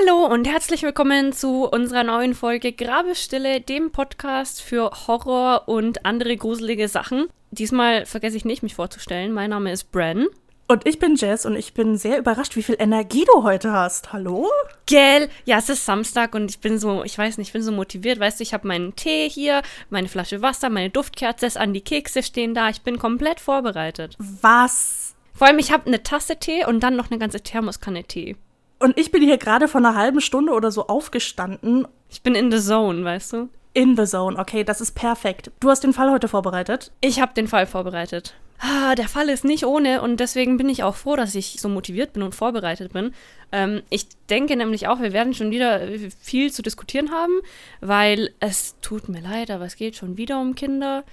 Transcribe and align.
Hallo 0.00 0.26
und 0.26 0.46
herzlich 0.46 0.82
willkommen 0.82 1.32
zu 1.32 1.64
unserer 1.64 2.04
neuen 2.04 2.34
Folge 2.34 2.72
Grabestille, 2.72 3.60
dem 3.60 3.90
Podcast 3.90 4.62
für 4.62 4.90
Horror 5.06 5.64
und 5.66 6.06
andere 6.06 6.36
gruselige 6.36 6.88
Sachen. 6.88 7.28
Diesmal 7.50 8.06
vergesse 8.06 8.36
ich 8.36 8.44
nicht, 8.46 8.62
mich 8.62 8.74
vorzustellen. 8.74 9.32
Mein 9.32 9.50
Name 9.50 9.72
ist 9.72 9.92
Bren. 9.92 10.28
Und 10.68 10.86
ich 10.86 11.00
bin 11.00 11.16
Jess 11.16 11.44
und 11.44 11.54
ich 11.54 11.74
bin 11.74 11.98
sehr 11.98 12.18
überrascht, 12.18 12.56
wie 12.56 12.62
viel 12.62 12.76
Energie 12.78 13.26
du 13.34 13.42
heute 13.42 13.72
hast. 13.72 14.12
Hallo? 14.12 14.48
Gell? 14.86 15.28
Ja, 15.44 15.58
es 15.58 15.68
ist 15.68 15.84
Samstag 15.84 16.34
und 16.34 16.50
ich 16.50 16.60
bin 16.60 16.78
so, 16.78 17.04
ich 17.04 17.18
weiß 17.18 17.36
nicht, 17.36 17.48
ich 17.48 17.52
bin 17.52 17.62
so 17.62 17.72
motiviert. 17.72 18.20
Weißt 18.20 18.40
du, 18.40 18.42
ich 18.42 18.54
habe 18.54 18.68
meinen 18.68 18.96
Tee 18.96 19.28
hier, 19.28 19.60
meine 19.90 20.08
Flasche 20.08 20.40
Wasser, 20.40 20.70
meine 20.70 20.90
Duftkerze 20.90 21.44
ist 21.44 21.58
an 21.58 21.74
die 21.74 21.82
Kekse 21.82 22.22
stehen 22.22 22.54
da. 22.54 22.70
Ich 22.70 22.80
bin 22.82 22.98
komplett 22.98 23.40
vorbereitet. 23.40 24.16
Was? 24.18 25.14
Vor 25.34 25.48
allem, 25.48 25.58
ich 25.58 25.72
habe 25.72 25.86
eine 25.86 26.02
Tasse 26.02 26.36
Tee 26.36 26.64
und 26.64 26.80
dann 26.80 26.96
noch 26.96 27.10
eine 27.10 27.18
ganze 27.18 27.42
Thermoskanne 27.42 28.04
Tee. 28.04 28.36
Und 28.80 28.98
ich 28.98 29.12
bin 29.12 29.22
hier 29.22 29.36
gerade 29.36 29.68
vor 29.68 29.80
einer 29.80 29.94
halben 29.94 30.22
Stunde 30.22 30.52
oder 30.52 30.72
so 30.72 30.86
aufgestanden. 30.88 31.86
Ich 32.08 32.22
bin 32.22 32.34
in 32.34 32.50
the 32.50 32.58
zone, 32.58 33.04
weißt 33.04 33.34
du? 33.34 33.48
In 33.74 33.94
the 33.96 34.06
zone, 34.06 34.38
okay, 34.38 34.64
das 34.64 34.80
ist 34.80 34.92
perfekt. 34.92 35.52
Du 35.60 35.68
hast 35.68 35.84
den 35.84 35.92
Fall 35.92 36.10
heute 36.10 36.28
vorbereitet? 36.28 36.90
Ich 37.02 37.20
habe 37.20 37.34
den 37.34 37.46
Fall 37.46 37.66
vorbereitet. 37.66 38.34
Ah, 38.58 38.94
der 38.94 39.08
Fall 39.08 39.28
ist 39.28 39.44
nicht 39.44 39.64
ohne 39.64 40.02
und 40.02 40.18
deswegen 40.18 40.56
bin 40.56 40.68
ich 40.68 40.82
auch 40.82 40.96
froh, 40.96 41.14
dass 41.14 41.34
ich 41.34 41.60
so 41.60 41.68
motiviert 41.68 42.14
bin 42.14 42.22
und 42.22 42.34
vorbereitet 42.34 42.92
bin. 42.92 43.14
Ähm, 43.52 43.82
ich 43.90 44.06
denke 44.28 44.56
nämlich 44.56 44.88
auch, 44.88 45.00
wir 45.00 45.12
werden 45.12 45.34
schon 45.34 45.50
wieder 45.50 45.80
viel 46.20 46.50
zu 46.52 46.62
diskutieren 46.62 47.10
haben, 47.10 47.40
weil 47.80 48.34
es 48.40 48.76
tut 48.80 49.08
mir 49.08 49.20
leid, 49.20 49.50
aber 49.50 49.64
es 49.66 49.76
geht 49.76 49.96
schon 49.96 50.16
wieder 50.16 50.40
um 50.40 50.54
Kinder. 50.54 51.04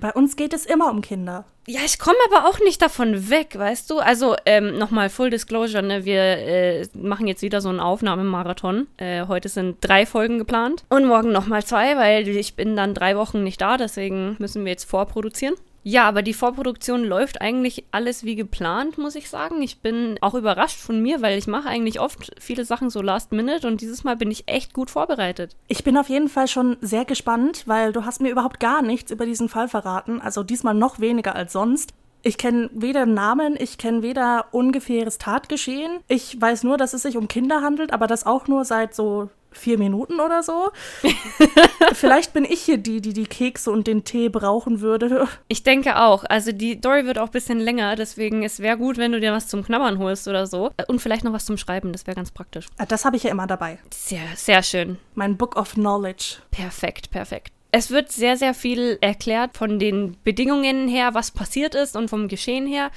Bei 0.00 0.12
uns 0.12 0.36
geht 0.36 0.52
es 0.52 0.66
immer 0.66 0.90
um 0.90 1.00
Kinder. 1.00 1.44
Ja, 1.66 1.80
ich 1.84 1.98
komme 1.98 2.18
aber 2.30 2.46
auch 2.48 2.58
nicht 2.60 2.82
davon 2.82 3.30
weg, 3.30 3.58
weißt 3.58 3.90
du? 3.90 3.98
Also, 3.98 4.36
ähm, 4.44 4.76
nochmal 4.76 5.08
Full 5.08 5.30
Disclosure, 5.30 5.82
ne? 5.82 6.04
Wir 6.04 6.20
äh, 6.20 6.86
machen 6.92 7.26
jetzt 7.26 7.40
wieder 7.40 7.62
so 7.62 7.70
einen 7.70 7.80
Aufnahmemarathon. 7.80 8.86
Äh, 8.98 9.26
heute 9.28 9.48
sind 9.48 9.78
drei 9.80 10.04
Folgen 10.04 10.38
geplant. 10.38 10.84
Und 10.90 11.06
morgen 11.06 11.32
nochmal 11.32 11.64
zwei, 11.64 11.96
weil 11.96 12.28
ich 12.28 12.54
bin 12.54 12.76
dann 12.76 12.92
drei 12.92 13.16
Wochen 13.16 13.42
nicht 13.42 13.60
da, 13.60 13.78
deswegen 13.78 14.36
müssen 14.38 14.64
wir 14.64 14.72
jetzt 14.72 14.84
vorproduzieren. 14.84 15.54
Ja, 15.86 16.08
aber 16.08 16.22
die 16.22 16.32
Vorproduktion 16.32 17.04
läuft 17.04 17.42
eigentlich 17.42 17.84
alles 17.90 18.24
wie 18.24 18.36
geplant, 18.36 18.96
muss 18.96 19.14
ich 19.14 19.28
sagen. 19.28 19.60
Ich 19.60 19.80
bin 19.80 20.16
auch 20.22 20.34
überrascht 20.34 20.78
von 20.80 21.00
mir, 21.00 21.20
weil 21.20 21.38
ich 21.38 21.46
mache 21.46 21.68
eigentlich 21.68 22.00
oft 22.00 22.32
viele 22.40 22.64
Sachen 22.64 22.88
so 22.88 23.02
last 23.02 23.32
minute 23.32 23.68
und 23.68 23.82
dieses 23.82 24.02
Mal 24.02 24.16
bin 24.16 24.30
ich 24.30 24.44
echt 24.48 24.72
gut 24.72 24.90
vorbereitet. 24.90 25.56
Ich 25.68 25.84
bin 25.84 25.98
auf 25.98 26.08
jeden 26.08 26.30
Fall 26.30 26.48
schon 26.48 26.78
sehr 26.80 27.04
gespannt, 27.04 27.64
weil 27.66 27.92
du 27.92 28.06
hast 28.06 28.22
mir 28.22 28.30
überhaupt 28.30 28.60
gar 28.60 28.80
nichts 28.80 29.12
über 29.12 29.26
diesen 29.26 29.50
Fall 29.50 29.68
verraten, 29.68 30.22
also 30.22 30.42
diesmal 30.42 30.74
noch 30.74 31.00
weniger 31.00 31.36
als 31.36 31.52
sonst. 31.52 31.92
Ich 32.22 32.38
kenne 32.38 32.70
weder 32.72 33.04
Namen, 33.04 33.54
ich 33.58 33.76
kenne 33.76 34.02
weder 34.02 34.46
ungefähres 34.52 35.18
Tatgeschehen. 35.18 36.00
Ich 36.08 36.40
weiß 36.40 36.62
nur, 36.64 36.78
dass 36.78 36.94
es 36.94 37.02
sich 37.02 37.18
um 37.18 37.28
Kinder 37.28 37.60
handelt, 37.60 37.92
aber 37.92 38.06
das 38.06 38.24
auch 38.24 38.48
nur 38.48 38.64
seit 38.64 38.94
so 38.94 39.28
vier 39.54 39.78
Minuten 39.78 40.20
oder 40.20 40.42
so. 40.42 40.70
Vielleicht 41.94 42.32
bin 42.32 42.44
ich 42.44 42.62
hier 42.62 42.78
die, 42.78 43.00
die 43.00 43.12
die 43.12 43.26
Kekse 43.26 43.70
und 43.70 43.86
den 43.86 44.04
Tee 44.04 44.28
brauchen 44.28 44.80
würde. 44.80 45.28
Ich 45.48 45.62
denke 45.62 46.00
auch. 46.00 46.24
Also 46.28 46.52
die 46.52 46.78
Story 46.78 47.06
wird 47.06 47.18
auch 47.18 47.26
ein 47.26 47.32
bisschen 47.32 47.60
länger, 47.60 47.96
deswegen 47.96 48.42
es 48.42 48.60
wäre 48.60 48.76
gut, 48.76 48.96
wenn 48.96 49.12
du 49.12 49.20
dir 49.20 49.32
was 49.32 49.46
zum 49.46 49.62
Knabbern 49.64 49.98
holst 49.98 50.26
oder 50.26 50.46
so. 50.46 50.70
Und 50.88 51.00
vielleicht 51.00 51.22
noch 51.22 51.32
was 51.32 51.44
zum 51.44 51.58
Schreiben, 51.58 51.92
das 51.92 52.06
wäre 52.06 52.16
ganz 52.16 52.30
praktisch. 52.30 52.66
Ah, 52.78 52.86
das 52.86 53.04
habe 53.04 53.16
ich 53.16 53.22
ja 53.22 53.30
immer 53.30 53.46
dabei. 53.46 53.78
Sehr, 53.90 54.24
sehr 54.36 54.62
schön. 54.62 54.98
Mein 55.14 55.36
Book 55.36 55.56
of 55.56 55.74
Knowledge. 55.74 56.38
Perfekt, 56.50 57.10
perfekt. 57.10 57.52
Es 57.70 57.90
wird 57.90 58.12
sehr, 58.12 58.36
sehr 58.36 58.54
viel 58.54 58.98
erklärt 59.00 59.56
von 59.56 59.78
den 59.78 60.16
Bedingungen 60.22 60.88
her, 60.88 61.14
was 61.14 61.30
passiert 61.32 61.74
ist 61.74 61.96
und 61.96 62.08
vom 62.08 62.28
Geschehen 62.28 62.66
her. 62.66 62.90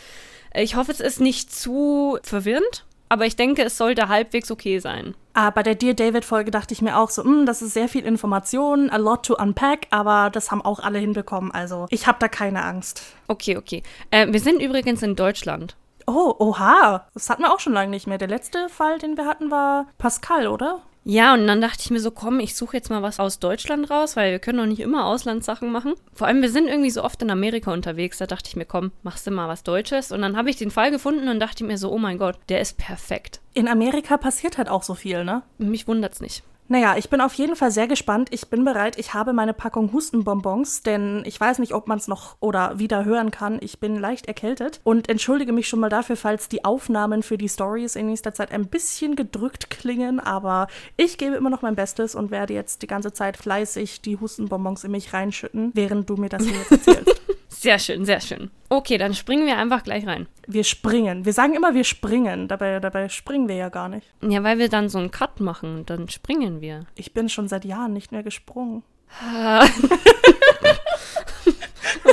Ich 0.53 0.75
hoffe, 0.75 0.91
es 0.91 0.99
ist 0.99 1.19
nicht 1.19 1.53
zu 1.53 2.19
verwirrend, 2.21 2.85
aber 3.09 3.25
ich 3.25 3.35
denke, 3.35 3.63
es 3.63 3.77
sollte 3.77 4.09
halbwegs 4.09 4.51
okay 4.51 4.79
sein. 4.79 5.15
Ah, 5.33 5.51
bei 5.51 5.63
der 5.63 5.75
Dear 5.75 5.93
David-Folge 5.93 6.51
dachte 6.51 6.73
ich 6.73 6.81
mir 6.81 6.97
auch 6.97 7.09
so, 7.09 7.23
hm, 7.23 7.45
das 7.45 7.61
ist 7.61 7.73
sehr 7.73 7.87
viel 7.87 8.05
Information, 8.05 8.89
a 8.89 8.97
lot 8.97 9.25
to 9.25 9.35
unpack, 9.35 9.87
aber 9.91 10.29
das 10.31 10.51
haben 10.51 10.63
auch 10.63 10.79
alle 10.79 10.99
hinbekommen. 10.99 11.51
Also 11.51 11.85
ich 11.89 12.07
habe 12.07 12.17
da 12.19 12.27
keine 12.27 12.63
Angst. 12.63 13.03
Okay, 13.27 13.57
okay. 13.57 13.83
Äh, 14.11 14.27
wir 14.31 14.39
sind 14.39 14.61
übrigens 14.61 15.03
in 15.03 15.15
Deutschland. 15.15 15.75
Oh, 16.07 16.33
oha. 16.39 17.05
Das 17.13 17.29
hatten 17.29 17.43
wir 17.43 17.53
auch 17.53 17.59
schon 17.59 17.73
lange 17.73 17.91
nicht 17.91 18.07
mehr. 18.07 18.17
Der 18.17 18.29
letzte 18.29 18.69
Fall, 18.69 18.97
den 18.97 19.17
wir 19.17 19.25
hatten, 19.25 19.51
war 19.51 19.87
Pascal, 19.97 20.47
oder? 20.47 20.81
Ja, 21.09 21.33
und 21.33 21.47
dann 21.47 21.61
dachte 21.61 21.77
ich 21.79 21.89
mir 21.89 22.01
so, 22.01 22.11
komm, 22.11 22.41
ich 22.41 22.53
suche 22.53 22.75
jetzt 22.75 22.89
mal 22.89 23.01
was 23.01 23.21
aus 23.21 23.39
Deutschland 23.39 23.89
raus, 23.89 24.17
weil 24.17 24.31
wir 24.31 24.39
können 24.39 24.57
doch 24.57 24.65
nicht 24.65 24.81
immer 24.81 25.05
Auslandssachen 25.05 25.71
machen. 25.71 25.93
Vor 26.11 26.27
allem, 26.27 26.41
wir 26.41 26.49
sind 26.51 26.67
irgendwie 26.67 26.89
so 26.89 27.01
oft 27.01 27.21
in 27.21 27.31
Amerika 27.31 27.71
unterwegs, 27.71 28.17
da 28.17 28.27
dachte 28.27 28.49
ich 28.49 28.57
mir, 28.57 28.65
komm, 28.65 28.91
machst 29.03 29.25
du 29.25 29.31
mal 29.31 29.47
was 29.47 29.63
Deutsches. 29.63 30.11
Und 30.11 30.21
dann 30.21 30.35
habe 30.35 30.49
ich 30.49 30.57
den 30.57 30.69
Fall 30.69 30.91
gefunden 30.91 31.29
und 31.29 31.39
dachte 31.39 31.63
mir 31.63 31.77
so, 31.77 31.93
oh 31.93 31.97
mein 31.97 32.17
Gott, 32.17 32.37
der 32.49 32.59
ist 32.59 32.77
perfekt. 32.77 33.39
In 33.53 33.69
Amerika 33.69 34.17
passiert 34.17 34.57
halt 34.57 34.67
auch 34.67 34.83
so 34.83 34.95
viel, 34.95 35.23
ne? 35.23 35.43
Mich 35.57 35.87
wundert's 35.87 36.19
nicht. 36.19 36.43
Naja, 36.69 36.95
ich 36.97 37.09
bin 37.09 37.21
auf 37.21 37.33
jeden 37.35 37.55
Fall 37.55 37.71
sehr 37.71 37.87
gespannt. 37.87 38.29
Ich 38.31 38.49
bin 38.49 38.65
bereit. 38.65 38.97
Ich 38.99 39.13
habe 39.13 39.31
meine 39.31 39.53
Packung 39.53 39.93
Hustenbonbons, 39.93 40.83
denn 40.83 41.23
ich 41.25 41.39
weiß 41.39 41.59
nicht, 41.59 41.73
ob 41.73 41.87
man 41.87 41.97
es 41.97 42.07
noch 42.07 42.35
oder 42.39 42.77
wieder 42.77 43.05
hören 43.05 43.31
kann. 43.31 43.57
Ich 43.61 43.79
bin 43.79 43.95
leicht 43.95 44.27
erkältet 44.27 44.81
und 44.83 45.09
entschuldige 45.09 45.53
mich 45.53 45.67
schon 45.67 45.79
mal 45.79 45.89
dafür, 45.89 46.17
falls 46.17 46.49
die 46.49 46.65
Aufnahmen 46.65 47.23
für 47.23 47.37
die 47.37 47.49
Stories 47.49 47.95
in 47.95 48.07
nächster 48.07 48.33
Zeit 48.33 48.51
ein 48.51 48.67
bisschen 48.67 49.15
gedrückt 49.15 49.69
klingen. 49.69 50.19
Aber 50.19 50.67
ich 50.97 51.17
gebe 51.17 51.35
immer 51.35 51.49
noch 51.49 51.61
mein 51.61 51.75
Bestes 51.75 52.15
und 52.15 52.31
werde 52.31 52.53
jetzt 52.53 52.81
die 52.81 52.87
ganze 52.87 53.13
Zeit 53.13 53.37
fleißig 53.37 54.01
die 54.01 54.17
Hustenbonbons 54.19 54.83
in 54.83 54.91
mich 54.91 55.13
reinschütten, 55.13 55.71
während 55.73 56.09
du 56.09 56.17
mir 56.17 56.29
das 56.29 56.43
hier 56.43 56.59
erzählst. 56.69 57.21
Sehr 57.59 57.79
schön, 57.79 58.05
sehr 58.05 58.21
schön. 58.21 58.51
Okay, 58.69 58.99
dann 58.99 59.15
springen 59.15 59.47
wir 59.47 59.57
einfach 59.57 59.83
gleich 59.83 60.05
rein. 60.05 60.27
Wir 60.45 60.63
springen. 60.63 61.25
Wir 61.25 61.33
sagen 61.33 61.55
immer, 61.55 61.73
wir 61.73 61.85
springen. 61.85 62.47
Dabei, 62.47 62.79
dabei 62.79 63.09
springen 63.09 63.47
wir 63.47 63.55
ja 63.55 63.69
gar 63.69 63.89
nicht. 63.89 64.05
Ja, 64.21 64.43
weil 64.43 64.59
wir 64.59 64.69
dann 64.69 64.89
so 64.89 64.99
einen 64.99 65.09
Cut 65.09 65.39
machen 65.39 65.77
und 65.77 65.89
dann 65.89 66.07
springen 66.07 66.56
wir. 66.61 66.85
Ich 66.95 67.13
bin 67.13 67.29
schon 67.29 67.47
seit 67.47 67.65
Jahren 67.65 67.93
nicht 67.93 68.11
mehr 68.11 68.23
gesprungen. 68.23 68.83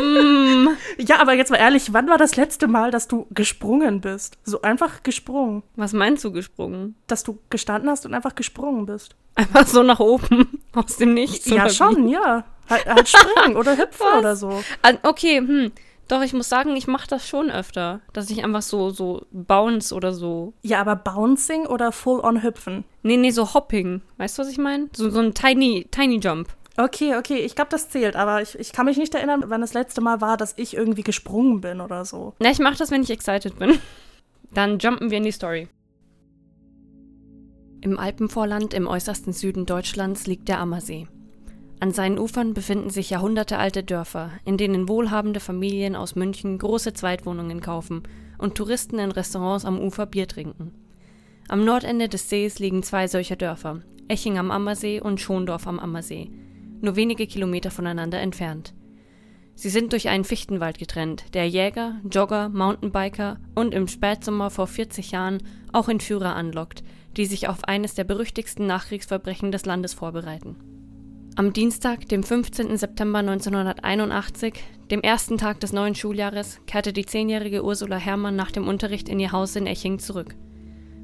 mm. 0.00 0.68
Ja, 0.98 1.20
aber 1.20 1.34
jetzt 1.34 1.50
mal 1.50 1.56
ehrlich, 1.58 1.92
wann 1.92 2.08
war 2.08 2.18
das 2.18 2.36
letzte 2.36 2.68
Mal, 2.68 2.90
dass 2.90 3.08
du 3.08 3.26
gesprungen 3.30 4.00
bist? 4.00 4.38
So 4.44 4.62
einfach 4.62 5.02
gesprungen. 5.02 5.62
Was 5.76 5.92
meinst 5.92 6.24
du 6.24 6.32
gesprungen? 6.32 6.94
Dass 7.08 7.24
du 7.24 7.38
gestanden 7.50 7.90
hast 7.90 8.06
und 8.06 8.14
einfach 8.14 8.34
gesprungen 8.34 8.86
bist. 8.86 9.16
Einfach 9.34 9.66
so 9.66 9.82
nach 9.82 9.98
oben, 10.00 10.62
aus 10.74 10.96
dem 10.96 11.12
Nichts. 11.14 11.46
Ja, 11.46 11.68
schon, 11.68 12.06
wie? 12.06 12.12
ja. 12.12 12.44
Halt, 12.70 12.86
halt 12.86 13.08
springen 13.08 13.56
oder 13.56 13.76
hüpfen 13.76 14.06
Was? 14.12 14.18
oder 14.18 14.36
so. 14.36 14.62
Ah, 14.82 14.92
Okay, 15.02 15.38
hm. 15.38 15.72
Doch, 16.08 16.22
ich 16.22 16.34
muss 16.34 16.48
sagen, 16.48 16.76
ich 16.76 16.86
mache 16.86 17.08
das 17.08 17.26
schon 17.26 17.50
öfter. 17.50 18.00
Dass 18.12 18.30
ich 18.30 18.44
einfach 18.44 18.62
so, 18.62 18.90
so 18.90 19.26
bounce 19.30 19.94
oder 19.94 20.12
so. 20.12 20.52
Ja, 20.62 20.80
aber 20.80 20.96
Bouncing 20.96 21.66
oder 21.66 21.92
Full-on 21.92 22.42
hüpfen? 22.42 22.84
Nee, 23.02 23.16
nee, 23.16 23.30
so 23.30 23.54
Hopping. 23.54 24.02
Weißt 24.18 24.36
du, 24.36 24.42
was 24.42 24.50
ich 24.50 24.58
meine? 24.58 24.88
So, 24.94 25.10
so 25.10 25.20
ein 25.20 25.34
Tiny, 25.34 25.86
Tiny 25.90 26.18
Jump. 26.18 26.48
Okay, 26.76 27.16
okay, 27.16 27.36
ich 27.36 27.54
glaube, 27.54 27.70
das 27.70 27.88
zählt, 27.88 28.16
aber 28.16 28.42
ich, 28.42 28.58
ich 28.58 28.72
kann 28.72 28.86
mich 28.86 28.96
nicht 28.96 29.14
erinnern, 29.14 29.44
wann 29.46 29.60
das 29.60 29.74
letzte 29.74 30.00
Mal 30.00 30.20
war, 30.20 30.36
dass 30.36 30.54
ich 30.56 30.76
irgendwie 30.76 31.04
gesprungen 31.04 31.60
bin 31.60 31.80
oder 31.80 32.04
so. 32.04 32.34
Na, 32.40 32.50
ich 32.50 32.58
mache 32.58 32.76
das, 32.76 32.90
wenn 32.90 33.02
ich 33.02 33.10
excited 33.10 33.58
bin. 33.58 33.78
Dann 34.52 34.78
jumpen 34.78 35.10
wir 35.10 35.18
in 35.18 35.24
die 35.24 35.32
Story. 35.32 35.68
Im 37.80 37.98
Alpenvorland 37.98 38.74
im 38.74 38.86
äußersten 38.86 39.32
Süden 39.32 39.66
Deutschlands 39.66 40.26
liegt 40.26 40.48
der 40.48 40.58
Ammersee. 40.58 41.06
An 41.80 41.92
seinen 41.92 42.18
Ufern 42.18 42.54
befinden 42.54 42.90
sich 42.90 43.10
jahrhundertealte 43.10 43.82
Dörfer, 43.82 44.30
in 44.44 44.56
denen 44.56 44.88
wohlhabende 44.88 45.40
Familien 45.40 45.96
aus 45.96 46.14
München 46.14 46.58
große 46.58 46.92
Zweitwohnungen 46.92 47.60
kaufen 47.60 48.02
und 48.38 48.54
Touristen 48.54 48.98
in 48.98 49.10
Restaurants 49.10 49.64
am 49.64 49.78
Ufer 49.78 50.06
Bier 50.06 50.28
trinken. 50.28 50.72
Am 51.48 51.64
Nordende 51.64 52.08
des 52.08 52.30
Sees 52.30 52.58
liegen 52.58 52.82
zwei 52.82 53.06
solcher 53.06 53.36
Dörfer, 53.36 53.82
Eching 54.08 54.38
am 54.38 54.50
Ammersee 54.50 55.00
und 55.00 55.20
Schondorf 55.20 55.66
am 55.66 55.78
Ammersee, 55.78 56.30
nur 56.80 56.96
wenige 56.96 57.26
Kilometer 57.26 57.70
voneinander 57.70 58.20
entfernt. 58.20 58.74
Sie 59.56 59.68
sind 59.68 59.92
durch 59.92 60.08
einen 60.08 60.24
Fichtenwald 60.24 60.78
getrennt, 60.78 61.34
der 61.34 61.48
Jäger, 61.48 62.00
Jogger, 62.10 62.48
Mountainbiker 62.48 63.38
und 63.54 63.72
im 63.72 63.86
Spätsommer 63.88 64.50
vor 64.50 64.66
40 64.66 65.12
Jahren 65.12 65.42
auch 65.72 65.88
Entführer 65.88 66.34
anlockt, 66.34 66.82
die 67.16 67.26
sich 67.26 67.48
auf 67.48 67.64
eines 67.64 67.94
der 67.94 68.04
berüchtigsten 68.04 68.66
Nachkriegsverbrechen 68.66 69.52
des 69.52 69.64
Landes 69.64 69.94
vorbereiten. 69.94 70.73
Am 71.36 71.52
Dienstag, 71.52 72.08
dem 72.10 72.22
15. 72.22 72.76
September 72.76 73.18
1981, 73.18 74.54
dem 74.92 75.00
ersten 75.00 75.36
Tag 75.36 75.58
des 75.58 75.72
neuen 75.72 75.96
Schuljahres, 75.96 76.60
kehrte 76.68 76.92
die 76.92 77.06
zehnjährige 77.06 77.64
Ursula 77.64 77.96
Herrmann 77.96 78.36
nach 78.36 78.52
dem 78.52 78.68
Unterricht 78.68 79.08
in 79.08 79.18
ihr 79.18 79.32
Haus 79.32 79.56
in 79.56 79.66
Eching 79.66 79.98
zurück. 79.98 80.36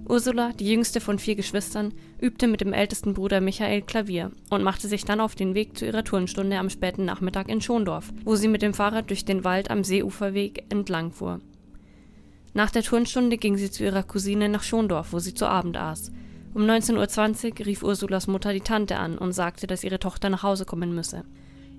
Ursula, 0.08 0.52
die 0.52 0.70
jüngste 0.70 1.00
von 1.00 1.18
vier 1.18 1.34
Geschwistern, 1.34 1.92
übte 2.20 2.46
mit 2.46 2.60
dem 2.60 2.72
ältesten 2.72 3.12
Bruder 3.12 3.40
Michael 3.40 3.82
Klavier 3.82 4.30
und 4.50 4.62
machte 4.62 4.86
sich 4.86 5.04
dann 5.04 5.18
auf 5.18 5.34
den 5.34 5.56
Weg 5.56 5.76
zu 5.76 5.84
ihrer 5.84 6.04
Turnstunde 6.04 6.58
am 6.58 6.70
späten 6.70 7.04
Nachmittag 7.04 7.48
in 7.48 7.60
Schondorf, 7.60 8.12
wo 8.24 8.36
sie 8.36 8.46
mit 8.46 8.62
dem 8.62 8.72
Fahrrad 8.72 9.10
durch 9.10 9.24
den 9.24 9.42
Wald 9.42 9.68
am 9.68 9.82
Seeuferweg 9.82 10.64
entlang 10.68 11.10
fuhr. 11.10 11.40
Nach 12.54 12.70
der 12.70 12.84
Turnstunde 12.84 13.36
ging 13.36 13.56
sie 13.56 13.72
zu 13.72 13.82
ihrer 13.82 14.04
Cousine 14.04 14.48
nach 14.48 14.62
Schondorf, 14.62 15.12
wo 15.12 15.18
sie 15.18 15.34
zu 15.34 15.46
Abend 15.46 15.76
aß. 15.76 16.12
Um 16.52 16.62
19.20 16.62 17.61
Uhr 17.61 17.67
rief 17.67 17.82
Ursulas 17.82 18.26
Mutter 18.26 18.52
die 18.52 18.61
Tante 18.61 18.97
an 18.97 19.17
und 19.19 19.32
sagte, 19.32 19.67
dass 19.67 19.85
ihre 19.85 20.00
Tochter 20.00 20.31
nach 20.31 20.43
Hause 20.43 20.64
kommen 20.64 20.94
müsse. 20.94 21.25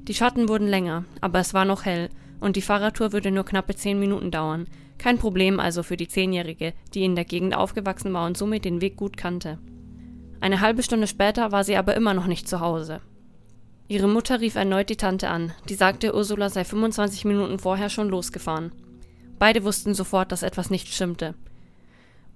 Die 0.08 0.14
Schatten 0.14 0.48
wurden 0.48 0.68
länger, 0.68 1.04
aber 1.20 1.40
es 1.40 1.54
war 1.54 1.66
noch 1.66 1.86
hell 1.86 2.10
und 2.40 2.56
die 2.56 2.62
Fahrradtour 2.62 3.12
würde 3.12 3.32
nur 3.32 3.46
knappe 3.46 3.76
zehn 3.76 4.00
Minuten 4.00 4.32
dauern. 4.32 4.68
Kein 4.98 5.18
Problem 5.18 5.60
also 5.60 5.84
für 5.84 5.98
die 5.98 6.08
Zehnjährige, 6.08 6.74
die 6.94 7.04
in 7.04 7.16
der 7.16 7.26
Gegend 7.26 7.56
aufgewachsen 7.56 8.14
war 8.14 8.26
und 8.26 8.38
somit 8.38 8.66
den 8.66 8.82
Weg 8.82 8.96
gut 8.96 9.18
kannte. 9.18 9.60
Eine 10.40 10.62
halbe 10.62 10.84
Stunde 10.84 11.08
später 11.08 11.52
war 11.52 11.64
sie 11.64 11.76
aber 11.76 11.96
immer 11.96 12.14
noch 12.14 12.26
nicht 12.26 12.48
zu 12.48 12.62
Hause. 12.62 13.02
Ihre 13.88 14.08
Mutter 14.08 14.40
rief 14.40 14.56
erneut 14.56 14.90
die 14.90 14.96
Tante 14.96 15.30
an, 15.30 15.52
die 15.68 15.76
sagte, 15.76 16.16
Ursula 16.16 16.50
sei 16.50 16.64
25 16.64 17.26
Minuten 17.26 17.60
vorher 17.60 17.90
schon 17.90 18.10
losgefahren. 18.10 18.72
Beide 19.38 19.64
wussten 19.64 19.94
sofort, 19.94 20.32
dass 20.32 20.44
etwas 20.44 20.70
nicht 20.70 20.88
stimmte. 20.94 21.36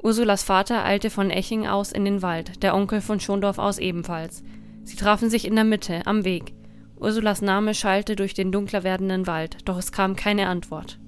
Ursulas 0.01 0.44
Vater 0.44 0.83
eilte 0.83 1.09
von 1.09 1.31
Eching 1.31 1.68
aus 1.68 1.92
in 1.92 2.06
den 2.06 2.21
Wald, 2.21 2.62
der 2.63 2.75
Onkel 2.75 3.01
von 3.01 3.19
Schondorf 3.19 3.57
aus 3.57 3.80
ebenfalls. 3.80 4.44
Sie 4.83 4.95
trafen 4.95 5.30
sich 5.30 5.45
in 5.45 5.56
der 5.56 5.63
Mitte, 5.63 6.06
am 6.06 6.25
Weg. 6.25 6.53
Ursulas 6.97 7.42
Name 7.42 7.74
schallte 7.74 8.15
durch 8.15 8.33
den 8.33 8.51
dunkler 8.51 8.83
werdenden 8.83 9.27
Wald, 9.27 9.57
doch 9.65 9.77
es 9.77 9.92
kam 9.92 10.15
keine 10.15 10.47
Antwort. 10.47 11.00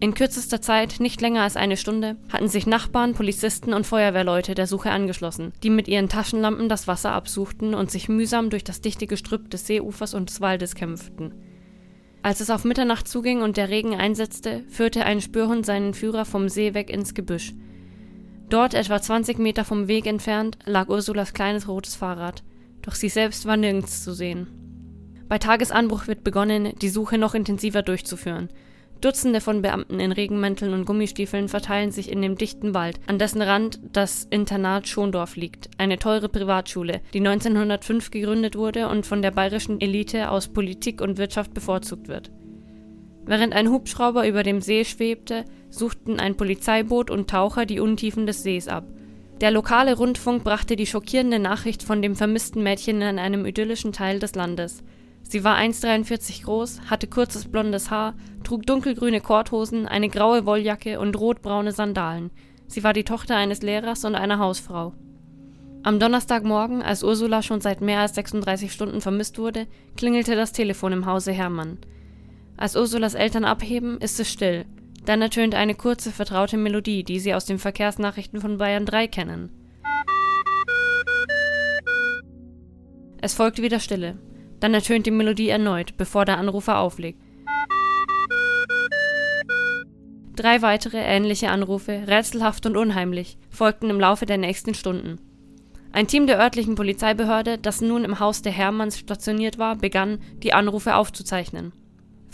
In 0.00 0.12
kürzester 0.12 0.60
Zeit, 0.60 0.96
nicht 0.98 1.20
länger 1.20 1.42
als 1.42 1.56
eine 1.56 1.76
Stunde, 1.76 2.16
hatten 2.30 2.48
sich 2.48 2.66
Nachbarn, 2.66 3.14
Polizisten 3.14 3.72
und 3.72 3.86
Feuerwehrleute 3.86 4.54
der 4.54 4.66
Suche 4.66 4.90
angeschlossen, 4.90 5.52
die 5.62 5.70
mit 5.70 5.88
ihren 5.88 6.08
Taschenlampen 6.08 6.68
das 6.68 6.86
Wasser 6.86 7.12
absuchten 7.12 7.74
und 7.74 7.90
sich 7.90 8.08
mühsam 8.08 8.50
durch 8.50 8.64
das 8.64 8.80
dichte 8.80 9.06
Gestrüpp 9.06 9.48
des 9.50 9.66
Seeufers 9.66 10.12
und 10.12 10.28
des 10.28 10.40
Waldes 10.40 10.74
kämpften. 10.74 11.32
Als 12.22 12.40
es 12.40 12.50
auf 12.50 12.64
Mitternacht 12.64 13.06
zuging 13.06 13.42
und 13.42 13.56
der 13.56 13.68
Regen 13.68 13.94
einsetzte, 13.94 14.64
führte 14.68 15.04
ein 15.04 15.20
Spürhund 15.20 15.64
seinen 15.64 15.94
Führer 15.94 16.24
vom 16.24 16.48
See 16.48 16.74
weg 16.74 16.90
ins 16.90 17.14
Gebüsch. 17.14 17.54
Dort, 18.48 18.74
etwa 18.74 19.00
20 19.00 19.38
Meter 19.38 19.64
vom 19.64 19.88
Weg 19.88 20.06
entfernt, 20.06 20.58
lag 20.64 20.88
Ursulas 20.88 21.32
kleines 21.32 21.68
rotes 21.68 21.96
Fahrrad, 21.96 22.42
doch 22.82 22.94
sie 22.94 23.08
selbst 23.08 23.46
war 23.46 23.56
nirgends 23.56 24.04
zu 24.04 24.12
sehen. 24.12 24.46
Bei 25.28 25.38
Tagesanbruch 25.38 26.06
wird 26.06 26.22
begonnen, 26.22 26.74
die 26.80 26.90
Suche 26.90 27.18
noch 27.18 27.34
intensiver 27.34 27.82
durchzuführen. 27.82 28.50
Dutzende 29.00 29.40
von 29.40 29.60
Beamten 29.60 30.00
in 30.00 30.12
Regenmänteln 30.12 30.72
und 30.72 30.84
Gummistiefeln 30.86 31.48
verteilen 31.48 31.90
sich 31.90 32.10
in 32.10 32.22
dem 32.22 32.36
dichten 32.36 32.74
Wald, 32.74 33.00
an 33.06 33.18
dessen 33.18 33.42
Rand 33.42 33.80
das 33.92 34.26
Internat 34.30 34.88
Schondorf 34.88 35.36
liegt, 35.36 35.68
eine 35.78 35.98
teure 35.98 36.28
Privatschule, 36.28 37.00
die 37.12 37.18
1905 37.18 38.10
gegründet 38.10 38.56
wurde 38.56 38.88
und 38.88 39.04
von 39.04 39.20
der 39.20 39.30
bayerischen 39.30 39.80
Elite 39.80 40.30
aus 40.30 40.48
Politik 40.48 41.00
und 41.00 41.18
Wirtschaft 41.18 41.52
bevorzugt 41.52 42.08
wird. 42.08 42.30
Während 43.26 43.54
ein 43.54 43.70
Hubschrauber 43.70 44.28
über 44.28 44.42
dem 44.42 44.60
See 44.60 44.84
schwebte, 44.84 45.44
suchten 45.70 46.20
ein 46.20 46.36
Polizeiboot 46.36 47.10
und 47.10 47.28
Taucher 47.30 47.66
die 47.66 47.80
Untiefen 47.80 48.26
des 48.26 48.42
Sees 48.42 48.68
ab. 48.68 48.84
Der 49.40 49.50
lokale 49.50 49.96
Rundfunk 49.96 50.44
brachte 50.44 50.76
die 50.76 50.86
schockierende 50.86 51.38
Nachricht 51.38 51.82
von 51.82 52.02
dem 52.02 52.16
vermissten 52.16 52.62
Mädchen 52.62 53.00
in 53.02 53.18
einem 53.18 53.46
idyllischen 53.46 53.92
Teil 53.92 54.18
des 54.18 54.34
Landes. 54.34 54.82
Sie 55.22 55.42
war 55.42 55.56
1,43 55.56 56.44
groß, 56.44 56.82
hatte 56.90 57.06
kurzes 57.06 57.50
blondes 57.50 57.90
Haar, 57.90 58.14
trug 58.44 58.66
dunkelgrüne 58.66 59.20
Korthosen, 59.20 59.86
eine 59.86 60.08
graue 60.08 60.44
Wolljacke 60.46 61.00
und 61.00 61.18
rotbraune 61.18 61.72
Sandalen. 61.72 62.30
Sie 62.66 62.84
war 62.84 62.92
die 62.92 63.04
Tochter 63.04 63.36
eines 63.36 63.62
Lehrers 63.62 64.04
und 64.04 64.14
einer 64.14 64.38
Hausfrau. 64.38 64.92
Am 65.82 65.98
Donnerstagmorgen, 65.98 66.82
als 66.82 67.02
Ursula 67.02 67.42
schon 67.42 67.60
seit 67.60 67.80
mehr 67.80 68.00
als 68.00 68.14
36 68.14 68.72
Stunden 68.72 69.00
vermisst 69.00 69.38
wurde, 69.38 69.66
klingelte 69.96 70.36
das 70.36 70.52
Telefon 70.52 70.92
im 70.92 71.06
Hause 71.06 71.32
Hermann. 71.32 71.78
Als 72.56 72.76
Ursulas 72.76 73.14
Eltern 73.14 73.44
abheben, 73.44 73.98
ist 73.98 74.20
es 74.20 74.30
still. 74.30 74.64
Dann 75.04 75.20
ertönt 75.20 75.54
eine 75.54 75.74
kurze, 75.74 76.12
vertraute 76.12 76.56
Melodie, 76.56 77.04
die 77.04 77.18
sie 77.18 77.34
aus 77.34 77.44
den 77.44 77.58
Verkehrsnachrichten 77.58 78.40
von 78.40 78.58
Bayern 78.58 78.86
3 78.86 79.08
kennen. 79.08 79.50
Es 83.20 83.34
folgt 83.34 83.60
wieder 83.60 83.80
Stille. 83.80 84.18
Dann 84.60 84.72
ertönt 84.74 85.06
die 85.06 85.10
Melodie 85.10 85.48
erneut, 85.48 85.96
bevor 85.96 86.24
der 86.24 86.38
Anrufer 86.38 86.78
auflegt. 86.78 87.20
Drei 90.36 90.62
weitere 90.62 90.98
ähnliche 90.98 91.50
Anrufe, 91.50 92.04
rätselhaft 92.06 92.66
und 92.66 92.76
unheimlich, 92.76 93.38
folgten 93.50 93.88
im 93.88 94.00
Laufe 94.00 94.26
der 94.26 94.38
nächsten 94.38 94.74
Stunden. 94.74 95.20
Ein 95.92 96.08
Team 96.08 96.26
der 96.26 96.40
örtlichen 96.40 96.74
Polizeibehörde, 96.74 97.56
das 97.56 97.80
nun 97.80 98.04
im 98.04 98.18
Haus 98.18 98.42
der 98.42 98.52
Hermanns 98.52 98.98
stationiert 98.98 99.58
war, 99.58 99.76
begann, 99.76 100.18
die 100.42 100.52
Anrufe 100.52 100.96
aufzuzeichnen. 100.96 101.72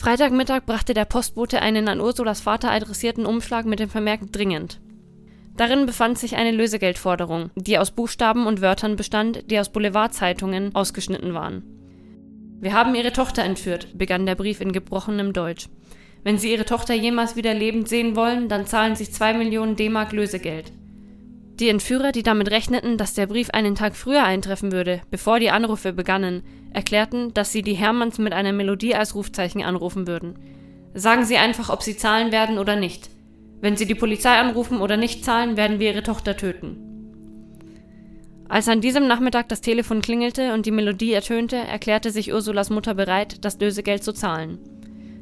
Freitagmittag 0.00 0.64
brachte 0.64 0.94
der 0.94 1.04
Postbote 1.04 1.60
einen 1.60 1.86
an 1.86 2.00
Ursulas 2.00 2.40
Vater 2.40 2.70
adressierten 2.70 3.26
Umschlag 3.26 3.66
mit 3.66 3.80
dem 3.80 3.90
Vermerk 3.90 4.32
dringend. 4.32 4.80
Darin 5.58 5.84
befand 5.84 6.18
sich 6.18 6.36
eine 6.36 6.52
Lösegeldforderung, 6.52 7.50
die 7.54 7.76
aus 7.76 7.90
Buchstaben 7.90 8.46
und 8.46 8.62
Wörtern 8.62 8.96
bestand, 8.96 9.50
die 9.50 9.60
aus 9.60 9.68
Boulevardzeitungen 9.68 10.74
ausgeschnitten 10.74 11.34
waren. 11.34 11.64
Wir 12.60 12.72
haben 12.72 12.94
Ihre 12.94 13.12
Tochter 13.12 13.44
entführt, 13.44 13.88
begann 13.92 14.24
der 14.24 14.36
Brief 14.36 14.62
in 14.62 14.72
gebrochenem 14.72 15.34
Deutsch. 15.34 15.68
Wenn 16.24 16.38
Sie 16.38 16.50
Ihre 16.50 16.64
Tochter 16.64 16.94
jemals 16.94 17.36
wieder 17.36 17.52
lebend 17.52 17.86
sehen 17.86 18.16
wollen, 18.16 18.48
dann 18.48 18.64
zahlen 18.64 18.96
Sie 18.96 19.10
zwei 19.10 19.34
Millionen 19.34 19.76
D-Mark 19.76 20.12
Lösegeld. 20.12 20.72
Die 21.60 21.68
Entführer, 21.68 22.10
die 22.10 22.22
damit 22.22 22.50
rechneten, 22.50 22.96
dass 22.96 23.12
der 23.12 23.26
Brief 23.26 23.50
einen 23.50 23.74
Tag 23.74 23.94
früher 23.94 24.24
eintreffen 24.24 24.72
würde, 24.72 25.02
bevor 25.10 25.38
die 25.38 25.50
Anrufe 25.50 25.92
begannen, 25.92 26.42
erklärten, 26.72 27.34
dass 27.34 27.52
sie 27.52 27.60
die 27.60 27.74
Hermanns 27.74 28.18
mit 28.18 28.32
einer 28.32 28.52
Melodie 28.52 28.94
als 28.94 29.14
Rufzeichen 29.14 29.62
anrufen 29.62 30.06
würden. 30.06 30.38
Sagen 30.94 31.24
Sie 31.24 31.36
einfach, 31.36 31.68
ob 31.68 31.82
Sie 31.82 31.96
zahlen 31.96 32.32
werden 32.32 32.58
oder 32.58 32.76
nicht. 32.76 33.10
Wenn 33.60 33.76
Sie 33.76 33.86
die 33.86 33.94
Polizei 33.94 34.38
anrufen 34.38 34.80
oder 34.80 34.96
nicht 34.96 35.22
zahlen, 35.22 35.58
werden 35.58 35.78
wir 35.78 35.92
Ihre 35.92 36.02
Tochter 36.02 36.34
töten. 36.34 36.78
Als 38.48 38.66
an 38.66 38.80
diesem 38.80 39.06
Nachmittag 39.06 39.48
das 39.50 39.60
Telefon 39.60 40.00
klingelte 40.00 40.54
und 40.54 40.64
die 40.64 40.72
Melodie 40.72 41.12
ertönte, 41.12 41.56
erklärte 41.56 42.10
sich 42.10 42.32
Ursulas 42.32 42.70
Mutter 42.70 42.94
bereit, 42.94 43.44
das 43.44 43.60
Lösegeld 43.60 44.02
zu 44.02 44.12
zahlen. 44.12 44.58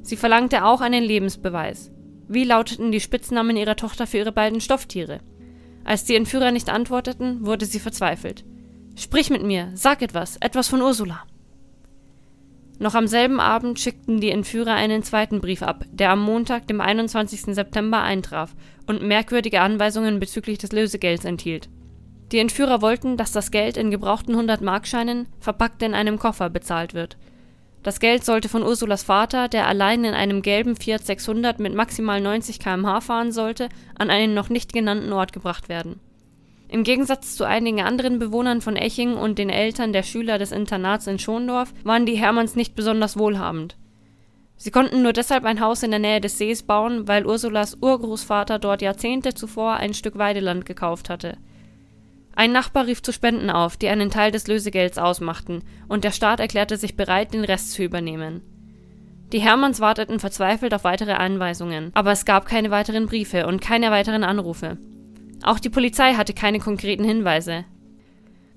Sie 0.02 0.16
verlangte 0.16 0.64
auch 0.64 0.80
einen 0.80 1.02
Lebensbeweis. 1.02 1.90
Wie 2.28 2.44
lauteten 2.44 2.92
die 2.92 3.00
Spitznamen 3.00 3.56
ihrer 3.56 3.76
Tochter 3.76 4.06
für 4.06 4.18
ihre 4.18 4.32
beiden 4.32 4.60
Stofftiere? 4.60 5.20
Als 5.88 6.04
die 6.04 6.16
Entführer 6.16 6.50
nicht 6.50 6.68
antworteten, 6.68 7.46
wurde 7.46 7.64
sie 7.64 7.80
verzweifelt. 7.80 8.44
Sprich 8.94 9.30
mit 9.30 9.42
mir, 9.42 9.70
sag 9.72 10.02
etwas, 10.02 10.36
etwas 10.36 10.68
von 10.68 10.82
Ursula. 10.82 11.22
Noch 12.78 12.94
am 12.94 13.06
selben 13.06 13.40
Abend 13.40 13.80
schickten 13.80 14.20
die 14.20 14.30
Entführer 14.30 14.74
einen 14.74 15.02
zweiten 15.02 15.40
Brief 15.40 15.62
ab, 15.62 15.86
der 15.90 16.10
am 16.10 16.20
Montag, 16.20 16.66
dem 16.66 16.82
21. 16.82 17.54
September 17.54 18.02
eintraf 18.02 18.54
und 18.86 19.00
merkwürdige 19.00 19.62
Anweisungen 19.62 20.20
bezüglich 20.20 20.58
des 20.58 20.72
Lösegelds 20.72 21.24
enthielt. 21.24 21.70
Die 22.32 22.38
Entführer 22.38 22.82
wollten, 22.82 23.16
dass 23.16 23.32
das 23.32 23.50
Geld 23.50 23.78
in 23.78 23.90
gebrauchten 23.90 24.36
100-Markscheinen, 24.36 25.24
verpackt 25.40 25.82
in 25.82 25.94
einem 25.94 26.18
Koffer, 26.18 26.50
bezahlt 26.50 26.92
wird. 26.92 27.16
Das 27.82 28.00
Geld 28.00 28.24
sollte 28.24 28.48
von 28.48 28.62
Ursulas 28.62 29.04
Vater, 29.04 29.48
der 29.48 29.66
allein 29.66 30.04
in 30.04 30.14
einem 30.14 30.42
gelben 30.42 30.76
Fiat 30.76 31.06
600 31.06 31.60
mit 31.60 31.74
maximal 31.74 32.20
90 32.20 32.58
km/h 32.58 33.00
fahren 33.00 33.32
sollte, 33.32 33.68
an 33.98 34.10
einen 34.10 34.34
noch 34.34 34.48
nicht 34.48 34.72
genannten 34.72 35.12
Ort 35.12 35.32
gebracht 35.32 35.68
werden. 35.68 36.00
Im 36.68 36.84
Gegensatz 36.84 37.34
zu 37.34 37.44
einigen 37.44 37.80
anderen 37.80 38.18
Bewohnern 38.18 38.60
von 38.60 38.76
Eching 38.76 39.14
und 39.14 39.38
den 39.38 39.48
Eltern 39.48 39.92
der 39.94 40.02
Schüler 40.02 40.38
des 40.38 40.52
Internats 40.52 41.06
in 41.06 41.18
Schondorf 41.18 41.72
waren 41.82 42.04
die 42.04 42.16
Hermanns 42.16 42.56
nicht 42.56 42.74
besonders 42.74 43.18
wohlhabend. 43.18 43.76
Sie 44.56 44.70
konnten 44.70 45.02
nur 45.02 45.12
deshalb 45.12 45.44
ein 45.44 45.60
Haus 45.60 45.82
in 45.82 45.92
der 45.92 46.00
Nähe 46.00 46.20
des 46.20 46.36
Sees 46.36 46.64
bauen, 46.64 47.06
weil 47.06 47.24
Ursulas 47.24 47.78
Urgroßvater 47.80 48.58
dort 48.58 48.82
Jahrzehnte 48.82 49.32
zuvor 49.32 49.74
ein 49.74 49.94
Stück 49.94 50.18
Weideland 50.18 50.66
gekauft 50.66 51.08
hatte. 51.08 51.38
Ein 52.38 52.52
Nachbar 52.52 52.86
rief 52.86 53.02
zu 53.02 53.12
Spenden 53.12 53.50
auf, 53.50 53.76
die 53.76 53.88
einen 53.88 54.10
Teil 54.10 54.30
des 54.30 54.46
Lösegelds 54.46 54.96
ausmachten, 54.96 55.64
und 55.88 56.04
der 56.04 56.12
Staat 56.12 56.38
erklärte 56.38 56.76
sich 56.76 56.94
bereit, 56.94 57.34
den 57.34 57.42
Rest 57.42 57.72
zu 57.72 57.82
übernehmen. 57.82 58.42
Die 59.32 59.40
Hermanns 59.40 59.80
warteten 59.80 60.20
verzweifelt 60.20 60.72
auf 60.72 60.84
weitere 60.84 61.14
Anweisungen, 61.14 61.90
aber 61.94 62.12
es 62.12 62.24
gab 62.24 62.46
keine 62.46 62.70
weiteren 62.70 63.06
Briefe 63.06 63.48
und 63.48 63.60
keine 63.60 63.90
weiteren 63.90 64.22
Anrufe. 64.22 64.78
Auch 65.42 65.58
die 65.58 65.68
Polizei 65.68 66.14
hatte 66.14 66.32
keine 66.32 66.60
konkreten 66.60 67.02
Hinweise. 67.02 67.64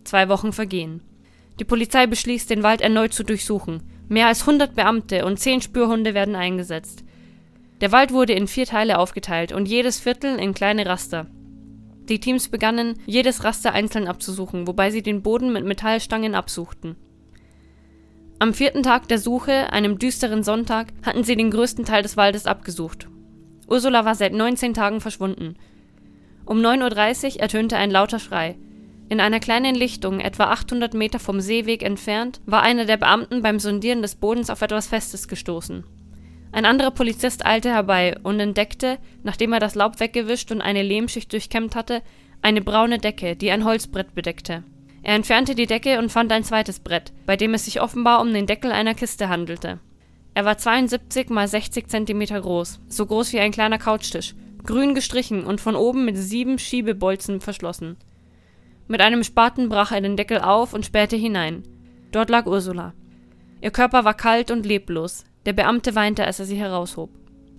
Zwei 0.03 0.29
Wochen 0.29 0.53
vergehen. 0.53 1.01
Die 1.59 1.65
Polizei 1.65 2.05
beschließt, 2.05 2.51
den 2.51 2.61
Wald 2.61 2.81
erneut 2.81 3.13
zu 3.13 3.23
durchsuchen. 3.23 3.81
Mehr 4.07 4.27
als 4.27 4.41
100 4.41 4.75
Beamte 4.75 5.25
und 5.25 5.39
10 5.39 5.63
Spürhunde 5.63 6.13
werden 6.13 6.35
eingesetzt. 6.35 7.03
Der 7.81 7.91
Wald 7.91 8.13
wurde 8.13 8.33
in 8.33 8.45
vier 8.45 8.67
Teile 8.67 8.99
aufgeteilt 8.99 9.51
und 9.51 9.67
jedes 9.67 9.99
Viertel 9.99 10.37
in 10.37 10.53
kleine 10.53 10.85
Raster. 10.85 11.25
Die 12.09 12.19
Teams 12.19 12.49
begannen, 12.49 12.95
jedes 13.05 13.43
Raster 13.43 13.73
einzeln 13.73 14.07
abzusuchen, 14.07 14.67
wobei 14.67 14.91
sie 14.91 15.01
den 15.01 15.21
Boden 15.21 15.53
mit 15.53 15.65
Metallstangen 15.65 16.35
absuchten. 16.35 16.95
Am 18.39 18.53
vierten 18.53 18.81
Tag 18.81 19.07
der 19.07 19.19
Suche, 19.19 19.71
einem 19.71 19.99
düsteren 19.99 20.43
Sonntag, 20.43 20.87
hatten 21.03 21.23
sie 21.23 21.35
den 21.35 21.51
größten 21.51 21.85
Teil 21.85 22.01
des 22.01 22.17
Waldes 22.17 22.47
abgesucht. 22.47 23.07
Ursula 23.67 24.03
war 24.03 24.15
seit 24.15 24.33
19 24.33 24.73
Tagen 24.73 24.99
verschwunden. 24.99 25.55
Um 26.45 26.59
9.30 26.59 27.35
Uhr 27.35 27.41
ertönte 27.41 27.77
ein 27.77 27.91
lauter 27.91 28.19
Schrei. 28.19 28.57
In 29.09 29.19
einer 29.19 29.39
kleinen 29.39 29.75
Lichtung, 29.75 30.19
etwa 30.19 30.45
800 30.45 30.93
Meter 30.93 31.19
vom 31.19 31.39
Seeweg 31.39 31.83
entfernt, 31.83 32.41
war 32.45 32.63
einer 32.63 32.85
der 32.85 32.97
Beamten 32.97 33.41
beim 33.41 33.59
Sondieren 33.59 34.01
des 34.01 34.15
Bodens 34.15 34.49
auf 34.49 34.61
etwas 34.61 34.87
Festes 34.87 35.27
gestoßen. 35.27 35.83
Ein 36.51 36.65
anderer 36.65 36.91
Polizist 36.91 37.45
eilte 37.45 37.69
herbei 37.69 38.17
und 38.23 38.39
entdeckte, 38.39 38.97
nachdem 39.23 39.53
er 39.53 39.59
das 39.59 39.75
Laub 39.75 39.99
weggewischt 39.99 40.51
und 40.51 40.61
eine 40.61 40.83
Lehmschicht 40.83 41.31
durchkämmt 41.31 41.75
hatte, 41.75 42.01
eine 42.41 42.61
braune 42.61 42.97
Decke, 42.97 43.35
die 43.35 43.51
ein 43.51 43.63
Holzbrett 43.63 44.13
bedeckte. 44.13 44.63
Er 45.03 45.15
entfernte 45.15 45.55
die 45.55 45.65
Decke 45.65 45.97
und 45.97 46.11
fand 46.11 46.31
ein 46.31 46.43
zweites 46.43 46.79
Brett, 46.79 47.13
bei 47.25 47.37
dem 47.37 47.53
es 47.53 47.65
sich 47.65 47.81
offenbar 47.81 48.21
um 48.21 48.33
den 48.33 48.47
Deckel 48.47 48.71
einer 48.71 48.93
Kiste 48.93 49.29
handelte. 49.29 49.79
Er 50.33 50.45
war 50.45 50.57
72 50.57 51.29
mal 51.29 51.47
60 51.47 51.87
Zentimeter 51.87 52.39
groß, 52.39 52.79
so 52.87 53.05
groß 53.05 53.33
wie 53.33 53.39
ein 53.39 53.51
kleiner 53.51 53.77
Couchtisch, 53.77 54.35
grün 54.63 54.93
gestrichen 54.93 55.45
und 55.45 55.61
von 55.61 55.75
oben 55.75 56.05
mit 56.05 56.17
sieben 56.17 56.59
Schiebebolzen 56.59 57.41
verschlossen. 57.41 57.97
Mit 58.87 59.01
einem 59.01 59.23
Spaten 59.23 59.69
brach 59.69 59.91
er 59.91 60.01
den 60.01 60.17
Deckel 60.17 60.39
auf 60.39 60.73
und 60.73 60.85
spähte 60.85 61.15
hinein. 61.15 61.63
Dort 62.11 62.29
lag 62.29 62.45
Ursula. 62.45 62.93
Ihr 63.61 63.71
Körper 63.71 64.05
war 64.05 64.13
kalt 64.13 64.51
und 64.51 64.65
leblos. 64.65 65.23
Der 65.45 65.53
Beamte 65.53 65.95
weinte, 65.95 66.25
als 66.25 66.39
er 66.39 66.45
sie 66.45 66.57
heraushob. 66.57 67.09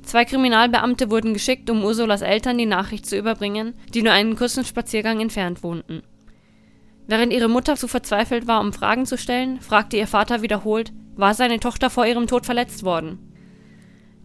Zwei 0.03 0.25
Kriminalbeamte 0.25 1.11
wurden 1.11 1.33
geschickt, 1.33 1.71
um 1.71 1.85
Ursulas 1.85 2.23
Eltern 2.23 2.59
die 2.59 2.67
Nachricht 2.67 3.07
zu 3.07 3.17
überbringen, 3.17 3.75
die 3.95 4.03
nur 4.03 4.13
einen 4.13 4.37
kurzen 4.37 4.65
Spaziergang 4.65 5.21
entfernt 5.21 5.63
wohnten. 5.63 6.03
Während 7.07 7.33
ihre 7.33 7.49
Mutter 7.49 7.77
zu 7.77 7.89
verzweifelt 7.89 8.47
war, 8.47 8.61
um 8.61 8.73
Fragen 8.73 9.07
zu 9.07 9.19
stellen, 9.19 9.61
fragte 9.61 9.97
ihr 9.97 10.07
Vater 10.07 10.43
wiederholt, 10.43 10.93
war 11.15 11.35
seine 11.35 11.61
Tochter 11.61 11.91
vor 11.91 12.07
ihrem 12.07 12.27
Tod 12.27 12.47
verletzt 12.47 12.85
worden? 12.85 13.19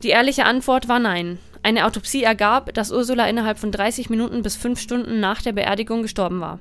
Die 0.03 0.09
ehrliche 0.09 0.45
Antwort 0.45 0.87
war 0.87 0.99
nein. 0.99 1.39
Eine 1.63 1.85
Autopsie 1.85 2.23
ergab, 2.23 2.73
dass 2.73 2.91
Ursula 2.91 3.27
innerhalb 3.27 3.57
von 3.57 3.71
30 3.71 4.09
Minuten 4.09 4.41
bis 4.43 4.55
5 4.55 4.79
Stunden 4.79 5.19
nach 5.19 5.41
der 5.41 5.53
Beerdigung 5.53 6.03
gestorben 6.03 6.39
war. 6.39 6.59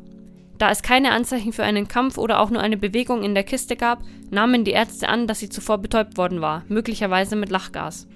Da 0.58 0.70
es 0.70 0.82
keine 0.82 1.12
Anzeichen 1.12 1.52
für 1.52 1.64
einen 1.64 1.88
Kampf 1.88 2.16
oder 2.16 2.40
auch 2.40 2.50
nur 2.50 2.62
eine 2.62 2.76
Bewegung 2.76 3.22
in 3.22 3.34
der 3.34 3.44
Kiste 3.44 3.76
gab, 3.76 4.02
nahmen 4.30 4.64
die 4.64 4.70
Ärzte 4.70 5.08
an, 5.08 5.26
dass 5.26 5.40
sie 5.40 5.48
zuvor 5.48 5.78
betäubt 5.78 6.16
worden 6.16 6.40
war, 6.40 6.64
möglicherweise 6.68 7.36
mit 7.36 7.50
Lachgas. 7.50 8.08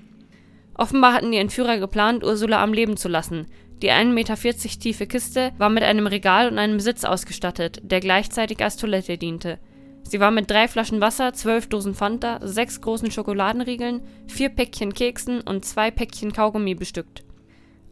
Offenbar 0.75 1.13
hatten 1.13 1.31
die 1.31 1.39
Entführer 1.39 1.79
geplant, 1.79 2.25
Ursula 2.25 2.63
am 2.63 2.73
Leben 2.73 2.97
zu 2.97 3.09
lassen. 3.09 3.47
Die 3.83 3.91
1,40 3.91 4.13
Meter 4.13 4.35
tiefe 4.81 5.07
Kiste 5.07 5.53
war 5.59 5.69
mit 5.69 5.83
einem 5.83 6.07
Regal 6.07 6.51
und 6.51 6.59
einem 6.59 6.81
Sitz 6.81 7.05
ausgestattet, 7.05 7.81
der 7.83 8.01
gleichzeitig 8.01 8.63
als 8.63 8.77
Toilette 8.77 9.19
diente. 9.19 9.59
Sie 10.03 10.21
war 10.21 10.31
mit 10.31 10.51
drei 10.51 10.69
Flaschen 10.69 11.01
Wasser, 11.01 11.35
zwölf 11.35 11.69
Dosen 11.69 11.95
Fanta, 11.95 12.41
sechs 12.43 12.81
großen 12.81 13.11
Schokoladenriegeln, 13.11 14.03
vier 14.27 14.49
Päckchen 14.49 14.95
Keksen 14.95 15.43
und 15.43 15.65
zwei 15.65 15.91
Päckchen 15.91 16.33
Kaugummi 16.33 16.75
bestückt. 16.75 17.25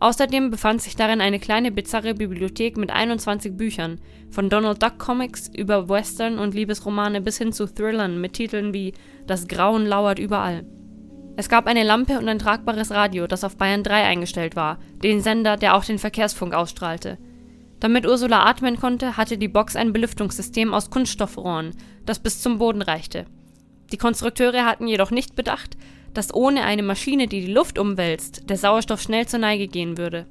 Außerdem 0.00 0.50
befand 0.50 0.80
sich 0.80 0.94
darin 0.94 1.20
eine 1.20 1.40
kleine 1.40 1.72
bizarre 1.72 2.14
Bibliothek 2.14 2.76
mit 2.76 2.90
21 2.90 3.56
Büchern, 3.56 4.00
von 4.30 4.48
Donald 4.48 4.82
Duck 4.82 4.98
Comics 4.98 5.50
über 5.56 5.88
Western 5.88 6.38
und 6.38 6.54
Liebesromane 6.54 7.20
bis 7.20 7.38
hin 7.38 7.52
zu 7.52 7.66
Thrillern 7.66 8.20
mit 8.20 8.34
Titeln 8.34 8.72
wie 8.72 8.94
Das 9.26 9.48
Grauen 9.48 9.86
lauert 9.86 10.18
überall. 10.18 10.64
Es 11.36 11.48
gab 11.48 11.66
eine 11.66 11.84
Lampe 11.84 12.18
und 12.18 12.28
ein 12.28 12.38
tragbares 12.38 12.90
Radio, 12.90 13.26
das 13.26 13.44
auf 13.44 13.56
Bayern 13.56 13.82
3 13.82 14.04
eingestellt 14.04 14.56
war, 14.56 14.78
den 15.02 15.20
Sender, 15.20 15.56
der 15.56 15.76
auch 15.76 15.84
den 15.84 15.98
Verkehrsfunk 15.98 16.54
ausstrahlte. 16.54 17.18
Damit 17.80 18.06
Ursula 18.06 18.44
atmen 18.44 18.76
konnte, 18.76 19.16
hatte 19.16 19.38
die 19.38 19.46
Box 19.46 19.76
ein 19.76 19.92
Belüftungssystem 19.92 20.74
aus 20.74 20.90
Kunststoffrohren, 20.90 21.70
das 22.04 22.18
bis 22.18 22.42
zum 22.42 22.58
Boden 22.58 22.82
reichte. 22.82 23.26
Die 23.92 23.96
Konstrukteure 23.96 24.64
hatten 24.64 24.88
jedoch 24.88 25.10
nicht 25.10 25.36
bedacht, 25.36 25.76
dass 26.14 26.34
ohne 26.34 26.64
eine 26.64 26.82
Maschine, 26.82 27.28
die 27.28 27.42
die 27.42 27.52
Luft 27.52 27.78
umwälzt, 27.78 28.48
der 28.48 28.56
Sauerstoff 28.56 29.00
schnell 29.00 29.26
zur 29.26 29.38
Neige 29.38 29.68
gehen 29.68 29.98
würde. 29.98 30.26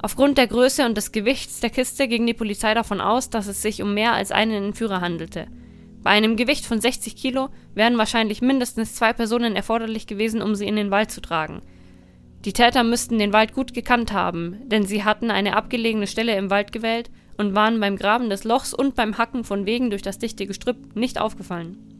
Aufgrund 0.00 0.36
der 0.36 0.48
Größe 0.48 0.84
und 0.84 0.96
des 0.96 1.12
Gewichts 1.12 1.60
der 1.60 1.70
Kiste 1.70 2.08
ging 2.08 2.26
die 2.26 2.34
Polizei 2.34 2.74
davon 2.74 3.00
aus, 3.00 3.30
dass 3.30 3.46
es 3.46 3.62
sich 3.62 3.82
um 3.82 3.94
mehr 3.94 4.12
als 4.12 4.32
einen 4.32 4.64
Entführer 4.64 5.00
handelte. 5.00 5.46
Bei 6.02 6.10
einem 6.10 6.36
Gewicht 6.36 6.66
von 6.66 6.80
60 6.80 7.14
Kilo 7.14 7.50
wären 7.74 7.96
wahrscheinlich 7.98 8.42
mindestens 8.42 8.96
zwei 8.96 9.12
Personen 9.12 9.54
erforderlich 9.54 10.08
gewesen, 10.08 10.42
um 10.42 10.56
sie 10.56 10.66
in 10.66 10.74
den 10.74 10.90
Wald 10.90 11.12
zu 11.12 11.20
tragen. 11.20 11.62
Die 12.44 12.52
Täter 12.52 12.82
müssten 12.82 13.20
den 13.20 13.32
Wald 13.32 13.54
gut 13.54 13.72
gekannt 13.72 14.12
haben, 14.12 14.56
denn 14.66 14.84
sie 14.84 15.04
hatten 15.04 15.30
eine 15.30 15.54
abgelegene 15.54 16.08
Stelle 16.08 16.34
im 16.36 16.50
Wald 16.50 16.72
gewählt 16.72 17.08
und 17.38 17.54
waren 17.54 17.78
beim 17.78 17.96
Graben 17.96 18.30
des 18.30 18.42
Lochs 18.42 18.74
und 18.74 18.96
beim 18.96 19.16
Hacken 19.16 19.44
von 19.44 19.64
Wegen 19.64 19.90
durch 19.90 20.02
das 20.02 20.18
dichte 20.18 20.46
Gestrüpp 20.46 20.96
nicht 20.96 21.20
aufgefallen. 21.20 21.91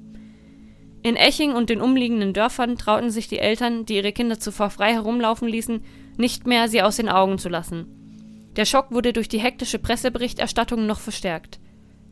In 1.02 1.16
Eching 1.16 1.52
und 1.52 1.68
den 1.68 1.80
umliegenden 1.80 2.32
Dörfern 2.32 2.78
trauten 2.78 3.10
sich 3.10 3.26
die 3.26 3.40
Eltern, 3.40 3.84
die 3.84 3.96
ihre 3.96 4.12
Kinder 4.12 4.38
zuvor 4.38 4.70
frei 4.70 4.92
herumlaufen 4.92 5.48
ließen, 5.48 5.82
nicht 6.16 6.46
mehr, 6.46 6.68
sie 6.68 6.82
aus 6.82 6.96
den 6.96 7.08
Augen 7.08 7.38
zu 7.38 7.48
lassen. 7.48 7.86
Der 8.56 8.66
Schock 8.66 8.92
wurde 8.92 9.12
durch 9.12 9.28
die 9.28 9.40
hektische 9.40 9.78
Presseberichterstattung 9.78 10.86
noch 10.86 11.00
verstärkt. 11.00 11.58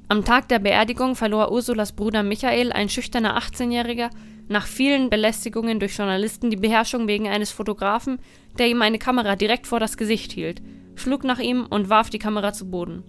Am 0.08 0.24
Tag 0.24 0.48
der 0.48 0.58
Beerdigung 0.58 1.14
verlor 1.14 1.52
Ursulas 1.52 1.92
Bruder 1.92 2.24
Michael, 2.24 2.72
ein 2.72 2.88
schüchterner 2.88 3.38
18-Jähriger, 3.38 4.10
nach 4.48 4.66
vielen 4.66 5.08
Belästigungen 5.08 5.78
durch 5.78 5.96
Journalisten 5.96 6.50
die 6.50 6.56
Beherrschung 6.56 7.06
wegen 7.06 7.28
eines 7.28 7.52
Fotografen, 7.52 8.18
der 8.58 8.66
ihm 8.66 8.82
eine 8.82 8.98
Kamera 8.98 9.36
direkt 9.36 9.68
vor 9.68 9.78
das 9.78 9.96
Gesicht 9.96 10.32
hielt, 10.32 10.60
schlug 10.96 11.22
nach 11.22 11.38
ihm 11.38 11.64
und 11.70 11.88
warf 11.90 12.10
die 12.10 12.18
Kamera 12.18 12.52
zu 12.52 12.68
Boden. 12.68 13.04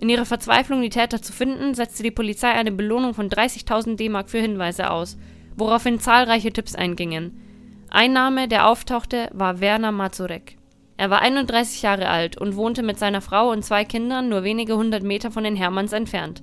In 0.00 0.08
ihrer 0.08 0.24
Verzweiflung, 0.24 0.80
die 0.80 0.90
Täter 0.90 1.20
zu 1.20 1.32
finden, 1.32 1.74
setzte 1.74 2.04
die 2.04 2.12
Polizei 2.12 2.52
eine 2.52 2.70
Belohnung 2.70 3.14
von 3.14 3.28
30.000 3.28 3.96
D-Mark 3.96 4.30
für 4.30 4.38
Hinweise 4.38 4.90
aus, 4.90 5.18
woraufhin 5.56 5.98
zahlreiche 5.98 6.52
Tipps 6.52 6.76
eingingen. 6.76 7.40
Ein 7.90 8.12
Name, 8.12 8.46
der 8.46 8.68
auftauchte, 8.68 9.28
war 9.32 9.60
Werner 9.60 9.90
Mazurek. 9.90 10.56
Er 10.96 11.10
war 11.10 11.20
31 11.20 11.82
Jahre 11.82 12.08
alt 12.08 12.38
und 12.38 12.54
wohnte 12.54 12.84
mit 12.84 12.98
seiner 12.98 13.20
Frau 13.20 13.50
und 13.50 13.64
zwei 13.64 13.84
Kindern 13.84 14.28
nur 14.28 14.44
wenige 14.44 14.76
hundert 14.76 15.02
Meter 15.02 15.32
von 15.32 15.42
den 15.42 15.56
Hermanns 15.56 15.92
entfernt. 15.92 16.42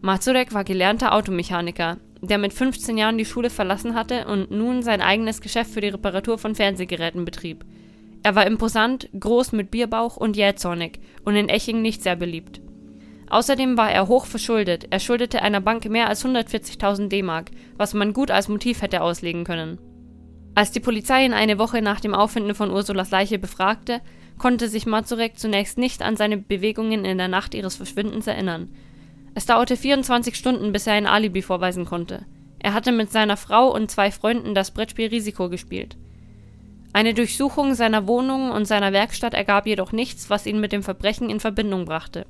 Mazurek 0.00 0.54
war 0.54 0.64
gelernter 0.64 1.14
Automechaniker, 1.14 1.98
der 2.22 2.38
mit 2.38 2.54
15 2.54 2.96
Jahren 2.96 3.18
die 3.18 3.26
Schule 3.26 3.50
verlassen 3.50 3.94
hatte 3.94 4.26
und 4.26 4.50
nun 4.50 4.82
sein 4.82 5.02
eigenes 5.02 5.42
Geschäft 5.42 5.72
für 5.72 5.82
die 5.82 5.88
Reparatur 5.88 6.38
von 6.38 6.54
Fernsehgeräten 6.54 7.26
betrieb. 7.26 7.66
Er 8.22 8.34
war 8.34 8.46
imposant, 8.46 9.10
groß 9.18 9.52
mit 9.52 9.70
Bierbauch 9.70 10.16
und 10.16 10.36
jähzornig 10.36 11.00
und 11.24 11.36
in 11.36 11.48
Eching 11.48 11.82
nicht 11.82 12.02
sehr 12.02 12.16
beliebt. 12.16 12.60
Außerdem 13.30 13.76
war 13.76 13.90
er 13.90 14.08
hoch 14.08 14.24
verschuldet, 14.24 14.86
er 14.90 15.00
schuldete 15.00 15.42
einer 15.42 15.60
Bank 15.60 15.84
mehr 15.88 16.08
als 16.08 16.24
140.000 16.24 17.08
D-Mark, 17.08 17.50
was 17.76 17.94
man 17.94 18.12
gut 18.12 18.30
als 18.30 18.48
Motiv 18.48 18.80
hätte 18.80 19.02
auslegen 19.02 19.44
können. 19.44 19.78
Als 20.54 20.72
die 20.72 20.80
Polizei 20.80 21.24
ihn 21.24 21.34
eine 21.34 21.58
Woche 21.58 21.82
nach 21.82 22.00
dem 22.00 22.14
Auffinden 22.14 22.54
von 22.54 22.70
Ursulas 22.70 23.10
Leiche 23.10 23.38
befragte, 23.38 24.00
konnte 24.38 24.68
sich 24.68 24.86
Mazurek 24.86 25.38
zunächst 25.38 25.78
nicht 25.78 26.02
an 26.02 26.16
seine 26.16 26.38
Bewegungen 26.38 27.04
in 27.04 27.18
der 27.18 27.28
Nacht 27.28 27.54
ihres 27.54 27.76
Verschwindens 27.76 28.26
erinnern. 28.26 28.68
Es 29.34 29.46
dauerte 29.46 29.76
24 29.76 30.34
Stunden, 30.34 30.72
bis 30.72 30.86
er 30.86 30.94
ein 30.94 31.06
Alibi 31.06 31.42
vorweisen 31.42 31.84
konnte. 31.84 32.24
Er 32.58 32.74
hatte 32.74 32.92
mit 32.92 33.12
seiner 33.12 33.36
Frau 33.36 33.72
und 33.72 33.90
zwei 33.90 34.10
Freunden 34.10 34.54
das 34.54 34.72
Brettspiel 34.72 35.08
Risiko 35.08 35.48
gespielt. 35.48 35.96
Eine 36.92 37.14
Durchsuchung 37.14 37.74
seiner 37.74 38.08
Wohnung 38.08 38.50
und 38.50 38.64
seiner 38.64 38.92
Werkstatt 38.92 39.34
ergab 39.34 39.66
jedoch 39.66 39.92
nichts, 39.92 40.30
was 40.30 40.46
ihn 40.46 40.58
mit 40.58 40.72
dem 40.72 40.82
Verbrechen 40.82 41.30
in 41.30 41.38
Verbindung 41.38 41.84
brachte. 41.84 42.26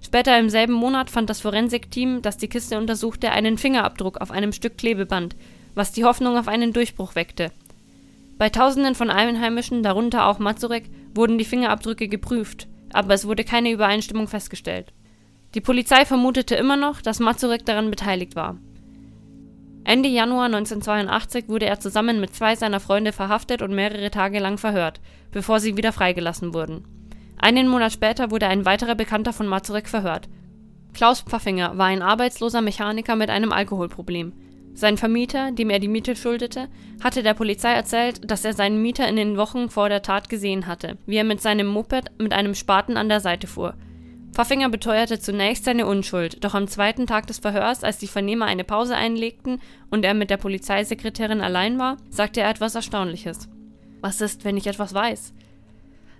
Später 0.00 0.38
im 0.38 0.50
selben 0.50 0.74
Monat 0.74 1.10
fand 1.10 1.28
das 1.30 1.40
Forensikteam, 1.40 2.22
das 2.22 2.36
die 2.36 2.48
Kiste 2.48 2.78
untersuchte, 2.78 3.32
einen 3.32 3.58
Fingerabdruck 3.58 4.20
auf 4.20 4.30
einem 4.30 4.52
Stück 4.52 4.78
Klebeband, 4.78 5.36
was 5.74 5.92
die 5.92 6.04
Hoffnung 6.04 6.36
auf 6.36 6.48
einen 6.48 6.72
Durchbruch 6.72 7.14
weckte. 7.14 7.52
Bei 8.38 8.50
Tausenden 8.50 8.94
von 8.94 9.10
Einheimischen, 9.10 9.82
darunter 9.82 10.26
auch 10.26 10.38
Mazurek, 10.38 10.90
wurden 11.14 11.38
die 11.38 11.44
Fingerabdrücke 11.44 12.08
geprüft, 12.08 12.68
aber 12.92 13.14
es 13.14 13.26
wurde 13.26 13.44
keine 13.44 13.70
Übereinstimmung 13.70 14.28
festgestellt. 14.28 14.92
Die 15.54 15.60
Polizei 15.60 16.04
vermutete 16.04 16.54
immer 16.54 16.76
noch, 16.76 17.00
dass 17.00 17.18
Mazurek 17.18 17.64
daran 17.64 17.90
beteiligt 17.90 18.36
war. 18.36 18.58
Ende 19.84 20.08
Januar 20.08 20.46
1982 20.46 21.48
wurde 21.48 21.66
er 21.66 21.78
zusammen 21.78 22.20
mit 22.20 22.34
zwei 22.34 22.56
seiner 22.56 22.80
Freunde 22.80 23.12
verhaftet 23.12 23.62
und 23.62 23.74
mehrere 23.74 24.10
Tage 24.10 24.40
lang 24.40 24.58
verhört, 24.58 25.00
bevor 25.30 25.60
sie 25.60 25.76
wieder 25.76 25.92
freigelassen 25.92 26.52
wurden. 26.52 26.95
Einen 27.38 27.68
Monat 27.68 27.92
später 27.92 28.30
wurde 28.30 28.46
ein 28.46 28.64
weiterer 28.64 28.94
Bekannter 28.94 29.32
von 29.32 29.46
Mazurek 29.46 29.88
verhört. 29.88 30.28
Klaus 30.94 31.20
Pfaffinger 31.20 31.76
war 31.76 31.86
ein 31.86 32.02
arbeitsloser 32.02 32.62
Mechaniker 32.62 33.16
mit 33.16 33.28
einem 33.28 33.52
Alkoholproblem. 33.52 34.32
Sein 34.72 34.98
Vermieter, 34.98 35.52
dem 35.52 35.70
er 35.70 35.78
die 35.78 35.88
Miete 35.88 36.16
schuldete, 36.16 36.68
hatte 37.02 37.22
der 37.22 37.34
Polizei 37.34 37.72
erzählt, 37.72 38.30
dass 38.30 38.44
er 38.44 38.52
seinen 38.52 38.82
Mieter 38.82 39.08
in 39.08 39.16
den 39.16 39.36
Wochen 39.36 39.70
vor 39.70 39.88
der 39.88 40.02
Tat 40.02 40.28
gesehen 40.28 40.66
hatte, 40.66 40.98
wie 41.06 41.16
er 41.16 41.24
mit 41.24 41.40
seinem 41.40 41.66
Moped 41.66 42.12
mit 42.18 42.32
einem 42.32 42.54
Spaten 42.54 42.96
an 42.96 43.08
der 43.08 43.20
Seite 43.20 43.46
fuhr. 43.46 43.74
Pfaffinger 44.32 44.68
beteuerte 44.68 45.18
zunächst 45.18 45.64
seine 45.64 45.86
Unschuld, 45.86 46.44
doch 46.44 46.52
am 46.52 46.68
zweiten 46.68 47.06
Tag 47.06 47.26
des 47.26 47.38
Verhörs, 47.38 47.84
als 47.84 47.96
die 47.96 48.06
Vernehmer 48.06 48.44
eine 48.44 48.64
Pause 48.64 48.94
einlegten 48.94 49.60
und 49.90 50.04
er 50.04 50.12
mit 50.12 50.28
der 50.28 50.36
Polizeisekretärin 50.36 51.40
allein 51.40 51.78
war, 51.78 51.96
sagte 52.10 52.42
er 52.42 52.50
etwas 52.50 52.74
Erstaunliches. 52.74 53.48
Was 54.02 54.20
ist, 54.20 54.44
wenn 54.44 54.58
ich 54.58 54.66
etwas 54.66 54.92
weiß? 54.92 55.32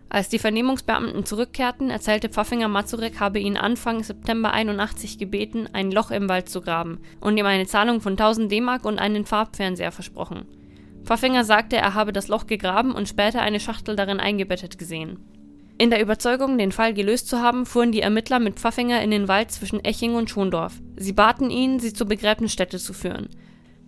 Als 0.08 0.28
die 0.28 0.38
Vernehmungsbeamten 0.38 1.24
zurückkehrten, 1.26 1.90
erzählte 1.90 2.28
Pfaffinger 2.28 2.68
Mazurek 2.68 3.18
habe 3.18 3.40
ihn 3.40 3.56
Anfang 3.56 4.04
September 4.04 4.52
81 4.52 5.18
gebeten, 5.18 5.68
ein 5.72 5.90
Loch 5.90 6.10
im 6.10 6.28
Wald 6.28 6.48
zu 6.48 6.60
graben 6.60 7.00
und 7.20 7.36
ihm 7.36 7.46
eine 7.46 7.66
Zahlung 7.66 8.00
von 8.00 8.12
1000 8.12 8.50
D-Mark 8.50 8.84
und 8.84 8.98
einen 8.98 9.26
Farbfernseher 9.26 9.90
versprochen. 9.90 10.46
Pfaffinger 11.02 11.44
sagte, 11.44 11.76
er 11.76 11.94
habe 11.94 12.12
das 12.12 12.28
Loch 12.28 12.46
gegraben 12.46 12.92
und 12.92 13.08
später 13.08 13.42
eine 13.42 13.60
Schachtel 13.60 13.96
darin 13.96 14.20
eingebettet 14.20 14.78
gesehen. 14.78 15.18
In 15.78 15.90
der 15.90 16.00
Überzeugung, 16.00 16.56
den 16.56 16.72
Fall 16.72 16.94
gelöst 16.94 17.28
zu 17.28 17.42
haben, 17.42 17.66
fuhren 17.66 17.92
die 17.92 18.00
Ermittler 18.00 18.38
mit 18.38 18.58
Pfaffinger 18.58 19.02
in 19.02 19.10
den 19.10 19.28
Wald 19.28 19.50
zwischen 19.50 19.84
Eching 19.84 20.14
und 20.14 20.30
Schondorf. 20.30 20.74
Sie 20.96 21.12
baten 21.12 21.50
ihn, 21.50 21.80
sie 21.80 21.92
zur 21.92 22.06
Begräbnisstätte 22.06 22.78
zu 22.78 22.94
führen. 22.94 23.28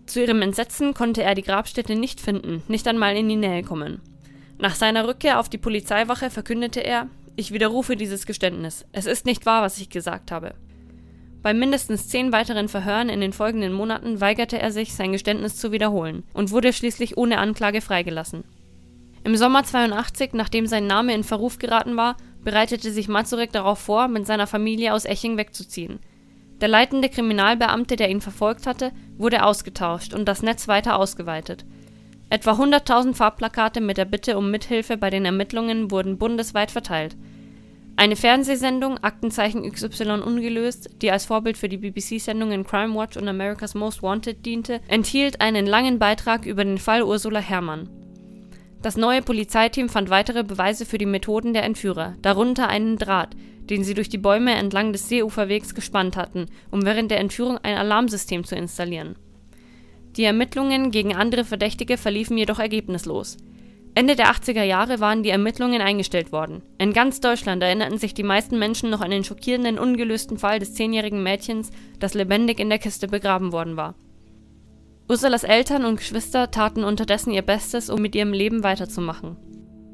Zu 0.05 0.21
ihrem 0.21 0.43
Entsetzen 0.43 0.95
konnte 0.95 1.23
er 1.23 1.35
die 1.35 1.43
Grabstätte 1.43 1.95
nicht 1.95 2.21
finden, 2.21 2.63
nicht 2.69 2.87
einmal 2.89 3.17
in 3.17 3.29
die 3.29 3.37
Nähe 3.37 3.63
kommen. 3.63 4.01
Nach 4.59 4.75
seiner 4.75 5.07
Rückkehr 5.07 5.39
auf 5.39 5.49
die 5.49 5.59
Polizeiwache 5.59 6.31
verkündete 6.31 6.81
er, 6.81 7.07
ich 7.37 7.53
widerrufe 7.53 7.95
dieses 7.95 8.27
Geständnis. 8.27 8.85
Es 8.91 9.07
ist 9.07 9.25
nicht 9.25 9.47
wahr, 9.47 9.63
was 9.63 9.79
ich 9.79 9.91
gesagt 9.91 10.33
habe. 10.33 10.55
Bei 11.43 11.55
mindestens 11.55 12.09
zehn 12.09 12.33
weiteren 12.33 12.69
Verhören 12.69 13.09
in 13.09 13.21
den 13.21 13.33
folgenden 13.33 13.73
Monaten 13.73 14.21
weigerte 14.21 14.59
er 14.59 14.73
sich, 14.73 14.95
sein 14.95 15.13
Geständnis 15.13 15.57
zu 15.57 15.71
wiederholen 15.71 16.25
und 16.35 16.51
wurde 16.51 16.73
schließlich 16.73 17.17
ohne 17.17 17.39
Anklage 17.39 17.81
freigelassen. 17.81 18.43
Im 19.23 19.37
Sommer 19.37 19.63
82, 19.63 20.33
nachdem 20.33 20.67
sein 20.67 20.89
Name 20.89 21.15
in 21.15 21.23
Verruf 21.23 21.59
geraten 21.59 21.97
war, 21.97 22.17
bereitete 22.43 22.91
sich 22.91 23.09
Mazurek 23.09 23.53
darauf 23.53 23.79
vor, 23.79 24.09
mit 24.09 24.27
seiner 24.27 24.49
Familie 24.49 24.93
aus 24.93 25.05
Eching 25.05 25.37
wegzuziehen. 25.37 26.01
Der 26.61 26.69
leitende 26.69 27.09
Kriminalbeamte, 27.09 27.95
der 27.95 28.11
ihn 28.11 28.21
verfolgt 28.21 28.67
hatte, 28.67 28.91
wurde 29.17 29.45
ausgetauscht 29.45 30.13
und 30.13 30.27
das 30.27 30.43
Netz 30.43 30.67
weiter 30.67 30.97
ausgeweitet. 30.97 31.65
Etwa 32.31 32.53
100.000 32.53 33.15
Farbplakate 33.15 33.81
mit 33.81 33.97
der 33.97 34.05
Bitte 34.05 34.37
um 34.37 34.51
Mithilfe 34.51 34.99
bei 34.99 35.09
den 35.09 35.25
Ermittlungen 35.25 35.91
wurden 35.91 36.19
bundesweit 36.19 36.71
verteilt. 36.71 37.17
Eine 37.97 38.17
Fernsehsendung, 38.17 38.99
Aktenzeichen 38.99 39.69
XY 39.69 40.21
ungelöst, 40.21 40.91
die 41.01 41.11
als 41.11 41.25
Vorbild 41.25 41.57
für 41.57 41.71
die 41.71 41.79
BBC-Sendungen 41.79 42.65
Crime 42.65 42.95
Watch 42.95 43.17
und 43.17 43.27
America's 43.27 43.75
Most 43.75 44.03
Wanted 44.03 44.45
diente, 44.45 44.81
enthielt 44.89 45.41
einen 45.41 45.67
langen 45.67 45.99
Beitrag 45.99 46.45
über 46.45 46.65
den 46.65 46.79
Fall 46.79 47.03
Ursula 47.03 47.41
Herrmann. 47.41 47.89
Das 48.83 48.97
neue 48.97 49.23
Polizeiteam 49.23 49.89
fand 49.89 50.11
weitere 50.11 50.45
Beweise 50.45 50.85
für 50.87 50.99
die 50.99 51.07
Methoden 51.07 51.55
der 51.55 51.65
Entführer, 51.65 52.15
darunter 52.23 52.69
einen 52.69 52.99
Draht, 52.99 53.35
den 53.69 53.83
sie 53.85 53.95
durch 53.95 54.11
die 54.11 54.19
Bäume 54.19 54.55
entlang 54.55 54.93
des 54.93 55.09
Seeuferwegs 55.09 55.75
gespannt 55.75 56.17
hatten, 56.17 56.47
um 56.71 56.85
während 56.85 57.11
der 57.11 57.19
Entführung 57.19 57.59
ein 57.59 57.77
Alarmsystem 57.77 58.45
zu 58.45 58.55
installieren. 58.55 59.17
Die 60.19 60.25
Ermittlungen 60.25 60.91
gegen 60.91 61.15
andere 61.15 61.45
Verdächtige 61.45 61.97
verliefen 61.97 62.37
jedoch 62.37 62.59
ergebnislos. 62.59 63.37
Ende 63.95 64.17
der 64.17 64.33
80er 64.33 64.65
Jahre 64.65 64.99
waren 64.99 65.23
die 65.23 65.31
Ermittlungen 65.31 65.81
eingestellt 65.81 66.33
worden. 66.33 66.63
In 66.77 66.93
ganz 66.93 67.21
Deutschland 67.21 67.63
erinnerten 67.63 67.99
sich 67.99 68.15
die 68.15 68.25
meisten 68.25 68.59
Menschen 68.59 68.91
noch 68.91 69.01
an 69.01 69.13
den 69.13 69.23
schockierenden, 69.23 69.79
ungelösten 69.79 70.37
Fall 70.37 70.59
des 70.59 70.75
zehnjährigen 70.75 71.23
Mädchens, 71.23 71.71
das 72.01 72.15
lebendig 72.15 72.59
in 72.59 72.69
der 72.69 72.81
Kiste 72.81 73.07
begraben 73.07 73.53
worden 73.53 73.77
war. 73.77 73.95
Ursulas 75.09 75.45
Eltern 75.45 75.85
und 75.85 75.99
Geschwister 75.99 76.51
taten 76.51 76.83
unterdessen 76.83 77.31
ihr 77.31 77.43
Bestes, 77.43 77.89
um 77.89 78.03
mit 78.03 78.17
ihrem 78.17 78.33
Leben 78.33 78.65
weiterzumachen. 78.65 79.37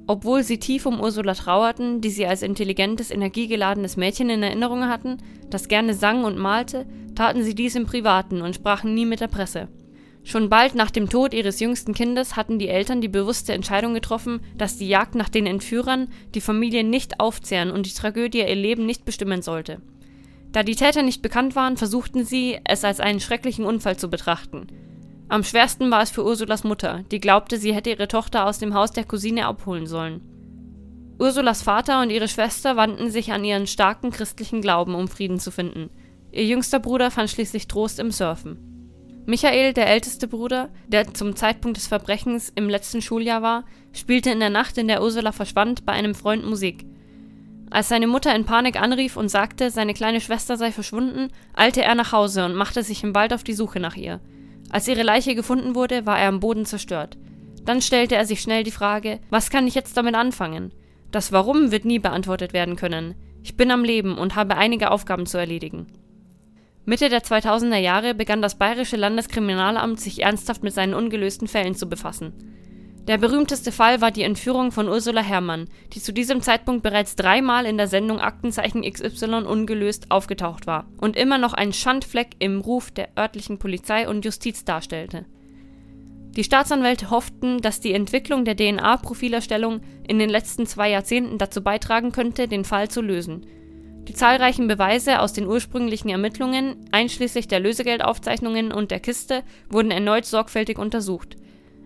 Obwohl 0.07 0.43
sie 0.43 0.59
tief 0.59 0.87
um 0.87 1.01
Ursula 1.01 1.35
trauerten, 1.35 2.01
die 2.01 2.11
sie 2.11 2.27
als 2.27 2.41
intelligentes, 2.41 3.11
energiegeladenes 3.11 3.99
Mädchen 3.99 4.31
in 4.31 4.43
Erinnerung 4.43 4.89
hatten, 4.89 5.19
das 5.51 5.69
gerne 5.69 5.93
sang 5.93 6.25
und 6.25 6.39
malte, 6.39 6.87
taten 7.15 7.43
sie 7.43 7.55
dies 7.55 7.75
im 7.75 7.85
Privaten 7.85 8.41
und 8.41 8.55
sprachen 8.55 8.95
nie 8.95 9.05
mit 9.05 9.21
der 9.21 9.29
Presse. 9.29 9.69
Schon 10.27 10.49
bald 10.49 10.75
nach 10.75 10.91
dem 10.91 11.11
Tod 11.11 11.35
ihres 11.35 11.61
jüngsten 11.61 11.93
Kindes 11.93 12.35
hatten 12.35 12.59
die 12.59 12.69
Eltern 12.69 13.03
die 13.03 13.09
bewusste 13.09 13.53
Entscheidung 13.53 13.93
getroffen, 13.93 14.41
dass 14.57 14.79
die 14.79 14.89
Jagd 14.89 15.15
nach 15.15 15.29
den 15.29 15.47
Entführern 15.47 16.09
die 16.35 16.41
Familie 16.41 16.83
nicht 16.83 17.21
aufzehren 17.21 17.71
und 17.71 17.85
die 17.85 17.93
Tragödie 17.93 18.41
ihr 18.41 18.55
Leben 18.55 18.87
nicht 18.87 19.05
bestimmen 19.05 19.43
sollte. 19.43 19.83
Da 20.51 20.63
die 20.63 20.77
Täter 20.77 21.03
nicht 21.03 21.21
bekannt 21.21 21.57
waren, 21.57 21.77
versuchten 21.77 22.25
sie, 22.25 22.59
es 22.65 22.85
als 22.85 23.01
einen 23.01 23.21
schrecklichen 23.21 23.67
Unfall 23.67 23.99
zu 23.99 24.09
betrachten. 24.09 24.67
Am 25.29 25.45
schwersten 25.45 25.91
war 25.91 26.03
es 26.03 26.11
für 26.11 26.25
Ursulas 26.25 26.65
Mutter, 26.65 27.05
die 27.11 27.21
glaubte, 27.21 27.59
sie 27.59 27.75
hätte 27.75 27.91
ihre 27.91 28.09
Tochter 28.09 28.47
aus 28.47 28.59
dem 28.59 28.73
Haus 28.73 28.93
der 28.93 29.05
Cousine 29.05 29.47
abholen 29.47 29.87
sollen. 29.87 30.23
Ursulas 31.19 31.63
Vater 31.63 32.01
und 32.01 32.11
ihre 32.11 32.29
Schwester 32.29 32.77
wandten 32.77 33.11
sich 33.11 33.33
an 33.33 33.45
ihren 33.45 33.67
starken 33.67 34.11
christlichen 34.11 34.63
Glauben, 34.63 34.95
um 34.95 35.07
Frieden 35.07 35.39
zu 35.39 35.51
finden. 35.51 35.91
Ihr 36.33 36.45
jüngster 36.45 36.81
Bruder 36.81 37.11
fand 37.11 37.31
schließlich 37.31 37.69
Trost 37.69 37.99
im 37.99 38.11
Surfen. 38.11 38.74
Michael, 39.27 39.73
der 39.73 39.89
älteste 39.89 40.29
Bruder, 40.29 40.69
der 40.87 41.15
zum 41.15 41.35
Zeitpunkt 41.35 41.79
des 41.79 41.87
Verbrechens 41.87 42.53
im 42.55 42.69
letzten 42.69 43.01
Schuljahr 43.01 43.41
war, 43.41 43.65
spielte 43.93 44.31
in 44.31 44.41
der 44.41 44.51
Nacht, 44.51 44.77
in 44.77 44.87
der 44.87 45.03
Ursula 45.03 45.33
verschwand, 45.33 45.87
bei 45.87 45.93
einem 45.93 46.15
Freund 46.15 46.45
Musik. 46.45 46.85
Als 47.71 47.89
seine 47.89 48.07
Mutter 48.07 48.35
in 48.37 48.45
Panik 48.45 48.81
anrief 48.81 49.17
und 49.17 49.31
sagte, 49.31 49.71
seine 49.71 49.95
kleine 49.95 50.21
Schwester 50.21 50.59
sei 50.59 50.73
verschwunden, 50.73 51.29
eilte 51.55 51.83
er 51.83 51.95
nach 51.95 52.13
Hause 52.13 52.45
und 52.45 52.55
machte 52.55 52.83
sich 52.83 53.03
im 53.03 53.15
Wald 53.15 53.33
auf 53.33 53.43
die 53.43 53.55
Suche 53.55 53.81
nach 53.81 53.97
ihr. 53.97 54.21
Als 54.69 54.89
ihre 54.89 55.03
Leiche 55.03 55.35
gefunden 55.35 55.75
wurde, 55.75 56.05
war 56.05 56.19
er 56.19 56.29
am 56.29 56.41
Boden 56.41 56.67
zerstört. 56.67 57.17
Dann 57.65 57.81
stellte 57.81 58.17
er 58.17 58.27
sich 58.27 58.43
schnell 58.43 58.63
die 58.63 58.71
Frage, 58.71 59.21
was 59.31 59.49
kann 59.49 59.67
ich 59.67 59.75
jetzt 59.75 59.97
damit 59.97 60.15
anfangen? 60.15 60.73
Das 61.11 61.33
Warum 61.33 61.71
wird 61.71 61.87
nie 61.87 61.99
beantwortet 61.99 62.53
werden 62.53 62.77
können. 62.77 63.15
Ich 63.43 63.57
bin 63.57 63.71
am 63.71 63.85
Leben 63.85 64.19
und 64.19 64.37
habe 64.37 64.57
einige 64.57 64.91
Aufgaben 64.91 65.27
zu 65.27 65.39
erledigen. 65.39 65.87
Mitte 66.87 67.09
der 67.09 67.23
2000er 67.23 67.79
Jahre 67.79 68.15
begann 68.15 68.43
das 68.43 68.57
Bayerische 68.57 68.97
Landeskriminalamt 68.97 69.99
sich 70.01 70.23
ernsthaft 70.23 70.63
mit 70.63 70.75
seinen 70.75 70.93
ungelösten 70.93 71.49
Fällen 71.49 71.75
zu 71.75 71.89
befassen. 71.89 72.33
Der 73.07 73.19
berühmteste 73.19 73.71
Fall 73.71 74.01
war 74.01 74.11
die 74.11 74.23
Entführung 74.23 74.73
von 74.73 74.89
Ursula 74.89 75.21
Herrmann, 75.21 75.69
die 75.93 76.01
zu 76.01 76.13
diesem 76.13 76.41
Zeitpunkt 76.41 76.83
bereits 76.83 77.17
dreimal 77.17 77.67
in 77.67 77.77
der 77.77 77.87
Sendung 77.87 78.19
Aktenzeichen 78.19 78.83
XY 78.83 79.45
ungelöst 79.47 80.11
aufgetaucht 80.11 80.67
war 80.67 80.87
und 80.99 81.17
immer 81.17 81.37
noch 81.37 81.53
einen 81.53 81.75
Schandfleck 81.75 82.31
im 82.39 82.61
Ruf 82.61 82.91
der 82.91 83.11
örtlichen 83.19 83.59
Polizei 83.59 84.09
und 84.09 84.25
Justiz 84.25 84.65
darstellte. 84.65 85.27
Die 86.37 86.45
Staatsanwälte 86.45 87.11
hofften, 87.11 87.61
dass 87.61 87.81
die 87.81 87.93
Entwicklung 87.93 88.45
der 88.45 88.57
DNA-Profilerstellung 88.57 89.83
in 90.09 90.19
den 90.19 90.31
letzten 90.31 90.67
zwei 90.67 90.91
Jahrzehnten 90.91 91.39
dazu 91.39 91.63
beitragen 91.63 92.11
könnte, 92.11 92.49
den 92.49 92.65
Fall 92.65 92.89
zu 92.91 93.03
lösen. 93.03 93.47
Die 94.09 94.15
zahlreichen 94.15 94.69
Beweise 94.69 95.21
aus 95.21 95.33
den 95.33 95.47
ursprünglichen 95.47 96.11
Ermittlungen, 96.11 96.77
einschließlich 96.93 97.49
der 97.49 97.61
Lösegeldaufzeichnungen 97.61 98.73
und 98.73 98.91
der 98.91 99.01
Kiste, 99.01 99.43
wurden 99.71 99.91
erneut 99.91 100.27
sorgfältig 100.27 100.79
untersucht. 100.79 101.37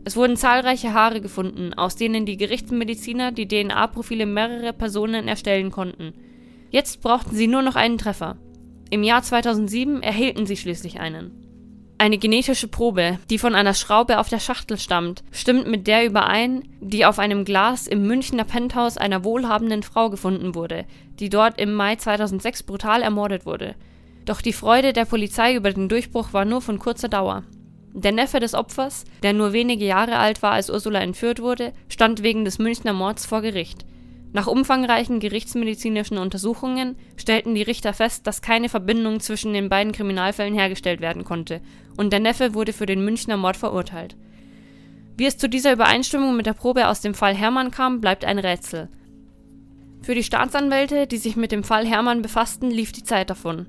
Es 0.04 0.16
wurden 0.16 0.36
zahlreiche 0.36 0.94
Haare 0.94 1.20
gefunden, 1.20 1.74
aus 1.74 1.94
denen 1.94 2.26
die 2.26 2.36
Gerichtsmediziner 2.36 3.30
die 3.30 3.46
DNA-Profile 3.46 4.26
mehrerer 4.26 4.72
Personen 4.72 5.28
erstellen 5.28 5.70
konnten. 5.70 6.14
Jetzt 6.70 7.00
brauchten 7.02 7.36
sie 7.36 7.46
nur 7.46 7.62
noch 7.62 7.76
einen 7.76 7.98
Treffer. 7.98 8.36
Im 8.90 9.02
Jahr 9.02 9.22
2007 9.22 10.02
erhielten 10.02 10.46
sie 10.46 10.56
schließlich 10.56 10.98
einen. 10.98 11.47
Eine 12.00 12.18
genetische 12.18 12.68
Probe, 12.68 13.18
die 13.28 13.38
von 13.38 13.56
einer 13.56 13.74
Schraube 13.74 14.20
auf 14.20 14.28
der 14.28 14.38
Schachtel 14.38 14.78
stammt, 14.78 15.24
stimmt 15.32 15.66
mit 15.66 15.88
der 15.88 16.06
überein, 16.06 16.62
die 16.80 17.04
auf 17.04 17.18
einem 17.18 17.44
Glas 17.44 17.88
im 17.88 18.06
Münchner 18.06 18.44
Penthouse 18.44 18.96
einer 18.96 19.24
wohlhabenden 19.24 19.82
Frau 19.82 20.08
gefunden 20.08 20.54
wurde, 20.54 20.84
die 21.18 21.28
dort 21.28 21.60
im 21.60 21.74
Mai 21.74 21.96
2006 21.96 22.62
brutal 22.62 23.02
ermordet 23.02 23.46
wurde. 23.46 23.74
Doch 24.26 24.40
die 24.40 24.52
Freude 24.52 24.92
der 24.92 25.06
Polizei 25.06 25.56
über 25.56 25.72
den 25.72 25.88
Durchbruch 25.88 26.32
war 26.32 26.44
nur 26.44 26.60
von 26.62 26.78
kurzer 26.78 27.08
Dauer. 27.08 27.42
Der 27.92 28.12
Neffe 28.12 28.38
des 28.38 28.54
Opfers, 28.54 29.04
der 29.24 29.32
nur 29.32 29.52
wenige 29.52 29.84
Jahre 29.84 30.18
alt 30.18 30.40
war, 30.40 30.52
als 30.52 30.70
Ursula 30.70 31.00
entführt 31.00 31.40
wurde, 31.42 31.72
stand 31.88 32.22
wegen 32.22 32.44
des 32.44 32.60
Münchner 32.60 32.92
Mords 32.92 33.26
vor 33.26 33.42
Gericht. 33.42 33.84
Nach 34.32 34.46
umfangreichen 34.46 35.20
gerichtsmedizinischen 35.20 36.18
Untersuchungen 36.18 36.96
stellten 37.16 37.54
die 37.54 37.62
Richter 37.62 37.94
fest, 37.94 38.26
dass 38.26 38.42
keine 38.42 38.68
Verbindung 38.68 39.20
zwischen 39.20 39.54
den 39.54 39.68
beiden 39.68 39.92
Kriminalfällen 39.92 40.54
hergestellt 40.54 41.00
werden 41.00 41.24
konnte, 41.24 41.60
und 41.96 42.12
der 42.12 42.20
Neffe 42.20 42.54
wurde 42.54 42.72
für 42.72 42.86
den 42.86 43.04
Münchner 43.04 43.38
Mord 43.38 43.56
verurteilt. 43.56 44.16
Wie 45.16 45.26
es 45.26 45.38
zu 45.38 45.48
dieser 45.48 45.72
Übereinstimmung 45.72 46.36
mit 46.36 46.46
der 46.46 46.52
Probe 46.52 46.88
aus 46.88 47.00
dem 47.00 47.14
Fall 47.14 47.34
Hermann 47.34 47.70
kam, 47.70 48.00
bleibt 48.00 48.24
ein 48.24 48.38
Rätsel. 48.38 48.88
Für 50.02 50.14
die 50.14 50.22
Staatsanwälte, 50.22 51.06
die 51.06 51.16
sich 51.16 51.34
mit 51.34 51.50
dem 51.50 51.64
Fall 51.64 51.86
Hermann 51.86 52.22
befassten, 52.22 52.70
lief 52.70 52.92
die 52.92 53.02
Zeit 53.02 53.30
davon. 53.30 53.66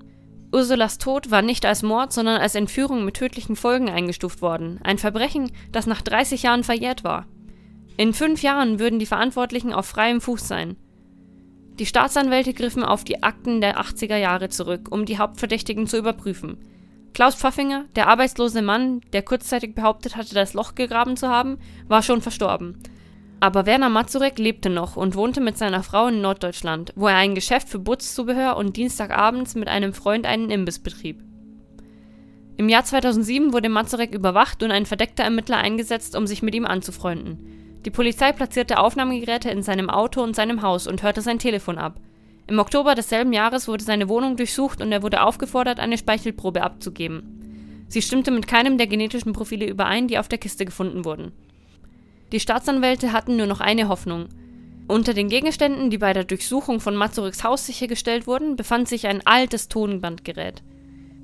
Ursulas 0.51 0.97
Tod 0.97 1.31
war 1.31 1.41
nicht 1.41 1.65
als 1.65 1.83
Mord, 1.83 2.11
sondern 2.11 2.39
als 2.39 2.55
Entführung 2.55 3.05
mit 3.05 3.15
tödlichen 3.15 3.55
Folgen 3.55 3.89
eingestuft 3.89 4.41
worden. 4.41 4.79
Ein 4.83 4.97
Verbrechen, 4.97 5.51
das 5.71 5.87
nach 5.87 6.01
30 6.01 6.43
Jahren 6.43 6.63
verjährt 6.63 7.03
war. 7.03 7.25
In 7.99 8.13
fünf 8.13 8.43
Jahren 8.43 8.79
würden 8.79 8.97
die 8.97 9.05
Verantwortlichen 9.05 9.73
auf 9.73 9.85
freiem 9.85 10.21
Fuß 10.21 10.47
sein. 10.47 10.77
Die 11.79 11.85
Staatsanwälte 11.85 12.53
griffen 12.53 12.81
auf 12.81 13.03
die 13.03 13.23
Akten 13.23 13.59
der 13.59 13.77
80er 13.77 14.15
Jahre 14.15 14.47
zurück, 14.47 14.87
um 14.89 15.03
die 15.03 15.17
Hauptverdächtigen 15.17 15.85
zu 15.85 15.97
überprüfen. 15.97 16.59
Klaus 17.13 17.35
Pfaffinger, 17.35 17.87
der 17.97 18.07
arbeitslose 18.07 18.61
Mann, 18.61 19.01
der 19.11 19.21
kurzzeitig 19.21 19.75
behauptet 19.75 20.15
hatte, 20.15 20.33
das 20.33 20.53
Loch 20.53 20.75
gegraben 20.75 21.17
zu 21.17 21.27
haben, 21.27 21.57
war 21.89 22.01
schon 22.01 22.21
verstorben. 22.21 22.81
Aber 23.41 23.65
Werner 23.65 23.89
Mazurek 23.89 24.39
lebte 24.39 24.69
noch 24.69 24.95
und 24.95 25.15
wohnte 25.15 25.41
mit 25.41 25.57
seiner 25.57 25.83
Frau 25.83 26.07
in 26.07 26.21
Norddeutschland, 26.21 26.93
wo 26.95 27.09
er 27.09 27.17
ein 27.17 27.35
Geschäft 27.35 27.67
für 27.67 27.79
Bootzubehör 27.79 28.55
und 28.55 28.77
Dienstagabends 28.77 29.55
mit 29.55 29.67
einem 29.67 29.91
Freund 29.91 30.25
einen 30.25 30.51
Imbiss 30.51 30.79
betrieb. 30.79 31.21
Im 32.55 32.69
Jahr 32.69 32.85
2007 32.85 33.51
wurde 33.51 33.67
Mazurek 33.67 34.15
überwacht 34.15 34.63
und 34.63 34.71
ein 34.71 34.85
verdeckter 34.85 35.25
Ermittler 35.25 35.57
eingesetzt, 35.57 36.15
um 36.15 36.27
sich 36.27 36.41
mit 36.41 36.55
ihm 36.55 36.65
anzufreunden. 36.65 37.59
Die 37.85 37.91
Polizei 37.91 38.33
platzierte 38.33 38.79
Aufnahmegeräte 38.79 39.49
in 39.49 39.63
seinem 39.63 39.89
Auto 39.89 40.21
und 40.21 40.35
seinem 40.35 40.61
Haus 40.61 40.85
und 40.85 41.01
hörte 41.01 41.21
sein 41.21 41.39
Telefon 41.39 41.77
ab. 41.77 41.99
Im 42.47 42.59
Oktober 42.59 42.95
desselben 42.95 43.31
Jahres 43.31 43.67
wurde 43.67 43.83
seine 43.83 44.09
Wohnung 44.09 44.35
durchsucht 44.35 44.81
und 44.81 44.91
er 44.91 45.03
wurde 45.03 45.21
aufgefordert, 45.23 45.79
eine 45.79 45.97
Speichelprobe 45.97 46.61
abzugeben. 46.61 47.85
Sie 47.87 48.01
stimmte 48.01 48.31
mit 48.31 48.47
keinem 48.47 48.77
der 48.77 48.87
genetischen 48.87 49.33
Profile 49.33 49.67
überein, 49.67 50.07
die 50.07 50.17
auf 50.17 50.27
der 50.27 50.39
Kiste 50.39 50.65
gefunden 50.65 51.05
wurden. 51.05 51.31
Die 52.31 52.39
Staatsanwälte 52.39 53.13
hatten 53.13 53.37
nur 53.37 53.47
noch 53.47 53.61
eine 53.61 53.87
Hoffnung. 53.87 54.29
Unter 54.87 55.13
den 55.13 55.29
Gegenständen, 55.29 55.89
die 55.89 55.97
bei 55.97 56.13
der 56.13 56.23
Durchsuchung 56.23 56.79
von 56.79 56.95
Mazureks 56.95 57.43
Haus 57.43 57.65
sichergestellt 57.65 58.27
wurden, 58.27 58.55
befand 58.55 58.87
sich 58.87 59.07
ein 59.07 59.25
altes 59.25 59.69
Tonbandgerät. 59.69 60.63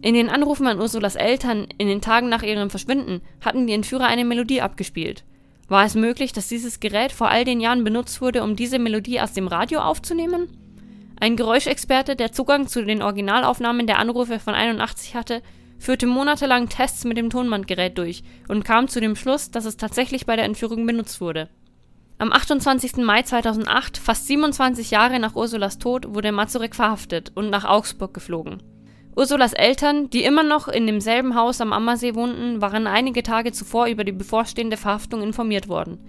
In 0.01 0.13
den 0.13 0.29
Anrufen 0.29 0.67
an 0.67 0.79
Ursulas 0.79 1.15
Eltern 1.15 1.67
in 1.77 1.87
den 1.87 2.01
Tagen 2.01 2.29
nach 2.29 2.43
ihrem 2.43 2.69
Verschwinden 2.69 3.21
hatten 3.41 3.65
die 3.65 3.73
Entführer 3.73 4.05
eine 4.05 4.25
Melodie 4.25 4.61
abgespielt. 4.61 5.23
War 5.67 5.85
es 5.85 5.95
möglich, 5.95 6.31
dass 6.31 6.47
dieses 6.47 6.79
Gerät 6.79 7.11
vor 7.11 7.29
all 7.29 7.43
den 7.43 7.59
Jahren 7.59 7.83
benutzt 7.83 8.21
wurde, 8.21 8.43
um 8.43 8.55
diese 8.55 8.77
Melodie 8.77 9.19
aus 9.19 9.33
dem 9.33 9.47
Radio 9.47 9.79
aufzunehmen? 9.79 10.47
Ein 11.19 11.37
Geräuschexperte, 11.37 12.15
der 12.15 12.31
Zugang 12.31 12.67
zu 12.67 12.83
den 12.83 13.01
Originalaufnahmen 13.01 13.87
der 13.87 13.99
Anrufe 13.99 14.39
von 14.39 14.53
81 14.53 15.15
hatte, 15.15 15.41
führte 15.79 16.07
monatelang 16.07 16.69
Tests 16.69 17.03
mit 17.03 17.17
dem 17.17 17.29
Tonbandgerät 17.29 17.97
durch 17.97 18.23
und 18.47 18.63
kam 18.63 18.87
zu 18.87 18.99
dem 18.99 19.15
Schluss, 19.15 19.49
dass 19.49 19.65
es 19.65 19.77
tatsächlich 19.77 20.25
bei 20.25 20.35
der 20.35 20.45
Entführung 20.45 20.85
benutzt 20.85 21.19
wurde. 21.19 21.49
Am 22.17 22.31
28. 22.31 22.97
Mai 22.97 23.23
2008, 23.23 23.97
fast 23.97 24.27
27 24.27 24.91
Jahre 24.91 25.19
nach 25.19 25.35
Ursulas 25.35 25.79
Tod, 25.79 26.13
wurde 26.13 26.31
Mazurek 26.31 26.75
verhaftet 26.75 27.31
und 27.35 27.49
nach 27.49 27.65
Augsburg 27.65 28.13
geflogen. 28.13 28.61
Ursulas 29.15 29.53
Eltern, 29.53 30.09
die 30.09 30.25
immer 30.25 30.43
noch 30.43 30.67
in 30.67 30.85
demselben 30.87 31.35
Haus 31.35 31.61
am 31.61 31.71
Ammersee 31.71 32.15
wohnten, 32.15 32.61
waren 32.61 32.85
einige 32.85 33.23
Tage 33.23 33.53
zuvor 33.53 33.87
über 33.87 34.03
die 34.03 34.11
bevorstehende 34.11 34.75
Verhaftung 34.75 35.21
informiert 35.21 35.69
worden. 35.69 35.99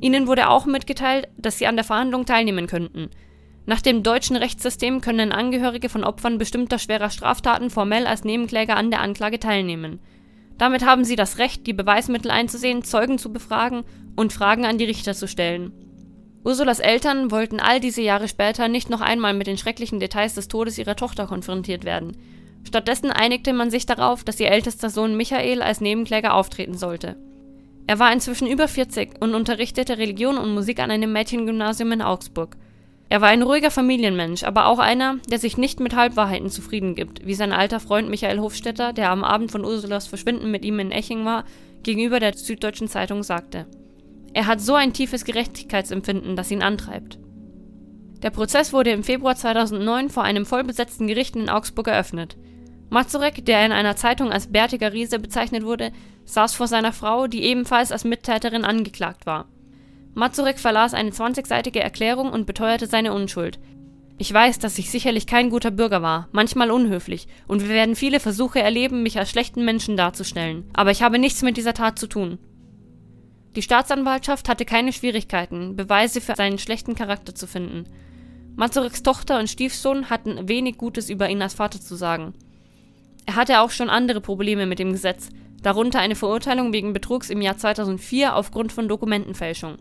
Ihnen 0.00 0.26
wurde 0.26 0.48
auch 0.48 0.66
mitgeteilt, 0.66 1.28
dass 1.38 1.58
sie 1.58 1.68
an 1.68 1.76
der 1.76 1.84
Verhandlung 1.84 2.26
teilnehmen 2.26 2.66
könnten. 2.66 3.10
Nach 3.66 3.80
dem 3.80 4.02
deutschen 4.02 4.34
Rechtssystem 4.34 5.00
können 5.00 5.30
Angehörige 5.30 5.88
von 5.88 6.02
Opfern 6.02 6.36
bestimmter 6.36 6.78
schwerer 6.78 7.08
Straftaten 7.08 7.70
formell 7.70 8.06
als 8.06 8.24
Nebenkläger 8.24 8.76
an 8.76 8.90
der 8.90 9.00
Anklage 9.00 9.38
teilnehmen. 9.38 10.00
Damit 10.58 10.84
haben 10.84 11.04
sie 11.04 11.16
das 11.16 11.38
Recht, 11.38 11.66
die 11.66 11.72
Beweismittel 11.72 12.32
einzusehen, 12.32 12.82
Zeugen 12.82 13.18
zu 13.18 13.32
befragen 13.32 13.84
und 14.16 14.32
Fragen 14.32 14.66
an 14.66 14.76
die 14.76 14.84
Richter 14.84 15.14
zu 15.14 15.28
stellen. 15.28 15.72
Ursulas 16.44 16.78
Eltern 16.78 17.30
wollten 17.30 17.58
all 17.58 17.80
diese 17.80 18.02
Jahre 18.02 18.28
später 18.28 18.68
nicht 18.68 18.90
noch 18.90 19.00
einmal 19.00 19.32
mit 19.32 19.46
den 19.46 19.56
schrecklichen 19.56 19.98
Details 19.98 20.34
des 20.34 20.46
Todes 20.46 20.76
ihrer 20.76 20.94
Tochter 20.94 21.26
konfrontiert 21.26 21.84
werden. 21.84 22.16
Stattdessen 22.64 23.10
einigte 23.10 23.54
man 23.54 23.70
sich 23.70 23.86
darauf, 23.86 24.24
dass 24.24 24.40
ihr 24.40 24.50
ältester 24.50 24.90
Sohn 24.90 25.16
Michael 25.16 25.62
als 25.62 25.80
Nebenkläger 25.80 26.34
auftreten 26.34 26.76
sollte. 26.76 27.16
Er 27.86 27.98
war 27.98 28.12
inzwischen 28.12 28.46
über 28.46 28.68
40 28.68 29.22
und 29.22 29.34
unterrichtete 29.34 29.96
Religion 29.96 30.36
und 30.36 30.52
Musik 30.52 30.80
an 30.80 30.90
einem 30.90 31.12
Mädchengymnasium 31.12 31.92
in 31.92 32.02
Augsburg. 32.02 32.56
Er 33.08 33.20
war 33.20 33.28
ein 33.28 33.42
ruhiger 33.42 33.70
Familienmensch, 33.70 34.44
aber 34.44 34.66
auch 34.66 34.78
einer, 34.78 35.16
der 35.30 35.38
sich 35.38 35.56
nicht 35.56 35.80
mit 35.80 35.94
Halbwahrheiten 35.94 36.50
zufrieden 36.50 36.94
gibt, 36.94 37.26
wie 37.26 37.34
sein 37.34 37.52
alter 37.52 37.80
Freund 37.80 38.10
Michael 38.10 38.40
Hofstetter, 38.40 38.92
der 38.92 39.10
am 39.10 39.24
Abend 39.24 39.50
von 39.50 39.64
Ursulas 39.64 40.06
Verschwinden 40.06 40.50
mit 40.50 40.64
ihm 40.64 40.78
in 40.78 40.90
Eching 40.90 41.24
war, 41.24 41.44
gegenüber 41.82 42.20
der 42.20 42.34
Süddeutschen 42.34 42.88
Zeitung 42.88 43.22
sagte. 43.22 43.66
Er 44.34 44.46
hat 44.46 44.60
so 44.60 44.74
ein 44.74 44.92
tiefes 44.92 45.24
Gerechtigkeitsempfinden, 45.24 46.34
das 46.34 46.50
ihn 46.50 46.62
antreibt. 46.62 47.18
Der 48.22 48.30
Prozess 48.30 48.72
wurde 48.72 48.90
im 48.90 49.04
Februar 49.04 49.36
2009 49.36 50.10
vor 50.10 50.24
einem 50.24 50.44
vollbesetzten 50.44 51.06
Gericht 51.06 51.36
in 51.36 51.48
Augsburg 51.48 51.86
eröffnet. 51.86 52.36
Mazurek, 52.90 53.44
der 53.44 53.64
in 53.64 53.70
einer 53.70 53.96
Zeitung 53.96 54.32
als 54.32 54.50
bärtiger 54.50 54.92
Riese 54.92 55.20
bezeichnet 55.20 55.64
wurde, 55.64 55.92
saß 56.24 56.54
vor 56.54 56.66
seiner 56.66 56.92
Frau, 56.92 57.28
die 57.28 57.44
ebenfalls 57.44 57.92
als 57.92 58.04
Mittäterin 58.04 58.64
angeklagt 58.64 59.24
war. 59.24 59.46
Mazurek 60.14 60.58
verlas 60.58 60.94
eine 60.94 61.10
20-seitige 61.10 61.78
Erklärung 61.78 62.30
und 62.30 62.46
beteuerte 62.46 62.86
seine 62.86 63.12
Unschuld. 63.12 63.60
Ich 64.18 64.32
weiß, 64.32 64.58
dass 64.58 64.78
ich 64.78 64.90
sicherlich 64.90 65.26
kein 65.26 65.50
guter 65.50 65.70
Bürger 65.70 66.02
war, 66.02 66.28
manchmal 66.32 66.70
unhöflich, 66.70 67.28
und 67.46 67.62
wir 67.62 67.68
werden 67.68 67.96
viele 67.96 68.20
Versuche 68.20 68.60
erleben, 68.60 69.02
mich 69.02 69.18
als 69.18 69.30
schlechten 69.30 69.64
Menschen 69.64 69.96
darzustellen, 69.96 70.64
aber 70.72 70.90
ich 70.90 71.02
habe 71.02 71.18
nichts 71.18 71.42
mit 71.42 71.56
dieser 71.56 71.74
Tat 71.74 71.98
zu 71.98 72.08
tun. 72.08 72.38
Die 73.56 73.62
Staatsanwaltschaft 73.62 74.48
hatte 74.48 74.64
keine 74.64 74.92
Schwierigkeiten, 74.92 75.76
Beweise 75.76 76.20
für 76.20 76.34
seinen 76.34 76.58
schlechten 76.58 76.96
Charakter 76.96 77.34
zu 77.34 77.46
finden. 77.46 77.84
Mazureks 78.56 79.02
Tochter 79.02 79.38
und 79.38 79.48
Stiefsohn 79.48 80.10
hatten 80.10 80.48
wenig 80.48 80.76
Gutes 80.76 81.08
über 81.08 81.28
ihn 81.28 81.40
als 81.40 81.54
Vater 81.54 81.80
zu 81.80 81.94
sagen. 81.94 82.34
Er 83.26 83.36
hatte 83.36 83.60
auch 83.60 83.70
schon 83.70 83.90
andere 83.90 84.20
Probleme 84.20 84.66
mit 84.66 84.80
dem 84.80 84.92
Gesetz, 84.92 85.28
darunter 85.62 86.00
eine 86.00 86.16
Verurteilung 86.16 86.72
wegen 86.72 86.92
Betrugs 86.92 87.30
im 87.30 87.40
Jahr 87.40 87.56
2004 87.56 88.34
aufgrund 88.34 88.72
von 88.72 88.88
Dokumentenfälschung. 88.88 89.76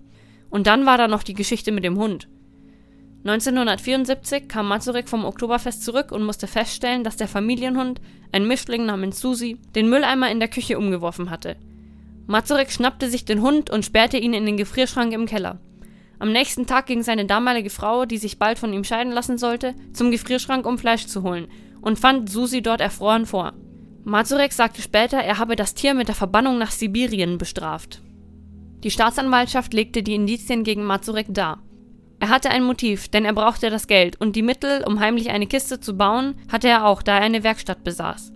Und 0.50 0.68
dann 0.68 0.86
war 0.86 0.98
da 0.98 1.08
noch 1.08 1.24
die 1.24 1.34
Geschichte 1.34 1.72
mit 1.72 1.84
dem 1.84 1.98
Hund. 1.98 2.28
1974 3.26 4.48
kam 4.50 4.68
Mazurek 4.68 5.10
vom 5.10 5.26
Oktoberfest 5.26 5.84
zurück 5.84 6.12
und 6.12 6.24
musste 6.24 6.46
feststellen, 6.46 7.04
dass 7.04 7.16
der 7.16 7.28
Familienhund, 7.28 8.02
ein 8.32 8.48
Mischling 8.48 8.86
namens 8.86 9.20
Susi, 9.20 9.58
den 9.76 9.90
Mülleimer 9.90 10.30
in 10.30 10.40
der 10.40 10.50
Küche 10.50 10.78
umgeworfen 10.78 11.30
hatte. 11.30 11.56
Mazurek 12.26 12.72
schnappte 12.72 13.10
sich 13.10 13.26
den 13.26 13.42
Hund 13.42 13.70
und 13.70 13.86
sperrte 13.86 14.18
ihn 14.18 14.34
in 14.34 14.46
den 14.46 14.58
Gefrierschrank 14.58 15.14
im 15.14 15.26
Keller. 15.26 15.60
Am 16.20 16.32
nächsten 16.32 16.66
Tag 16.66 16.86
ging 16.86 17.04
seine 17.04 17.26
damalige 17.26 17.70
Frau, 17.70 18.06
die 18.06 18.18
sich 18.18 18.40
bald 18.40 18.58
von 18.58 18.72
ihm 18.72 18.86
scheiden 18.86 19.12
lassen 19.12 19.38
sollte, 19.38 19.76
zum 19.92 20.10
Gefrierschrank, 20.10 20.66
um 20.66 20.78
Fleisch 20.78 21.08
zu 21.08 21.24
holen, 21.24 21.48
und 21.82 22.00
fand 22.00 22.30
Susi 22.30 22.62
dort 22.62 22.80
erfroren 22.80 23.26
vor. 23.26 23.54
Mazurek 24.06 24.54
sagte 24.54 24.82
später, 24.82 25.18
er 25.18 25.38
habe 25.38 25.56
das 25.56 25.74
Tier 25.74 25.94
mit 25.94 26.08
der 26.08 26.16
Verbannung 26.16 26.58
nach 26.58 26.72
Sibirien 26.72 27.38
bestraft. 27.38 28.02
Die 28.84 28.92
Staatsanwaltschaft 28.92 29.74
legte 29.74 30.04
die 30.04 30.16
Indizien 30.16 30.64
gegen 30.64 30.84
Mazurek 30.84 31.28
dar. 31.30 31.62
Er 32.20 32.30
hatte 32.30 32.50
ein 32.50 32.64
Motiv, 32.64 33.10
denn 33.10 33.26
er 33.26 33.34
brauchte 33.34 33.70
das 33.70 33.88
Geld 33.88 34.20
und 34.20 34.38
die 34.38 34.44
Mittel, 34.44 34.84
um 34.86 35.02
heimlich 35.02 35.30
eine 35.30 35.48
Kiste 35.48 35.82
zu 35.82 35.98
bauen, 35.98 36.36
hatte 36.50 36.70
er 36.70 36.86
auch, 36.86 37.02
da 37.02 37.18
er 37.18 37.24
eine 37.24 37.44
Werkstatt 37.44 37.84
besaß. 37.84 38.32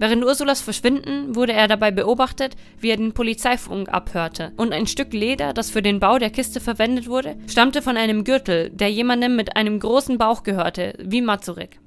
Während 0.00 0.24
Ursulas 0.24 0.62
Verschwinden 0.62 1.36
wurde 1.36 1.52
er 1.52 1.68
dabei 1.68 1.90
beobachtet, 1.90 2.56
wie 2.78 2.88
er 2.88 2.96
den 2.96 3.12
Polizeifunk 3.12 3.90
abhörte, 3.90 4.50
und 4.56 4.72
ein 4.72 4.86
Stück 4.86 5.12
Leder, 5.12 5.52
das 5.52 5.68
für 5.68 5.82
den 5.82 6.00
Bau 6.00 6.18
der 6.18 6.30
Kiste 6.30 6.58
verwendet 6.58 7.06
wurde, 7.06 7.36
stammte 7.46 7.82
von 7.82 7.98
einem 7.98 8.24
Gürtel, 8.24 8.70
der 8.70 8.90
jemandem 8.90 9.36
mit 9.36 9.56
einem 9.56 9.78
großen 9.78 10.16
Bauch 10.16 10.42
gehörte, 10.42 10.94
wie 11.02 11.20
Mazurek. 11.20 11.80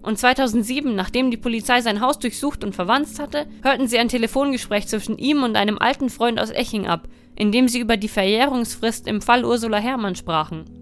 Und 0.00 0.16
2007, 0.16 0.94
nachdem 0.94 1.32
die 1.32 1.36
Polizei 1.36 1.80
sein 1.80 2.00
Haus 2.00 2.20
durchsucht 2.20 2.62
und 2.62 2.76
verwanzt 2.76 3.18
hatte, 3.18 3.46
hörten 3.64 3.88
sie 3.88 3.98
ein 3.98 4.08
Telefongespräch 4.08 4.86
zwischen 4.86 5.18
ihm 5.18 5.42
und 5.42 5.56
einem 5.56 5.78
alten 5.78 6.08
Freund 6.08 6.38
aus 6.38 6.50
Eching 6.50 6.86
ab, 6.86 7.08
in 7.34 7.50
dem 7.50 7.66
sie 7.66 7.80
über 7.80 7.96
die 7.96 8.06
Verjährungsfrist 8.06 9.08
im 9.08 9.20
Fall 9.20 9.44
Ursula 9.44 9.78
Herrmann 9.78 10.14
sprachen. 10.14 10.79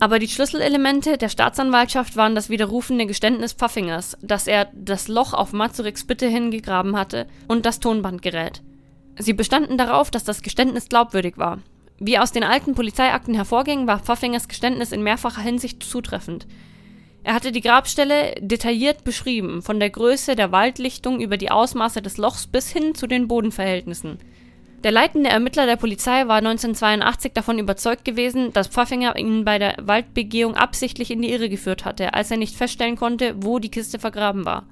Aber 0.00 0.18
die 0.18 0.28
Schlüsselelemente 0.28 1.18
der 1.18 1.28
Staatsanwaltschaft 1.28 2.16
waren 2.16 2.34
das 2.34 2.48
widerrufende 2.48 3.04
Geständnis 3.04 3.52
Pfaffingers, 3.52 4.16
dass 4.22 4.46
er 4.46 4.68
das 4.72 5.08
Loch 5.08 5.34
auf 5.34 5.52
Mazureks 5.52 6.06
Bitte 6.06 6.26
hingegraben 6.26 6.96
hatte, 6.96 7.26
und 7.48 7.66
das 7.66 7.80
Tonbandgerät. 7.80 8.62
Sie 9.18 9.34
bestanden 9.34 9.76
darauf, 9.76 10.10
dass 10.10 10.24
das 10.24 10.40
Geständnis 10.40 10.88
glaubwürdig 10.88 11.36
war. 11.36 11.58
Wie 11.98 12.18
aus 12.18 12.32
den 12.32 12.44
alten 12.44 12.74
Polizeiakten 12.74 13.34
hervorging, 13.34 13.86
war 13.86 13.98
Pfaffingers 13.98 14.48
Geständnis 14.48 14.92
in 14.92 15.02
mehrfacher 15.02 15.42
Hinsicht 15.42 15.82
zutreffend. 15.82 16.46
Er 17.22 17.34
hatte 17.34 17.52
die 17.52 17.60
Grabstelle 17.60 18.34
detailliert 18.40 19.04
beschrieben, 19.04 19.60
von 19.60 19.78
der 19.78 19.90
Größe 19.90 20.34
der 20.34 20.50
Waldlichtung 20.50 21.20
über 21.20 21.36
die 21.36 21.50
Ausmaße 21.50 22.00
des 22.00 22.16
Lochs 22.16 22.46
bis 22.46 22.70
hin 22.70 22.94
zu 22.94 23.06
den 23.06 23.28
Bodenverhältnissen. 23.28 24.18
Der 24.82 24.92
leitende 24.92 25.28
Ermittler 25.28 25.66
der 25.66 25.76
Polizei 25.76 26.26
war 26.26 26.36
1982 26.36 27.32
davon 27.34 27.58
überzeugt 27.58 28.02
gewesen, 28.04 28.52
dass 28.54 28.68
Pfaffinger 28.68 29.16
ihn 29.16 29.44
bei 29.44 29.58
der 29.58 29.74
Waldbegehung 29.78 30.54
absichtlich 30.54 31.10
in 31.10 31.20
die 31.20 31.30
Irre 31.30 31.50
geführt 31.50 31.84
hatte, 31.84 32.14
als 32.14 32.30
er 32.30 32.38
nicht 32.38 32.56
feststellen 32.56 32.96
konnte, 32.96 33.34
wo 33.36 33.58
die 33.58 33.70
Kiste 33.70 33.98
vergraben 33.98 34.46
war. 34.46 34.66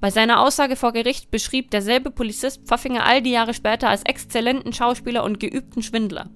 Bei 0.00 0.10
seiner 0.10 0.40
Aussage 0.40 0.74
vor 0.74 0.92
Gericht 0.92 1.30
beschrieb 1.30 1.70
derselbe 1.70 2.10
Polizist 2.10 2.62
Pfaffinger 2.66 3.06
all 3.06 3.22
die 3.22 3.30
Jahre 3.30 3.54
später 3.54 3.88
als 3.88 4.02
exzellenten 4.02 4.72
Schauspieler 4.72 5.22
und 5.22 5.38
geübten 5.38 5.82
Schwindler. 5.82 6.30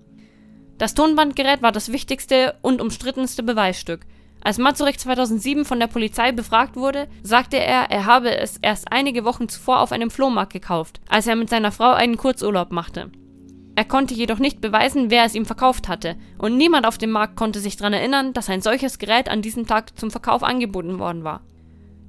Das 0.79 0.95
Tonbandgerät 0.95 1.61
war 1.61 1.73
das 1.73 1.91
wichtigste 1.91 2.55
und 2.63 2.81
umstrittenste 2.81 3.43
Beweisstück– 3.43 4.07
als 4.45 4.59
Mazurek 4.59 4.99
2007 4.99 5.65
von 5.65 5.79
der 5.79 5.87
Polizei 5.87 6.33
befragt 6.33 6.75
wurde, 6.77 7.09
sagte 7.23 7.59
er, 7.59 7.91
er 7.91 8.07
habe 8.07 8.37
es 8.37 8.57
erst 8.57 8.91
einige 8.91 9.25
Wochen 9.25 9.49
zuvor 9.49 9.81
auf 9.81 9.93
einem 9.93 10.11
Flohmarkt 10.11 10.53
gekauft, 10.53 11.01
als 11.09 11.27
er 11.27 11.37
mit 11.37 11.49
seiner 11.49 11.71
Frau 11.71 11.93
einen 11.93 12.17
Kurzurlaub 12.17 12.73
machte. 12.73 13.11
Er 13.75 13.85
konnte 13.85 14.15
jedoch 14.15 14.39
nicht 14.39 14.61
beweisen, 14.61 15.11
wer 15.11 15.25
es 15.25 15.35
ihm 15.35 15.47
verkauft 15.47 15.89
hatte, 15.89 16.17
und 16.39 16.57
niemand 16.57 16.87
auf 16.87 16.99
dem 16.99 17.11
Markt 17.11 17.37
konnte 17.37 17.61
sich 17.61 17.77
daran 17.77 17.95
erinnern, 17.95 18.33
dass 18.33 18.51
ein 18.51 18.61
solches 18.61 18.99
Gerät 18.99 19.29
an 19.29 19.43
diesem 19.43 19.67
Tag 19.67 19.99
zum 19.99 20.11
Verkauf 20.11 20.43
angeboten 20.43 20.99
worden 20.99 21.25
war. 21.25 21.41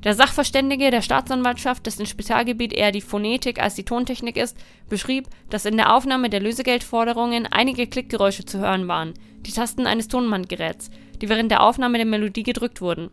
Der 0.03 0.15
Sachverständige 0.15 0.91
der 0.91 1.01
Staatsanwaltschaft, 1.01 1.85
dessen 1.85 2.05
Spezialgebiet 2.05 2.73
eher 2.73 2.91
die 2.91 2.99
Phonetik 2.99 3.61
als 3.61 3.75
die 3.75 3.85
Tontechnik 3.85 4.35
ist, 4.35 4.57
beschrieb, 4.89 5.29
dass 5.49 5.65
in 5.65 5.77
der 5.77 5.95
Aufnahme 5.95 6.29
der 6.29 6.41
Lösegeldforderungen 6.41 7.45
einige 7.45 7.87
Klickgeräusche 7.87 8.43
zu 8.43 8.59
hören 8.59 8.89
waren, 8.89 9.13
die 9.45 9.51
Tasten 9.51 9.87
eines 9.87 10.07
Tonbandgeräts, 10.07 10.89
die 11.21 11.29
während 11.29 11.51
der 11.51 11.63
Aufnahme 11.63 11.97
der 11.97 12.07
Melodie 12.07 12.43
gedrückt 12.43 12.81
wurden. 12.81 13.09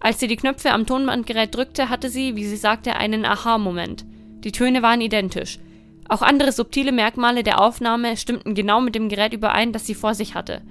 Als 0.00 0.18
sie 0.18 0.26
die 0.26 0.36
Knöpfe 0.36 0.72
am 0.72 0.86
Tonbandgerät 0.86 1.54
drückte, 1.54 1.88
hatte 1.88 2.08
sie, 2.08 2.34
wie 2.34 2.44
sie 2.44 2.56
sagte, 2.56 2.96
einen 2.96 3.24
Aha-Moment. 3.24 4.04
Die 4.44 4.52
Töne 4.52 4.82
waren 4.82 5.00
identisch. 5.00 5.60
Auch 6.08 6.22
andere 6.22 6.50
subtile 6.50 6.90
Merkmale 6.90 7.42
der 7.44 7.60
Aufnahme 7.60 8.16
stimmten 8.16 8.54
genau 8.54 8.80
mit 8.80 8.94
dem 8.94 9.08
Gerät 9.08 9.32
überein, 9.32 9.72
das 9.72 9.86
sie 9.86 9.94
vor 9.94 10.14
sich 10.14 10.34
hatte. 10.34 10.62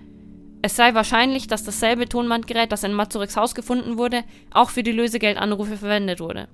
Es 0.62 0.76
sei 0.76 0.94
wahrscheinlich, 0.94 1.48
dass 1.48 1.64
dasselbe 1.64 2.08
Tonbandgerät, 2.08 2.72
das 2.72 2.84
in 2.84 2.94
Mazureks 2.94 3.38
Haus 3.38 3.56
gefunden 3.56 3.98
wurde, 3.98 4.24
auch 4.54 4.70
für 4.70 4.84
die 4.84 4.92
Lösegeldanrufe 4.92 5.78
verwendet 5.78 6.20
wurde. 6.20 6.48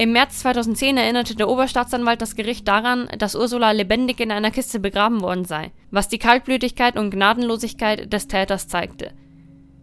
Im 0.00 0.12
März 0.12 0.38
2010 0.38 0.96
erinnerte 0.96 1.34
der 1.34 1.48
Oberstaatsanwalt 1.48 2.22
das 2.22 2.36
Gericht 2.36 2.68
daran, 2.68 3.08
dass 3.18 3.34
Ursula 3.34 3.72
lebendig 3.72 4.20
in 4.20 4.30
einer 4.30 4.52
Kiste 4.52 4.78
begraben 4.78 5.22
worden 5.22 5.44
sei, 5.44 5.72
was 5.90 6.06
die 6.06 6.18
Kaltblütigkeit 6.18 6.96
und 6.96 7.10
Gnadenlosigkeit 7.10 8.12
des 8.12 8.28
Täters 8.28 8.68
zeigte. 8.68 9.10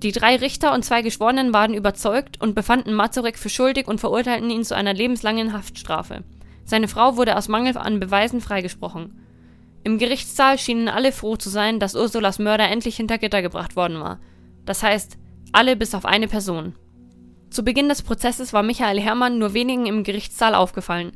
Die 0.04 0.14
drei 0.14 0.38
Richter 0.38 0.74
und 0.74 0.86
zwei 0.86 1.02
Geschworenen 1.02 1.52
waren 1.52 1.74
überzeugt 1.74 2.40
und 2.42 2.56
befanden 2.56 2.94
Mazurek 2.94 3.38
für 3.38 3.50
schuldig 3.50 3.90
und 3.90 4.00
verurteilten 4.00 4.50
ihn 4.50 4.64
zu 4.64 4.74
einer 4.74 4.94
lebenslangen 4.94 5.52
Haftstrafe. 5.52 6.24
Seine 6.64 6.88
Frau 6.88 7.18
wurde 7.18 7.36
aus 7.36 7.50
Mangel 7.50 7.78
an 7.78 8.00
Beweisen 8.00 8.40
freigesprochen. 8.40 9.20
Im 9.84 9.98
Gerichtssaal 9.98 10.58
schienen 10.58 10.88
alle 10.88 11.12
froh 11.12 11.36
zu 11.36 11.50
sein, 11.50 11.82
dass 11.82 11.94
Ursulas 11.94 12.40
Mörder 12.40 12.70
endlich 12.70 12.96
hinter 12.96 13.18
Gitter 13.18 13.42
gebracht 13.42 13.76
worden 13.76 14.00
war. 14.00 14.22
Das 14.66 14.82
heißt, 14.82 15.18
alle 15.52 15.76
bis 15.76 15.94
auf 15.94 16.06
eine 16.06 16.30
Person. 16.30 16.74
Zu 17.56 17.64
Beginn 17.64 17.88
des 17.88 18.02
Prozesses 18.02 18.52
war 18.52 18.64
Michael 18.64 19.00
Herrmann 19.00 19.40
nur 19.40 19.54
wenigen 19.54 19.86
im 19.86 20.04
Gerichtssaal 20.04 20.56
aufgefallen. 20.56 21.14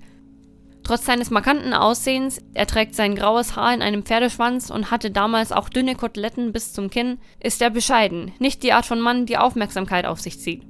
Trotz 0.84 1.06
seines 1.06 1.32
markanten 1.32 1.74
Aussehens, 1.74 2.40
er 2.54 2.66
trägt 2.66 2.96
sein 2.96 3.14
graues 3.14 3.58
Haar 3.58 3.74
in 3.74 3.82
einem 3.82 4.04
Pferdeschwanz 4.04 4.70
und 4.70 4.90
hatte 4.90 5.12
damals 5.12 5.52
auch 5.52 5.68
dünne 5.68 5.96
Koteletten 5.96 6.54
bis 6.54 6.72
zum 6.72 6.90
Kinn, 6.90 7.18
ist 7.44 7.62
er 7.62 7.72
bescheiden, 7.72 8.32
nicht 8.40 8.64
die 8.64 8.72
Art 8.72 8.86
von 8.86 9.02
Mann, 9.02 9.26
die 9.26 9.38
Aufmerksamkeit 9.38 10.06
auf 10.06 10.22
sich 10.22 10.40
zieht. 10.40 10.64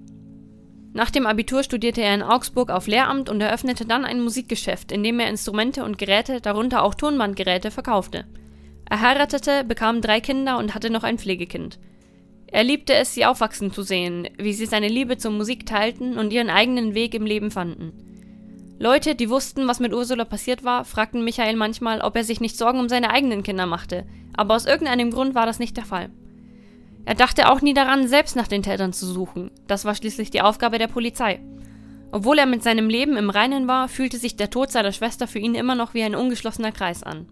Nach 0.93 1.12
dem 1.12 1.27
Abitur 1.27 1.62
studierte 1.62 2.01
er 2.01 2.15
in 2.15 2.23
Augsburg 2.23 2.71
auf 2.71 2.88
Lehramt 2.88 3.29
und 3.29 3.39
eröffnete 3.39 3.86
dann 3.86 4.05
ein 4.05 4.23
Musikgeschäft, 4.23 4.91
in 4.91 5.03
dem 5.03 5.19
er 5.19 5.29
Instrumente 5.29 5.84
und 5.84 5.99
Geräte, 5.99 6.41
darunter 6.41 6.82
auch 6.82 6.95
Tonbandgeräte, 6.95 7.69
verkaufte. 7.69 8.25
Er 8.89 9.01
heiratete, 9.01 9.63
bekam 9.65 10.01
drei 10.01 10.19
Kinder 10.19 10.58
und 10.58 10.73
hatte 10.73 10.89
noch 10.89 11.03
ein 11.03 11.19
Pflegekind. 11.19 11.77
Er 12.51 12.63
liebte 12.63 12.95
es, 12.95 13.13
sie 13.13 13.25
aufwachsen 13.25 13.71
zu 13.71 13.83
sehen, 13.83 14.27
wie 14.38 14.53
sie 14.53 14.65
seine 14.65 14.88
Liebe 14.88 15.17
zur 15.17 15.31
Musik 15.31 15.65
teilten 15.65 16.17
und 16.17 16.33
ihren 16.33 16.49
eigenen 16.49 16.95
Weg 16.95 17.13
im 17.13 17.25
Leben 17.25 17.51
fanden. 17.51 17.93
Leute, 18.79 19.13
die 19.13 19.29
wussten, 19.29 19.67
was 19.67 19.79
mit 19.79 19.93
Ursula 19.93 20.25
passiert 20.25 20.63
war, 20.63 20.85
fragten 20.85 21.23
Michael 21.23 21.55
manchmal, 21.57 22.01
ob 22.01 22.15
er 22.15 22.23
sich 22.23 22.39
nicht 22.39 22.57
Sorgen 22.57 22.79
um 22.79 22.89
seine 22.89 23.12
eigenen 23.12 23.43
Kinder 23.43 23.65
machte, 23.65 24.05
aber 24.35 24.55
aus 24.55 24.65
irgendeinem 24.65 25.12
Grund 25.12 25.35
war 25.35 25.45
das 25.45 25.59
nicht 25.59 25.77
der 25.77 25.85
Fall. 25.85 26.09
Er 27.05 27.15
dachte 27.15 27.49
auch 27.49 27.62
nie 27.62 27.73
daran, 27.73 28.07
selbst 28.07 28.35
nach 28.35 28.47
den 28.47 28.63
Tätern 28.63 28.93
zu 28.93 29.05
suchen, 29.05 29.51
das 29.67 29.85
war 29.85 29.95
schließlich 29.95 30.31
die 30.31 30.41
Aufgabe 30.41 30.77
der 30.79 30.88
Polizei. 30.88 31.39
Obwohl 32.12 32.39
er 32.39 32.45
mit 32.45 32.63
seinem 32.63 32.89
Leben 32.89 33.17
im 33.17 33.29
Reinen 33.29 33.67
war, 33.67 33.88
fühlte 33.88 34.17
sich 34.17 34.38
der 34.38 34.49
Tod 34.49 34.71
seiner 34.71 34.91
Schwester 34.91 35.27
für 35.27 35.39
ihn 35.39 35.55
immer 35.55 35.75
noch 35.75 35.93
wie 35.93 36.01
ein 36.01 36.15
ungeschlossener 36.15 36.71
Kreis 36.71 37.03
an. 37.03 37.27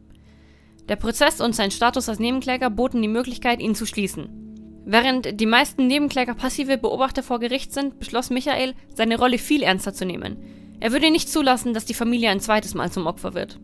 Der 0.90 0.96
Prozess 0.96 1.42
und 1.42 1.56
sein 1.56 1.72
Status 1.72 2.08
als 2.08 2.20
Nebenkläger 2.20 2.70
boten 2.70 3.02
die 3.02 3.08
Möglichkeit, 3.08 3.60
ihn 3.60 3.74
zu 3.74 3.86
schließen. 3.86 4.47
Während 4.90 5.42
die 5.42 5.46
meisten 5.46 5.88
Nebenkläger 5.88 6.34
passive 6.34 6.78
Beobachter 6.78 7.22
vor 7.22 7.42
Gericht 7.42 7.74
sind, 7.74 8.00
beschloss 8.00 8.30
Michael, 8.30 8.74
seine 8.96 9.18
Rolle 9.18 9.38
viel 9.38 9.62
ernster 9.62 9.94
zu 9.94 10.06
nehmen. 10.06 10.38
Er 10.80 10.94
würde 10.94 11.12
nicht 11.12 11.30
zulassen, 11.30 11.74
dass 11.74 11.84
die 11.84 11.94
Familie 11.94 12.30
ein 12.30 12.40
zweites 12.40 12.74
Mal 12.74 12.90
zum 12.90 13.06
Opfer 13.06 13.34
wird. 13.34 13.60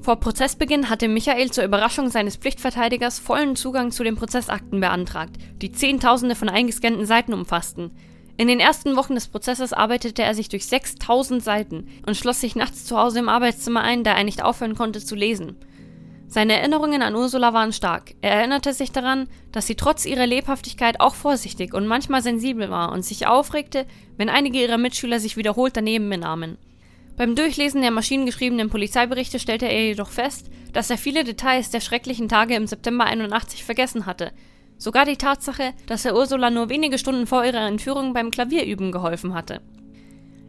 Vor 0.00 0.16
Prozessbeginn 0.16 0.90
hatte 0.90 1.06
Michael 1.06 1.52
zur 1.52 1.62
Überraschung 1.62 2.08
seines 2.10 2.34
Pflichtverteidigers 2.34 3.20
vollen 3.20 3.54
Zugang 3.54 3.92
zu 3.92 4.02
den 4.02 4.16
Prozessakten 4.16 4.80
beantragt, 4.80 5.36
die 5.62 5.70
Zehntausende 5.70 6.34
von 6.34 6.48
eingescannten 6.48 7.06
Seiten 7.06 7.34
umfassten. 7.34 7.92
In 8.36 8.48
den 8.48 8.58
ersten 8.58 8.96
Wochen 8.96 9.14
des 9.14 9.28
Prozesses 9.28 9.72
arbeitete 9.72 10.24
er 10.24 10.34
sich 10.34 10.48
durch 10.48 10.66
6000 10.66 11.40
Seiten 11.40 11.86
und 12.04 12.16
schloss 12.16 12.40
sich 12.40 12.56
nachts 12.56 12.84
zu 12.84 12.98
Hause 12.98 13.20
im 13.20 13.28
Arbeitszimmer 13.28 13.82
ein, 13.82 14.02
da 14.02 14.14
er 14.14 14.24
nicht 14.24 14.42
aufhören 14.42 14.74
konnte 14.74 14.98
zu 14.98 15.14
lesen. 15.14 15.54
Seine 16.32 16.54
Erinnerungen 16.54 17.02
an 17.02 17.14
Ursula 17.14 17.52
waren 17.52 17.74
stark. 17.74 18.14
Er 18.22 18.30
erinnerte 18.30 18.72
sich 18.72 18.90
daran, 18.90 19.28
dass 19.52 19.66
sie 19.66 19.74
trotz 19.74 20.06
ihrer 20.06 20.26
Lebhaftigkeit 20.26 20.98
auch 20.98 21.14
vorsichtig 21.14 21.74
und 21.74 21.86
manchmal 21.86 22.22
sensibel 22.22 22.70
war 22.70 22.90
und 22.90 23.04
sich 23.04 23.26
aufregte, 23.26 23.84
wenn 24.16 24.30
einige 24.30 24.58
ihrer 24.58 24.78
Mitschüler 24.78 25.20
sich 25.20 25.36
wiederholt 25.36 25.76
daneben 25.76 26.08
benahmen. 26.08 26.56
Beim 27.18 27.36
Durchlesen 27.36 27.82
der 27.82 27.90
maschinengeschriebenen 27.90 28.70
Polizeiberichte 28.70 29.38
stellte 29.38 29.66
er 29.66 29.88
jedoch 29.88 30.08
fest, 30.08 30.46
dass 30.72 30.88
er 30.88 30.96
viele 30.96 31.22
Details 31.24 31.68
der 31.68 31.80
schrecklichen 31.80 32.30
Tage 32.30 32.54
im 32.54 32.66
September 32.66 33.04
81 33.04 33.62
vergessen 33.62 34.06
hatte. 34.06 34.32
Sogar 34.78 35.04
die 35.04 35.18
Tatsache, 35.18 35.74
dass 35.84 36.06
er 36.06 36.16
Ursula 36.16 36.48
nur 36.48 36.70
wenige 36.70 36.96
Stunden 36.96 37.26
vor 37.26 37.44
ihrer 37.44 37.66
Entführung 37.66 38.14
beim 38.14 38.30
Klavierüben 38.30 38.90
geholfen 38.90 39.34
hatte. 39.34 39.60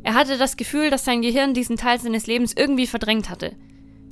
Er 0.04 0.14
hatte 0.14 0.38
das 0.38 0.56
Gefühl, 0.56 0.90
dass 0.90 1.04
sein 1.04 1.22
Gehirn 1.22 1.54
diesen 1.54 1.76
Teil 1.76 2.00
seines 2.00 2.26
Lebens 2.26 2.54
irgendwie 2.56 2.88
verdrängt 2.88 3.30
hatte. 3.30 3.58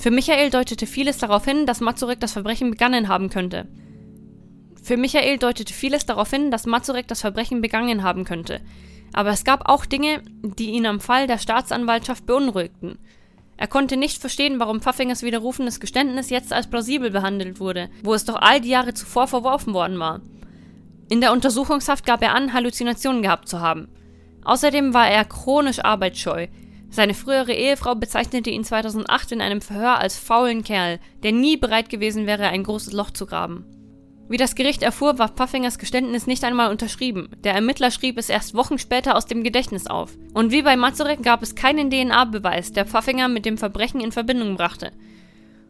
Für 0.01 0.09
Michael 0.09 0.49
deutete 0.49 0.87
vieles 0.87 1.19
darauf 1.19 1.45
hin, 1.45 1.67
dass 1.67 1.79
Mazurek 1.79 2.19
das 2.19 2.31
Verbrechen 2.31 2.71
begangen 2.71 3.07
haben 3.07 3.29
könnte. 3.29 3.67
Für 4.81 4.97
Michael 4.97 5.37
deutete 5.37 5.75
vieles 5.75 6.07
darauf 6.07 6.31
hin, 6.31 6.49
dass 6.49 6.65
Mazurek 6.65 7.07
das 7.07 7.21
Verbrechen 7.21 7.61
begangen 7.61 8.01
haben 8.01 8.25
könnte. 8.25 8.61
Aber 9.13 9.29
es 9.29 9.43
gab 9.43 9.69
auch 9.69 9.85
Dinge, 9.85 10.23
die 10.41 10.71
ihn 10.71 10.87
am 10.87 11.01
Fall 11.01 11.27
der 11.27 11.37
Staatsanwaltschaft 11.37 12.25
beunruhigten. 12.25 12.97
Er 13.57 13.67
konnte 13.67 13.95
nicht 13.95 14.19
verstehen, 14.19 14.59
warum 14.59 14.81
Pfaffingers 14.81 15.21
widerrufenes 15.21 15.79
Geständnis 15.79 16.31
jetzt 16.31 16.51
als 16.51 16.67
plausibel 16.67 17.11
behandelt 17.11 17.59
wurde, 17.59 17.91
wo 18.01 18.15
es 18.15 18.25
doch 18.25 18.41
all 18.41 18.59
die 18.59 18.69
Jahre 18.69 18.95
zuvor 18.95 19.27
verworfen 19.27 19.75
worden 19.75 19.99
war. 19.99 20.21
In 21.11 21.21
der 21.21 21.31
Untersuchungshaft 21.31 22.07
gab 22.07 22.23
er 22.23 22.33
an, 22.33 22.53
Halluzinationen 22.53 23.21
gehabt 23.21 23.47
zu 23.47 23.59
haben. 23.59 23.87
Außerdem 24.45 24.95
war 24.95 25.07
er 25.07 25.25
chronisch 25.25 25.77
arbeitsscheu, 25.77 26.47
seine 26.91 27.13
frühere 27.13 27.53
Ehefrau 27.53 27.95
bezeichnete 27.95 28.49
ihn 28.49 28.65
2008 28.65 29.31
in 29.31 29.41
einem 29.41 29.61
Verhör 29.61 29.99
als 29.99 30.17
faulen 30.17 30.63
Kerl, 30.63 30.99
der 31.23 31.31
nie 31.31 31.55
bereit 31.55 31.89
gewesen 31.89 32.27
wäre, 32.27 32.47
ein 32.47 32.63
großes 32.63 32.91
Loch 32.91 33.11
zu 33.11 33.25
graben. 33.25 33.65
Wie 34.27 34.37
das 34.37 34.55
Gericht 34.55 34.83
erfuhr, 34.83 35.17
war 35.17 35.29
Pfaffingers 35.29 35.77
Geständnis 35.77 36.27
nicht 36.27 36.43
einmal 36.43 36.69
unterschrieben. 36.69 37.29
Der 37.43 37.53
Ermittler 37.53 37.91
schrieb 37.91 38.17
es 38.17 38.29
erst 38.29 38.55
Wochen 38.55 38.77
später 38.77 39.15
aus 39.17 39.25
dem 39.25 39.43
Gedächtnis 39.43 39.87
auf. 39.87 40.17
Und 40.33 40.51
wie 40.51 40.61
bei 40.61 40.75
Mazurek 40.77 41.23
gab 41.23 41.43
es 41.43 41.55
keinen 41.55 41.89
DNA-Beweis, 41.89 42.71
der 42.71 42.85
Pfaffinger 42.85 43.27
mit 43.27 43.45
dem 43.45 43.57
Verbrechen 43.57 43.99
in 43.99 44.11
Verbindung 44.11 44.55
brachte. 44.55 44.91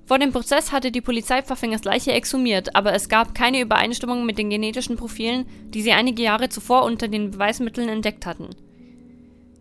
Vor 0.05 0.19
dem 0.19 0.31
Prozess 0.31 0.71
hatte 0.71 0.91
die 0.91 1.01
Polizei 1.01 1.41
Pfaffingers 1.41 1.85
Leiche 1.85 2.11
exhumiert, 2.11 2.75
aber 2.75 2.93
es 2.93 3.09
gab 3.09 3.33
keine 3.33 3.61
Übereinstimmung 3.61 4.25
mit 4.25 4.37
den 4.37 4.49
genetischen 4.49 4.97
Profilen, 4.97 5.45
die 5.69 5.81
sie 5.81 5.93
einige 5.93 6.21
Jahre 6.21 6.49
zuvor 6.49 6.83
unter 6.83 7.07
den 7.07 7.31
Beweismitteln 7.31 7.89
entdeckt 7.89 8.25
hatten. 8.25 8.49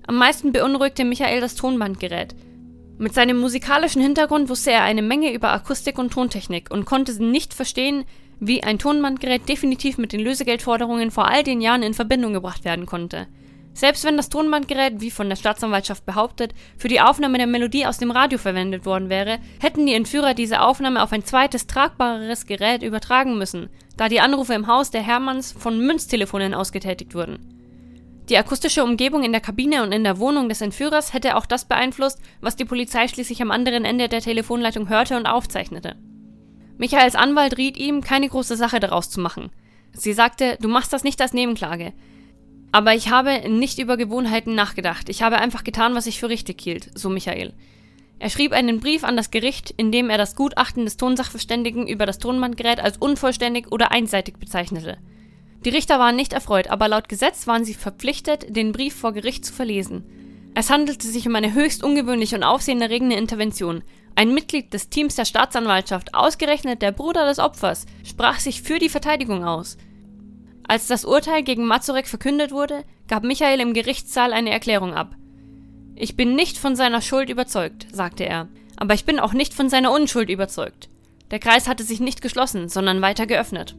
Am 0.06 0.16
meisten 0.16 0.52
beunruhigte 0.52 1.04
Michael 1.04 1.40
das 1.40 1.54
Tonbandgerät. 1.54 2.34
Mit 2.98 3.14
seinem 3.14 3.38
musikalischen 3.38 4.02
Hintergrund 4.02 4.48
wusste 4.48 4.72
er 4.72 4.82
eine 4.82 5.02
Menge 5.02 5.32
über 5.32 5.52
Akustik 5.52 5.98
und 5.98 6.12
Tontechnik 6.12 6.70
und 6.70 6.84
konnte 6.84 7.22
nicht 7.22 7.54
verstehen, 7.54 8.04
wie 8.40 8.62
ein 8.62 8.78
Tonbandgerät 8.78 9.48
definitiv 9.48 9.98
mit 9.98 10.12
den 10.12 10.20
Lösegeldforderungen 10.20 11.10
vor 11.10 11.28
all 11.28 11.42
den 11.42 11.60
Jahren 11.60 11.82
in 11.82 11.94
Verbindung 11.94 12.32
gebracht 12.32 12.64
werden 12.64 12.86
konnte. 12.86 13.26
Selbst 13.72 14.04
wenn 14.04 14.16
das 14.16 14.28
Tonbandgerät, 14.28 15.00
wie 15.00 15.10
von 15.10 15.28
der 15.28 15.36
Staatsanwaltschaft 15.36 16.04
behauptet, 16.04 16.54
für 16.76 16.88
die 16.88 17.00
Aufnahme 17.00 17.38
der 17.38 17.46
Melodie 17.46 17.86
aus 17.86 17.98
dem 17.98 18.10
Radio 18.10 18.38
verwendet 18.38 18.84
worden 18.84 19.08
wäre, 19.08 19.38
hätten 19.60 19.86
die 19.86 19.94
Entführer 19.94 20.34
diese 20.34 20.60
Aufnahme 20.60 21.02
auf 21.02 21.12
ein 21.12 21.24
zweites, 21.24 21.66
tragbareres 21.66 22.46
Gerät 22.46 22.82
übertragen 22.82 23.38
müssen, 23.38 23.70
da 23.96 24.08
die 24.08 24.20
Anrufe 24.20 24.54
im 24.54 24.66
Haus 24.66 24.90
der 24.90 25.02
Hermanns 25.02 25.52
von 25.52 25.78
Münztelefonen 25.78 26.52
ausgetätigt 26.52 27.14
wurden. 27.14 27.59
Die 28.30 28.38
akustische 28.38 28.84
Umgebung 28.84 29.24
in 29.24 29.32
der 29.32 29.40
Kabine 29.40 29.82
und 29.82 29.90
in 29.90 30.04
der 30.04 30.20
Wohnung 30.20 30.48
des 30.48 30.60
Entführers 30.60 31.12
hätte 31.12 31.36
auch 31.36 31.46
das 31.46 31.64
beeinflusst, 31.64 32.20
was 32.40 32.54
die 32.54 32.64
Polizei 32.64 33.08
schließlich 33.08 33.42
am 33.42 33.50
anderen 33.50 33.84
Ende 33.84 34.08
der 34.08 34.20
Telefonleitung 34.20 34.88
hörte 34.88 35.16
und 35.16 35.26
aufzeichnete. 35.26 35.96
Michaels 36.78 37.16
Anwalt 37.16 37.58
riet 37.58 37.76
ihm, 37.76 38.02
keine 38.02 38.28
große 38.28 38.56
Sache 38.56 38.78
daraus 38.78 39.10
zu 39.10 39.20
machen. 39.20 39.50
Sie 39.94 40.12
sagte, 40.12 40.56
du 40.60 40.68
machst 40.68 40.92
das 40.92 41.02
nicht 41.02 41.20
als 41.20 41.32
Nebenklage. 41.32 41.92
Aber 42.70 42.94
ich 42.94 43.10
habe 43.10 43.48
nicht 43.50 43.80
über 43.80 43.96
Gewohnheiten 43.96 44.54
nachgedacht. 44.54 45.08
Ich 45.08 45.22
habe 45.22 45.38
einfach 45.38 45.64
getan, 45.64 45.96
was 45.96 46.06
ich 46.06 46.20
für 46.20 46.28
richtig 46.28 46.60
hielt, 46.60 46.96
so 46.96 47.08
Michael. 47.08 47.52
Er 48.20 48.30
schrieb 48.30 48.52
einen 48.52 48.78
Brief 48.78 49.02
an 49.02 49.16
das 49.16 49.32
Gericht, 49.32 49.74
in 49.76 49.90
dem 49.90 50.08
er 50.08 50.18
das 50.18 50.36
Gutachten 50.36 50.84
des 50.84 50.96
Tonsachverständigen 50.96 51.88
über 51.88 52.06
das 52.06 52.18
Tonbandgerät 52.18 52.78
als 52.78 52.96
unvollständig 52.96 53.72
oder 53.72 53.90
einseitig 53.90 54.36
bezeichnete. 54.38 54.98
Die 55.64 55.70
Richter 55.70 55.98
waren 55.98 56.16
nicht 56.16 56.32
erfreut, 56.32 56.68
aber 56.68 56.88
laut 56.88 57.08
Gesetz 57.08 57.46
waren 57.46 57.64
sie 57.64 57.74
verpflichtet, 57.74 58.56
den 58.56 58.72
Brief 58.72 58.94
vor 58.94 59.12
Gericht 59.12 59.44
zu 59.44 59.52
verlesen. 59.52 60.04
Es 60.54 60.70
handelte 60.70 61.06
sich 61.06 61.28
um 61.28 61.34
eine 61.36 61.54
höchst 61.54 61.84
ungewöhnliche 61.84 62.36
und 62.36 62.44
aufsehenerregende 62.44 63.16
Intervention. 63.16 63.82
Ein 64.16 64.34
Mitglied 64.34 64.72
des 64.72 64.88
Teams 64.88 65.14
der 65.14 65.24
Staatsanwaltschaft, 65.24 66.14
ausgerechnet 66.14 66.82
der 66.82 66.92
Bruder 66.92 67.26
des 67.26 67.38
Opfers, 67.38 67.86
sprach 68.04 68.40
sich 68.40 68.62
für 68.62 68.78
die 68.78 68.88
Verteidigung 68.88 69.44
aus. 69.44 69.76
Als 70.66 70.86
das 70.86 71.04
Urteil 71.04 71.42
gegen 71.42 71.66
Mazurek 71.66 72.06
verkündet 72.06 72.52
wurde, 72.52 72.84
gab 73.06 73.22
Michael 73.22 73.60
im 73.60 73.74
Gerichtssaal 73.74 74.32
eine 74.32 74.50
Erklärung 74.50 74.94
ab. 74.94 75.14
Ich 75.94 76.16
bin 76.16 76.34
nicht 76.34 76.58
von 76.58 76.74
seiner 76.74 77.02
Schuld 77.02 77.28
überzeugt, 77.28 77.86
sagte 77.92 78.24
er, 78.24 78.48
aber 78.76 78.94
ich 78.94 79.04
bin 79.04 79.20
auch 79.20 79.34
nicht 79.34 79.52
von 79.52 79.68
seiner 79.68 79.92
Unschuld 79.92 80.30
überzeugt. 80.30 80.88
Der 81.30 81.38
Kreis 81.38 81.68
hatte 81.68 81.84
sich 81.84 82.00
nicht 82.00 82.22
geschlossen, 82.22 82.68
sondern 82.68 83.02
weiter 83.02 83.26
geöffnet. 83.26 83.76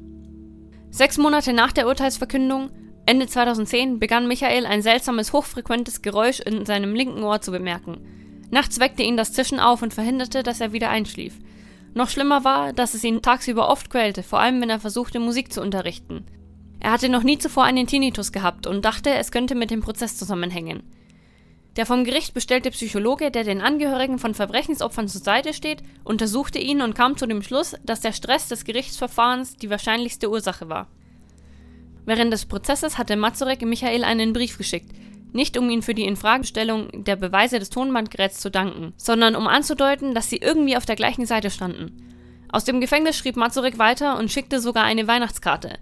Sechs 0.91 1.17
Monate 1.17 1.53
nach 1.53 1.71
der 1.71 1.87
Urteilsverkündung, 1.87 2.69
Ende 3.05 3.25
2010, 3.25 3.97
begann 3.97 4.27
Michael 4.27 4.65
ein 4.65 4.81
seltsames, 4.81 5.31
hochfrequentes 5.31 6.01
Geräusch 6.01 6.41
in 6.41 6.65
seinem 6.65 6.93
linken 6.93 7.23
Ohr 7.23 7.39
zu 7.39 7.51
bemerken. 7.51 8.01
Nachts 8.51 8.79
weckte 8.81 9.01
ihn 9.01 9.15
das 9.15 9.31
Zischen 9.31 9.61
auf 9.61 9.81
und 9.81 9.93
verhinderte, 9.93 10.43
dass 10.43 10.59
er 10.59 10.73
wieder 10.73 10.89
einschlief. 10.89 11.39
Noch 11.93 12.09
schlimmer 12.09 12.43
war, 12.43 12.73
dass 12.73 12.93
es 12.93 13.05
ihn 13.05 13.21
tagsüber 13.21 13.69
oft 13.69 13.89
quälte, 13.89 14.21
vor 14.21 14.41
allem 14.41 14.61
wenn 14.61 14.69
er 14.69 14.81
versuchte, 14.81 15.21
Musik 15.21 15.53
zu 15.53 15.61
unterrichten. 15.61 16.25
Er 16.81 16.91
hatte 16.91 17.07
noch 17.07 17.23
nie 17.23 17.37
zuvor 17.37 17.63
einen 17.63 17.87
Tinnitus 17.87 18.33
gehabt 18.33 18.67
und 18.67 18.83
dachte, 18.83 19.11
es 19.11 19.31
könnte 19.31 19.55
mit 19.55 19.71
dem 19.71 19.81
Prozess 19.81 20.17
zusammenhängen. 20.17 20.83
Der 21.77 21.85
vom 21.85 22.03
Gericht 22.03 22.33
bestellte 22.33 22.69
Psychologe, 22.71 23.31
der 23.31 23.45
den 23.45 23.61
Angehörigen 23.61 24.19
von 24.19 24.33
Verbrechensopfern 24.33 25.07
zur 25.07 25.21
Seite 25.21 25.53
steht, 25.53 25.83
untersuchte 26.03 26.59
ihn 26.59 26.81
und 26.81 26.95
kam 26.95 27.15
zu 27.15 27.25
dem 27.25 27.41
Schluss, 27.41 27.75
dass 27.85 28.01
der 28.01 28.11
Stress 28.11 28.49
des 28.49 28.65
Gerichtsverfahrens 28.65 29.55
die 29.55 29.69
wahrscheinlichste 29.69 30.29
Ursache 30.29 30.67
war. 30.67 30.87
Während 32.05 32.33
des 32.33 32.45
Prozesses 32.45 32.97
hatte 32.97 33.15
Mazurek 33.15 33.61
Michael 33.61 34.03
einen 34.03 34.33
Brief 34.33 34.57
geschickt, 34.57 34.91
nicht 35.33 35.57
um 35.57 35.69
ihn 35.69 35.81
für 35.81 35.93
die 35.93 36.03
Infragestellung 36.03 37.05
der 37.05 37.15
Beweise 37.15 37.57
des 37.59 37.69
Tonbandgeräts 37.69 38.41
zu 38.41 38.51
danken, 38.51 38.93
sondern 38.97 39.37
um 39.37 39.47
anzudeuten, 39.47 40.13
dass 40.13 40.29
sie 40.29 40.37
irgendwie 40.37 40.75
auf 40.75 40.85
der 40.85 40.97
gleichen 40.97 41.25
Seite 41.25 41.49
standen. 41.49 42.11
Aus 42.51 42.65
dem 42.65 42.81
Gefängnis 42.81 43.15
schrieb 43.15 43.37
Mazurek 43.37 43.77
weiter 43.77 44.19
und 44.19 44.29
schickte 44.29 44.59
sogar 44.59 44.83
eine 44.83 45.07
Weihnachtskarte. 45.07 45.77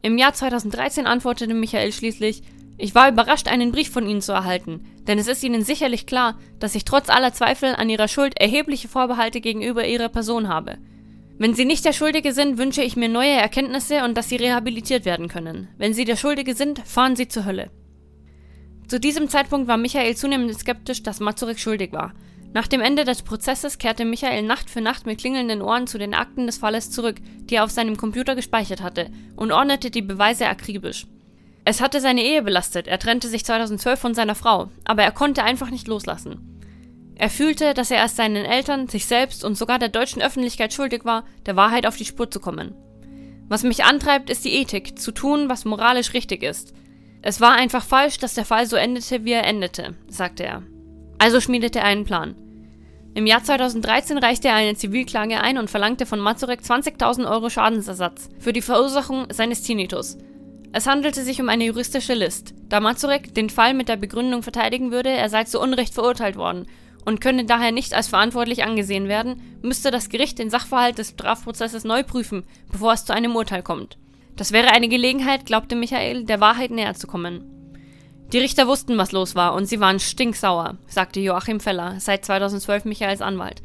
Im 0.00 0.16
Jahr 0.16 0.32
2013 0.32 1.06
antwortete 1.06 1.52
Michael 1.52 1.92
schließlich, 1.92 2.42
Ich 2.76 2.94
war 2.94 3.08
überrascht, 3.08 3.48
einen 3.48 3.72
Brief 3.72 3.90
von 3.90 4.06
Ihnen 4.06 4.20
zu 4.20 4.32
erhalten, 4.32 4.84
denn 5.06 5.18
es 5.18 5.28
ist 5.28 5.44
Ihnen 5.44 5.62
sicherlich 5.62 6.06
klar, 6.06 6.38
dass 6.58 6.74
ich 6.74 6.84
trotz 6.84 7.08
aller 7.08 7.32
Zweifel 7.32 7.74
an 7.74 7.88
Ihrer 7.88 8.08
Schuld 8.08 8.38
erhebliche 8.40 8.88
Vorbehalte 8.88 9.40
gegenüber 9.40 9.86
Ihrer 9.86 10.08
Person 10.08 10.48
habe. 10.48 10.78
Wenn 11.38 11.54
Sie 11.54 11.64
nicht 11.64 11.84
der 11.84 11.92
Schuldige 11.92 12.32
sind, 12.32 12.58
wünsche 12.58 12.82
ich 12.82 12.96
mir 12.96 13.08
neue 13.08 13.30
Erkenntnisse 13.30 14.04
und 14.04 14.16
dass 14.16 14.28
Sie 14.28 14.36
rehabilitiert 14.36 15.04
werden 15.04 15.28
können. 15.28 15.68
Wenn 15.78 15.94
Sie 15.94 16.04
der 16.04 16.16
Schuldige 16.16 16.54
sind, 16.54 16.80
fahren 16.86 17.16
Sie 17.16 17.28
zur 17.28 17.44
Hölle. 17.44 17.70
Zu 18.86 19.00
diesem 19.00 19.28
Zeitpunkt 19.28 19.66
war 19.66 19.76
Michael 19.76 20.16
zunehmend 20.16 20.56
skeptisch, 20.58 21.02
dass 21.02 21.20
Mazurek 21.20 21.58
schuldig 21.58 21.92
war. 21.92 22.12
Nach 22.52 22.68
dem 22.68 22.80
Ende 22.80 23.04
des 23.04 23.22
Prozesses 23.22 23.78
kehrte 23.78 24.04
Michael 24.04 24.42
Nacht 24.42 24.70
für 24.70 24.80
Nacht 24.80 25.06
mit 25.06 25.18
klingelnden 25.18 25.60
Ohren 25.60 25.88
zu 25.88 25.98
den 25.98 26.14
Akten 26.14 26.46
des 26.46 26.58
Falles 26.58 26.90
zurück, 26.90 27.16
die 27.50 27.56
er 27.56 27.64
auf 27.64 27.70
seinem 27.70 27.96
Computer 27.96 28.36
gespeichert 28.36 28.80
hatte, 28.80 29.10
und 29.34 29.50
ordnete 29.50 29.90
die 29.90 30.02
Beweise 30.02 30.46
akribisch. 30.46 31.06
Es 31.64 31.80
hatte 31.80 32.00
seine 32.00 32.22
Ehe 32.22 32.42
belastet, 32.42 32.86
er 32.86 32.98
trennte 32.98 33.28
sich 33.28 33.44
2012 33.44 33.98
von 33.98 34.14
seiner 34.14 34.34
Frau, 34.34 34.70
aber 34.84 35.02
er 35.02 35.12
konnte 35.12 35.42
einfach 35.42 35.70
nicht 35.70 35.88
loslassen. 35.88 36.54
Er 37.16 37.30
fühlte, 37.30 37.74
dass 37.74 37.90
er 37.90 37.98
erst 37.98 38.16
seinen 38.16 38.44
Eltern, 38.44 38.88
sich 38.88 39.06
selbst 39.06 39.44
und 39.44 39.56
sogar 39.56 39.78
der 39.78 39.88
deutschen 39.88 40.20
Öffentlichkeit 40.20 40.72
schuldig 40.72 41.04
war, 41.04 41.24
der 41.46 41.56
Wahrheit 41.56 41.86
auf 41.86 41.96
die 41.96 42.04
Spur 42.04 42.30
zu 42.30 42.40
kommen. 42.40 42.74
Was 43.48 43.62
mich 43.62 43.84
antreibt, 43.84 44.30
ist 44.30 44.44
die 44.44 44.54
Ethik, 44.54 44.98
zu 44.98 45.12
tun, 45.12 45.48
was 45.48 45.64
moralisch 45.64 46.12
richtig 46.12 46.42
ist. 46.42 46.74
Es 47.22 47.40
war 47.40 47.52
einfach 47.52 47.84
falsch, 47.84 48.18
dass 48.18 48.34
der 48.34 48.44
Fall 48.44 48.66
so 48.66 48.76
endete, 48.76 49.24
wie 49.24 49.32
er 49.32 49.44
endete, 49.44 49.94
sagte 50.08 50.44
er. 50.44 50.62
Also 51.18 51.40
schmiedete 51.40 51.78
er 51.78 51.86
einen 51.86 52.04
Plan. 52.04 52.34
Im 53.14 53.26
Jahr 53.26 53.44
2013 53.44 54.18
reichte 54.18 54.48
er 54.48 54.56
eine 54.56 54.74
Zivilklage 54.74 55.40
ein 55.40 55.56
und 55.56 55.70
verlangte 55.70 56.04
von 56.04 56.18
Mazurek 56.18 56.60
20.000 56.60 57.30
Euro 57.30 57.48
Schadensersatz 57.48 58.28
für 58.40 58.52
die 58.52 58.60
Verursachung 58.60 59.28
seines 59.30 59.62
Tinnitus. 59.62 60.18
Es 60.76 60.88
handelte 60.88 61.22
sich 61.22 61.40
um 61.40 61.48
eine 61.48 61.66
juristische 61.66 62.14
List, 62.14 62.52
da 62.68 62.80
Mazurek 62.80 63.32
den 63.32 63.48
Fall 63.48 63.74
mit 63.74 63.88
der 63.88 63.94
Begründung 63.94 64.42
verteidigen 64.42 64.90
würde, 64.90 65.08
er 65.08 65.28
sei 65.28 65.44
zu 65.44 65.60
Unrecht 65.60 65.94
verurteilt 65.94 66.34
worden 66.34 66.66
und 67.04 67.20
könne 67.20 67.44
daher 67.44 67.70
nicht 67.70 67.94
als 67.94 68.08
verantwortlich 68.08 68.64
angesehen 68.64 69.06
werden, 69.06 69.40
müsste 69.62 69.92
das 69.92 70.08
Gericht 70.08 70.40
den 70.40 70.50
Sachverhalt 70.50 70.98
des 70.98 71.10
Strafprozesses 71.10 71.84
neu 71.84 72.02
prüfen, 72.02 72.42
bevor 72.72 72.92
es 72.92 73.04
zu 73.04 73.14
einem 73.14 73.36
Urteil 73.36 73.62
kommt. 73.62 73.98
Das 74.34 74.50
wäre 74.50 74.72
eine 74.72 74.88
Gelegenheit, 74.88 75.46
glaubte 75.46 75.76
Michael, 75.76 76.24
der 76.24 76.40
Wahrheit 76.40 76.72
näher 76.72 76.94
zu 76.94 77.06
kommen. 77.06 77.44
Die 78.32 78.38
Richter 78.38 78.66
wussten, 78.66 78.98
was 78.98 79.12
los 79.12 79.36
war, 79.36 79.54
und 79.54 79.66
sie 79.66 79.78
waren 79.78 80.00
stinksauer, 80.00 80.78
sagte 80.88 81.20
Joachim 81.20 81.60
Feller, 81.60 82.00
seit 82.00 82.24
2012 82.24 82.84
Michaels 82.84 83.22
Anwalt. 83.22 83.62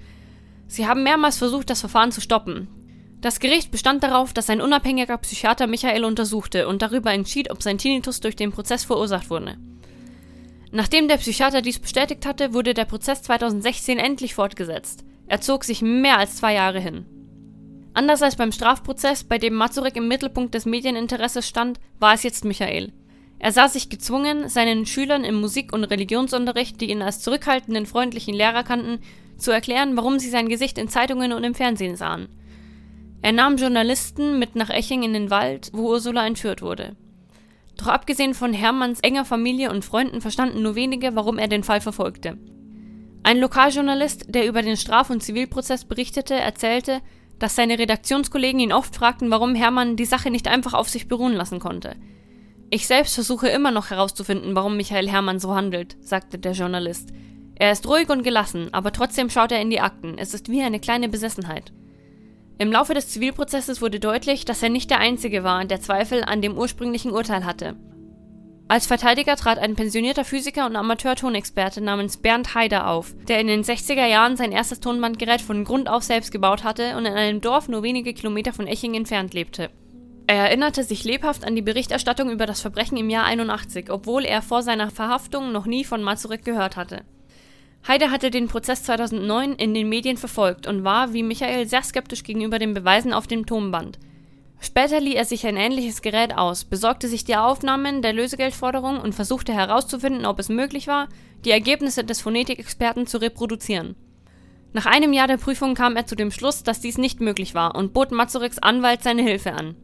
Sie 0.68 0.86
haben 0.86 1.02
mehrmals 1.02 1.40
versucht, 1.40 1.72
das 1.72 1.80
Verfahren 1.80 2.12
zu 2.12 2.22
stoppen. 2.22 2.68
Das 3.22 3.42
Gericht 3.42 3.72
bestand 3.72 4.04
darauf, 4.04 4.32
dass 4.32 4.50
ein 4.50 4.62
unabhängiger 4.62 5.18
Psychiater 5.18 5.68
Michael 5.68 6.06
untersuchte 6.06 6.68
und 6.68 6.82
darüber 6.82 7.12
entschied, 7.12 7.52
ob 7.52 7.62
sein 7.62 7.78
Tinnitus 7.78 8.22
durch 8.22 8.38
den 8.38 8.52
Prozess 8.52 8.86
verursacht 8.86 9.30
wurde. 9.30 9.58
Nachdem 10.72 11.08
der 11.08 11.18
Psychiater 11.18 11.62
dies 11.62 11.80
bestätigt 11.80 12.26
hatte, 12.26 12.54
wurde 12.54 12.74
der 12.74 12.86
Prozess 12.86 13.22
2016 13.24 13.98
endlich 13.98 14.36
fortgesetzt. 14.36 15.04
Er 15.28 15.42
zog 15.42 15.64
sich 15.64 15.82
mehr 15.82 16.18
als 16.18 16.38
zwei 16.38 16.54
Jahre 16.54 16.80
hin. 16.80 17.06
Anders 17.94 18.22
als 18.22 18.36
beim 18.36 18.52
Strafprozess, 18.52 19.24
bei 19.24 19.38
dem 19.38 19.56
Mazurek 19.56 19.98
im 19.98 20.08
Mittelpunkt 20.08 20.54
des 20.54 20.66
Medieninteresses 20.66 21.48
stand, 21.48 21.80
war 22.00 22.14
es 22.14 22.24
jetzt 22.24 22.46
Michael. 22.46 22.94
Er 23.40 23.52
sah 23.52 23.68
sich 23.68 23.90
gezwungen, 23.90 24.48
seinen 24.48 24.86
Schülern 24.86 25.24
im 25.24 25.36
Musik- 25.36 25.74
und 25.74 25.84
Religionsunterricht, 25.84 26.80
die 26.80 26.92
ihn 26.92 27.02
als 27.02 27.22
zurückhaltenden, 27.22 27.86
freundlichen 27.86 28.34
Lehrer 28.34 28.64
kannten, 28.64 29.00
zu 29.38 29.52
erklären, 29.52 29.98
warum 29.98 30.20
sie 30.20 30.30
sein 30.30 30.50
Gesicht 30.50 30.78
in 30.78 30.90
Zeitungen 30.90 31.34
und 31.34 31.44
im 31.44 31.56
Fernsehen 31.56 31.96
sahen. 31.96 32.28
Er 33.22 33.34
nahm 33.34 33.58
Journalisten 33.58 34.40
mit 34.40 34.56
nach 34.56 34.70
Eching 34.70 35.04
in 35.04 35.14
den 35.14 35.30
Wald, 35.30 35.72
wo 35.74 35.90
Ursula 35.90 36.26
entführt 36.26 36.62
wurde. 36.62 36.96
Doch 37.78 37.88
abgesehen 37.88 38.34
von 38.34 38.54
Hermanns 38.54 39.00
enger 39.00 39.26
Familie 39.26 39.72
und 39.72 39.86
Freunden 39.86 40.22
verstanden 40.22 40.62
nur 40.62 40.76
wenige, 40.76 41.16
warum 41.16 41.38
er 41.38 41.48
den 41.48 41.64
Fall 41.64 41.82
verfolgte. 41.82 42.38
Ein 43.24 43.40
Lokaljournalist, 43.40 44.34
der 44.34 44.48
über 44.48 44.62
den 44.62 44.78
Straf- 44.78 45.10
und 45.10 45.22
Zivilprozess 45.22 45.86
berichtete, 45.86 46.34
erzählte, 46.34 47.02
dass 47.38 47.56
seine 47.56 47.80
Redaktionskollegen 47.80 48.60
ihn 48.60 48.74
oft 48.74 48.96
fragten, 48.96 49.32
warum 49.32 49.56
Hermann 49.56 49.96
die 49.96 50.06
Sache 50.06 50.30
nicht 50.30 50.48
einfach 50.48 50.74
auf 50.74 50.90
sich 50.90 51.08
beruhen 51.08 51.34
lassen 51.34 51.60
konnte. 51.60 51.96
Ich 52.70 52.86
selbst 52.86 53.16
versuche 53.16 53.48
immer 53.48 53.72
noch 53.72 53.90
herauszufinden, 53.90 54.56
warum 54.56 54.78
Michael 54.78 55.10
Hermann 55.10 55.40
so 55.40 55.56
handelt, 55.56 55.98
sagte 56.02 56.38
der 56.38 56.52
Journalist. 56.52 57.10
Er 57.56 57.72
ist 57.72 57.88
ruhig 57.88 58.10
und 58.10 58.24
gelassen, 58.24 58.70
aber 58.74 58.92
trotzdem 58.92 59.30
schaut 59.30 59.52
er 59.52 59.62
in 59.62 59.70
die 59.70 59.82
Akten. 59.82 60.18
Es 60.18 60.34
ist 60.34 60.50
wie 60.50 60.62
eine 60.62 60.80
kleine 60.80 61.10
Besessenheit. 61.10 61.74
Im 62.62 62.74
Laufe 62.74 62.94
des 62.94 63.08
Zivilprozesses 63.08 63.82
wurde 63.82 64.02
deutlich, 64.02 64.44
dass 64.44 64.62
er 64.62 64.68
nicht 64.68 64.90
der 64.90 65.00
Einzige 65.00 65.46
war, 65.46 65.64
der 65.64 65.80
Zweifel 65.80 66.26
an 66.26 66.42
dem 66.42 66.58
ursprünglichen 66.58 67.12
Urteil 67.12 67.46
hatte. 67.46 67.78
Als 68.68 68.86
Verteidiger 68.86 69.38
trat 69.38 69.58
ein 69.58 69.76
pensionierter 69.78 70.26
Physiker 70.26 70.66
und 70.66 70.76
Amateur-Tonexperte 70.76 71.80
namens 71.80 72.18
Bernd 72.18 72.56
Haider 72.56 72.88
auf, 72.88 73.16
der 73.30 73.40
in 73.40 73.48
den 73.48 73.64
60er 73.64 74.06
Jahren 74.06 74.36
sein 74.36 74.52
erstes 74.52 74.82
Tonbandgerät 74.82 75.40
von 75.40 75.64
Grund 75.64 75.90
auf 75.90 76.04
selbst 76.04 76.34
gebaut 76.34 76.66
hatte 76.66 76.98
und 76.98 77.06
in 77.06 77.14
einem 77.14 77.40
Dorf 77.40 77.70
nur 77.70 77.82
wenige 77.82 78.14
Kilometer 78.14 78.52
von 78.52 78.68
Eching 78.68 78.94
entfernt 78.94 79.34
lebte. 79.34 79.70
Er 80.28 80.36
erinnerte 80.36 80.84
sich 80.84 81.06
lebhaft 81.06 81.46
an 81.46 81.56
die 81.56 81.62
Berichterstattung 81.62 82.30
über 82.30 82.46
das 82.46 82.60
Verbrechen 82.60 82.98
im 82.98 83.10
Jahr 83.10 83.24
81, 83.24 83.90
obwohl 83.90 84.26
er 84.26 84.42
vor 84.42 84.64
seiner 84.64 84.92
Verhaftung 84.92 85.54
noch 85.54 85.66
nie 85.66 85.86
von 85.86 86.04
Mazurek 86.04 86.44
gehört 86.44 86.76
hatte. 86.76 87.06
Heide 87.88 88.12
hatte 88.12 88.30
den 88.30 88.48
Prozess 88.48 88.84
2009 88.84 89.54
in 89.54 89.74
den 89.74 89.90
Medien 89.90 90.18
verfolgt 90.18 90.68
und 90.68 90.84
war, 90.84 91.14
wie 91.14 91.24
Michael, 91.24 91.68
sehr 91.68 91.84
skeptisch 91.84 92.24
gegenüber 92.24 92.60
den 92.60 92.74
Beweisen 92.74 93.14
auf 93.14 93.28
dem 93.28 93.46
Tonband. 93.46 93.98
Später 94.62 95.00
lieh 95.00 95.16
er 95.16 95.26
sich 95.26 95.48
ein 95.48 95.56
ähnliches 95.56 96.02
Gerät 96.02 96.38
aus, 96.38 96.66
besorgte 96.66 97.08
sich 97.08 97.24
die 97.24 97.38
Aufnahmen 97.38 98.02
der 98.02 98.14
Lösegeldforderung 98.14 99.00
und 99.00 99.16
versuchte 99.16 99.54
herauszufinden, 99.54 100.26
ob 100.26 100.38
es 100.38 100.50
möglich 100.50 100.88
war, 100.88 101.08
die 101.46 101.52
Ergebnisse 101.52 102.04
des 102.04 102.20
Phonetikexperten 102.22 103.08
zu 103.08 103.22
reproduzieren. 103.22 103.96
Nach 104.74 104.86
einem 104.86 105.14
Jahr 105.14 105.28
der 105.28 105.38
Prüfung 105.38 105.74
kam 105.74 105.96
er 105.96 106.06
zu 106.06 106.16
dem 106.16 106.30
Schluss, 106.30 106.62
dass 106.62 106.82
dies 106.82 106.98
nicht 106.98 107.22
möglich 107.22 107.56
war 107.56 107.74
und 107.76 107.94
bot 107.94 108.12
Mazureks 108.12 108.60
Anwalt 108.60 109.02
seine 109.02 109.24
Hilfe 109.24 109.54
an. 109.54 109.76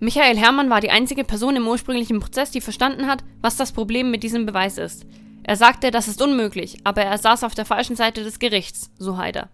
Michael 0.00 0.36
Herrmann 0.36 0.68
war 0.68 0.80
die 0.80 0.90
einzige 0.90 1.22
Person 1.22 1.54
im 1.54 1.68
ursprünglichen 1.68 2.18
Prozess, 2.18 2.50
die 2.50 2.60
verstanden 2.60 3.06
hat, 3.06 3.22
was 3.40 3.56
das 3.56 3.70
Problem 3.70 4.10
mit 4.10 4.24
diesem 4.24 4.46
Beweis 4.46 4.76
ist. 4.76 5.06
Er 5.44 5.56
sagte, 5.56 5.90
das 5.90 6.08
ist 6.08 6.22
unmöglich, 6.22 6.78
aber 6.84 7.02
er 7.02 7.18
saß 7.18 7.44
auf 7.44 7.54
der 7.54 7.64
falschen 7.64 7.96
Seite 7.96 8.22
des 8.22 8.38
Gerichts, 8.38 8.90
so 8.98 9.16
Haider. 9.16 9.48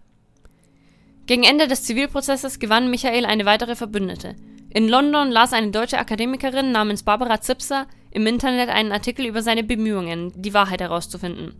Gegen 1.25 1.43
Ende 1.43 1.67
des 1.67 1.83
Zivilprozesses 1.83 2.59
gewann 2.59 2.89
Michael 2.89 3.25
eine 3.25 3.45
weitere 3.45 3.75
Verbündete. 3.75 4.35
In 4.71 4.87
London 4.87 5.31
las 5.31 5.53
eine 5.53 5.71
deutsche 5.71 5.97
Akademikerin 5.97 6.71
namens 6.71 7.03
Barbara 7.03 7.41
Zipser 7.41 7.87
im 8.11 8.25
Internet 8.27 8.69
einen 8.69 8.91
Artikel 8.91 9.25
über 9.25 9.41
seine 9.41 9.63
Bemühungen, 9.63 10.31
die 10.35 10.53
Wahrheit 10.53 10.81
herauszufinden. 10.81 11.53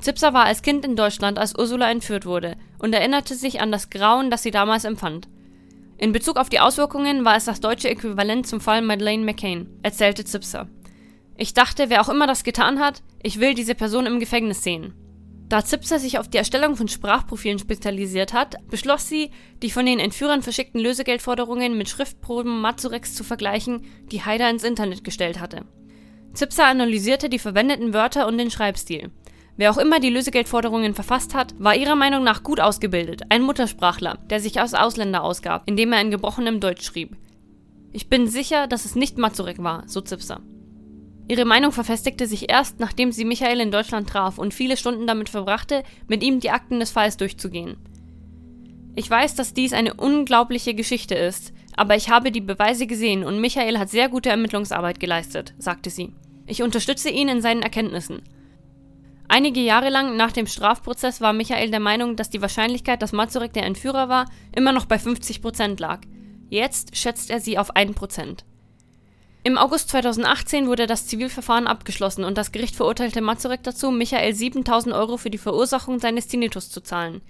Zipser 0.00 0.32
war 0.32 0.44
als 0.44 0.62
Kind 0.62 0.84
in 0.84 0.96
Deutschland, 0.96 1.38
als 1.38 1.58
Ursula 1.58 1.90
entführt 1.90 2.24
wurde, 2.24 2.56
und 2.78 2.94
erinnerte 2.94 3.34
sich 3.34 3.60
an 3.60 3.70
das 3.70 3.90
Grauen, 3.90 4.30
das 4.30 4.42
sie 4.42 4.50
damals 4.50 4.84
empfand. 4.84 5.28
In 5.98 6.12
Bezug 6.12 6.38
auf 6.38 6.48
die 6.48 6.60
Auswirkungen 6.60 7.26
war 7.26 7.36
es 7.36 7.44
das 7.44 7.60
deutsche 7.60 7.90
Äquivalent 7.90 8.46
zum 8.46 8.60
Fall 8.62 8.80
Madeleine 8.80 9.24
McCain, 9.24 9.68
erzählte 9.82 10.24
Zipser. 10.24 10.68
Ich 11.42 11.54
dachte, 11.54 11.88
wer 11.88 12.02
auch 12.02 12.10
immer 12.10 12.26
das 12.26 12.44
getan 12.44 12.80
hat, 12.80 13.02
ich 13.22 13.40
will 13.40 13.54
diese 13.54 13.74
Person 13.74 14.04
im 14.04 14.20
Gefängnis 14.20 14.62
sehen. 14.62 14.92
Da 15.48 15.64
Zipser 15.64 15.98
sich 15.98 16.18
auf 16.18 16.28
die 16.28 16.36
Erstellung 16.36 16.76
von 16.76 16.86
Sprachprofilen 16.86 17.58
spezialisiert 17.58 18.34
hat, 18.34 18.56
beschloss 18.68 19.08
sie, 19.08 19.30
die 19.62 19.70
von 19.70 19.86
den 19.86 20.00
Entführern 20.00 20.42
verschickten 20.42 20.82
Lösegeldforderungen 20.82 21.78
mit 21.78 21.88
Schriftproben 21.88 22.60
Mazureks 22.60 23.14
zu 23.14 23.24
vergleichen, 23.24 23.86
die 24.12 24.22
Haider 24.22 24.50
ins 24.50 24.64
Internet 24.64 25.02
gestellt 25.02 25.40
hatte. 25.40 25.64
Zipser 26.34 26.66
analysierte 26.66 27.30
die 27.30 27.38
verwendeten 27.38 27.94
Wörter 27.94 28.26
und 28.26 28.36
den 28.36 28.50
Schreibstil. 28.50 29.10
Wer 29.56 29.70
auch 29.70 29.78
immer 29.78 29.98
die 29.98 30.10
Lösegeldforderungen 30.10 30.92
verfasst 30.92 31.34
hat, 31.34 31.54
war 31.58 31.74
ihrer 31.74 31.96
Meinung 31.96 32.22
nach 32.22 32.42
gut 32.42 32.60
ausgebildet, 32.60 33.22
ein 33.30 33.40
Muttersprachler, 33.40 34.18
der 34.28 34.40
sich 34.40 34.60
als 34.60 34.74
Ausländer 34.74 35.22
ausgab, 35.22 35.62
indem 35.64 35.94
er 35.94 36.02
in 36.02 36.10
gebrochenem 36.10 36.60
Deutsch 36.60 36.84
schrieb. 36.84 37.16
Ich 37.92 38.10
bin 38.10 38.28
sicher, 38.28 38.66
dass 38.66 38.84
es 38.84 38.94
nicht 38.94 39.16
Mazurek 39.16 39.62
war, 39.62 39.84
so 39.86 40.02
Zipser. 40.02 40.42
Ihre 41.30 41.44
Meinung 41.44 41.70
verfestigte 41.70 42.26
sich 42.26 42.50
erst, 42.50 42.80
nachdem 42.80 43.12
sie 43.12 43.24
Michael 43.24 43.60
in 43.60 43.70
Deutschland 43.70 44.08
traf 44.08 44.36
und 44.36 44.52
viele 44.52 44.76
Stunden 44.76 45.06
damit 45.06 45.28
verbrachte, 45.28 45.84
mit 46.08 46.24
ihm 46.24 46.40
die 46.40 46.50
Akten 46.50 46.80
des 46.80 46.90
Falls 46.90 47.16
durchzugehen. 47.18 47.76
Ich 48.96 49.08
weiß, 49.08 49.36
dass 49.36 49.54
dies 49.54 49.72
eine 49.72 49.94
unglaubliche 49.94 50.74
Geschichte 50.74 51.14
ist, 51.14 51.52
aber 51.76 51.94
ich 51.94 52.10
habe 52.10 52.32
die 52.32 52.40
Beweise 52.40 52.88
gesehen 52.88 53.22
und 53.22 53.40
Michael 53.40 53.78
hat 53.78 53.90
sehr 53.90 54.08
gute 54.08 54.28
Ermittlungsarbeit 54.28 54.98
geleistet, 54.98 55.54
sagte 55.56 55.88
sie. 55.88 56.12
Ich 56.48 56.64
unterstütze 56.64 57.10
ihn 57.10 57.28
in 57.28 57.42
seinen 57.42 57.62
Erkenntnissen. 57.62 58.22
Einige 59.28 59.60
Jahre 59.60 59.90
lang 59.90 60.16
nach 60.16 60.32
dem 60.32 60.48
Strafprozess 60.48 61.20
war 61.20 61.32
Michael 61.32 61.70
der 61.70 61.78
Meinung, 61.78 62.16
dass 62.16 62.30
die 62.30 62.42
Wahrscheinlichkeit, 62.42 63.02
dass 63.02 63.12
Mazurek 63.12 63.52
der 63.52 63.66
Entführer 63.66 64.08
war, 64.08 64.24
immer 64.50 64.72
noch 64.72 64.86
bei 64.86 64.96
50% 64.96 65.80
lag. 65.80 66.00
Jetzt 66.48 66.96
schätzt 66.96 67.30
er 67.30 67.38
sie 67.38 67.56
auf 67.56 67.76
1%. 67.76 68.38
Im 69.42 69.56
August 69.56 69.88
2018 69.88 70.66
wurde 70.66 70.86
das 70.86 71.06
Zivilverfahren 71.06 71.66
abgeschlossen 71.66 72.24
und 72.24 72.36
das 72.36 72.52
Gericht 72.52 72.76
verurteilte 72.76 73.22
Mazurek 73.22 73.62
dazu, 73.62 73.90
Michael 73.90 74.34
7000 74.34 74.94
Euro 74.94 75.16
für 75.16 75.30
die 75.30 75.38
Verursachung 75.38 75.98
seines 75.98 76.28
Tinnitus 76.28 76.70
zu 76.70 76.82
zahlen. 76.82 77.22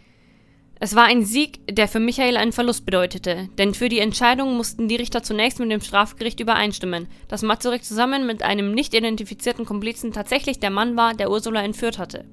Es 0.81 0.97
war 0.97 1.05
ein 1.05 1.25
Sieg, 1.25 1.61
der 1.71 1.87
für 1.87 2.01
Michael 2.01 2.37
einen 2.37 2.53
Verlust 2.53 2.85
bedeutete, 2.85 3.49
denn 3.59 3.75
für 3.75 3.89
die 3.89 4.01
Entscheidung 4.01 4.57
mussten 4.57 4.89
die 4.89 4.97
Richter 4.97 5.23
zunächst 5.23 5.61
mit 5.61 5.71
dem 5.71 5.83
Strafgericht 5.83 6.41
übereinstimmen, 6.41 7.07
dass 7.29 7.43
Mazurek 7.43 7.85
zusammen 7.85 8.27
mit 8.27 8.43
einem 8.43 8.73
nicht 8.73 8.93
identifizierten 8.93 9.65
Komplizen 9.65 10.13
tatsächlich 10.13 10.59
der 10.59 10.71
Mann 10.71 10.97
war, 10.97 11.15
der 11.15 11.31
Ursula 11.31 11.63
entführt 11.63 11.99
hatte. 11.99 12.25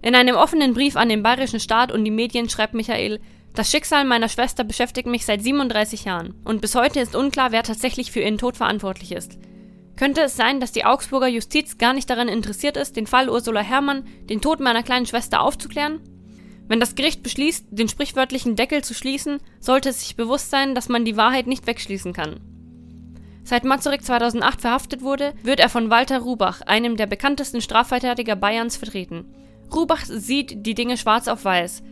In 0.00 0.14
einem 0.14 0.36
offenen 0.36 0.72
Brief 0.72 0.96
an 0.96 1.08
den 1.08 1.22
bayerischen 1.22 1.60
Staat 1.60 1.92
und 1.92 2.04
die 2.04 2.10
Medien 2.10 2.48
schreibt 2.48 2.72
Michael, 2.72 3.20
das 3.54 3.70
Schicksal 3.70 4.04
meiner 4.04 4.28
Schwester 4.28 4.64
beschäftigt 4.64 5.06
mich 5.06 5.24
seit 5.24 5.42
37 5.42 6.04
Jahren 6.04 6.34
und 6.44 6.60
bis 6.60 6.74
heute 6.74 6.98
ist 6.98 7.14
unklar, 7.14 7.52
wer 7.52 7.62
tatsächlich 7.62 8.10
für 8.10 8.20
ihren 8.20 8.38
Tod 8.38 8.56
verantwortlich 8.56 9.12
ist. 9.12 9.38
Könnte 9.96 10.22
es 10.22 10.36
sein, 10.36 10.58
dass 10.58 10.72
die 10.72 10.84
Augsburger 10.84 11.28
Justiz 11.28 11.78
gar 11.78 11.92
nicht 11.92 12.10
daran 12.10 12.26
interessiert 12.26 12.76
ist, 12.76 12.96
den 12.96 13.06
Fall 13.06 13.30
Ursula 13.30 13.60
Herrmann, 13.60 14.06
den 14.28 14.40
Tod 14.40 14.58
meiner 14.58 14.82
kleinen 14.82 15.06
Schwester 15.06 15.40
aufzuklären? 15.40 16.00
Wenn 16.66 16.80
das 16.80 16.96
Gericht 16.96 17.22
beschließt, 17.22 17.66
den 17.70 17.88
sprichwörtlichen 17.88 18.56
Deckel 18.56 18.82
zu 18.82 18.92
schließen, 18.92 19.38
sollte 19.60 19.90
es 19.90 20.00
sich 20.00 20.16
bewusst 20.16 20.50
sein, 20.50 20.74
dass 20.74 20.88
man 20.88 21.04
die 21.04 21.16
Wahrheit 21.16 21.46
nicht 21.46 21.68
wegschließen 21.68 22.12
kann. 22.12 22.40
Seit 23.44 23.64
Mazurek 23.64 24.02
2008 24.02 24.62
verhaftet 24.62 25.02
wurde, 25.02 25.34
wird 25.44 25.60
er 25.60 25.68
von 25.68 25.90
Walter 25.90 26.20
Rubach, 26.20 26.62
einem 26.62 26.96
der 26.96 27.06
bekanntesten 27.06 27.60
Strafverteidiger 27.60 28.34
Bayerns, 28.34 28.76
vertreten. 28.76 29.26
Rubach 29.72 30.04
sieht 30.06 30.66
die 30.66 30.74
Dinge 30.74 30.96
schwarz 30.96 31.28
auf 31.28 31.44
weiß. 31.44 31.82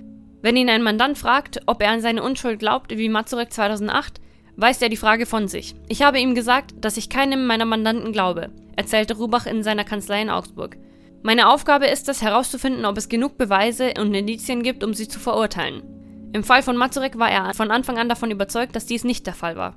Wenn 0.42 0.56
ihn 0.56 0.68
ein 0.68 0.82
Mandant 0.82 1.16
fragt, 1.16 1.60
ob 1.66 1.80
er 1.80 1.90
an 1.90 2.00
seine 2.00 2.22
Unschuld 2.22 2.58
glaubt, 2.58 2.96
wie 2.96 3.08
Mazurek 3.08 3.52
2008, 3.52 4.20
weist 4.56 4.82
er 4.82 4.88
die 4.88 4.96
Frage 4.96 5.24
von 5.24 5.46
sich. 5.46 5.76
Ich 5.88 6.02
habe 6.02 6.18
ihm 6.18 6.34
gesagt, 6.34 6.74
dass 6.80 6.96
ich 6.96 7.08
keinem 7.08 7.46
meiner 7.46 7.64
Mandanten 7.64 8.12
glaube, 8.12 8.50
erzählte 8.74 9.16
Rubach 9.16 9.46
in 9.46 9.62
seiner 9.62 9.84
Kanzlei 9.84 10.20
in 10.20 10.30
Augsburg. 10.30 10.76
Meine 11.22 11.48
Aufgabe 11.48 11.86
ist 11.86 12.08
es, 12.08 12.22
herauszufinden, 12.22 12.84
ob 12.84 12.98
es 12.98 13.08
genug 13.08 13.38
Beweise 13.38 13.94
und 14.00 14.12
Indizien 14.12 14.64
gibt, 14.64 14.82
um 14.82 14.94
sie 14.94 15.06
zu 15.06 15.20
verurteilen. 15.20 15.84
Im 16.32 16.42
Fall 16.42 16.62
von 16.62 16.76
Mazurek 16.76 17.18
war 17.18 17.30
er 17.30 17.54
von 17.54 17.70
Anfang 17.70 17.98
an 17.98 18.08
davon 18.08 18.32
überzeugt, 18.32 18.74
dass 18.74 18.86
dies 18.86 19.04
nicht 19.04 19.26
der 19.28 19.34
Fall 19.34 19.54
war. 19.54 19.76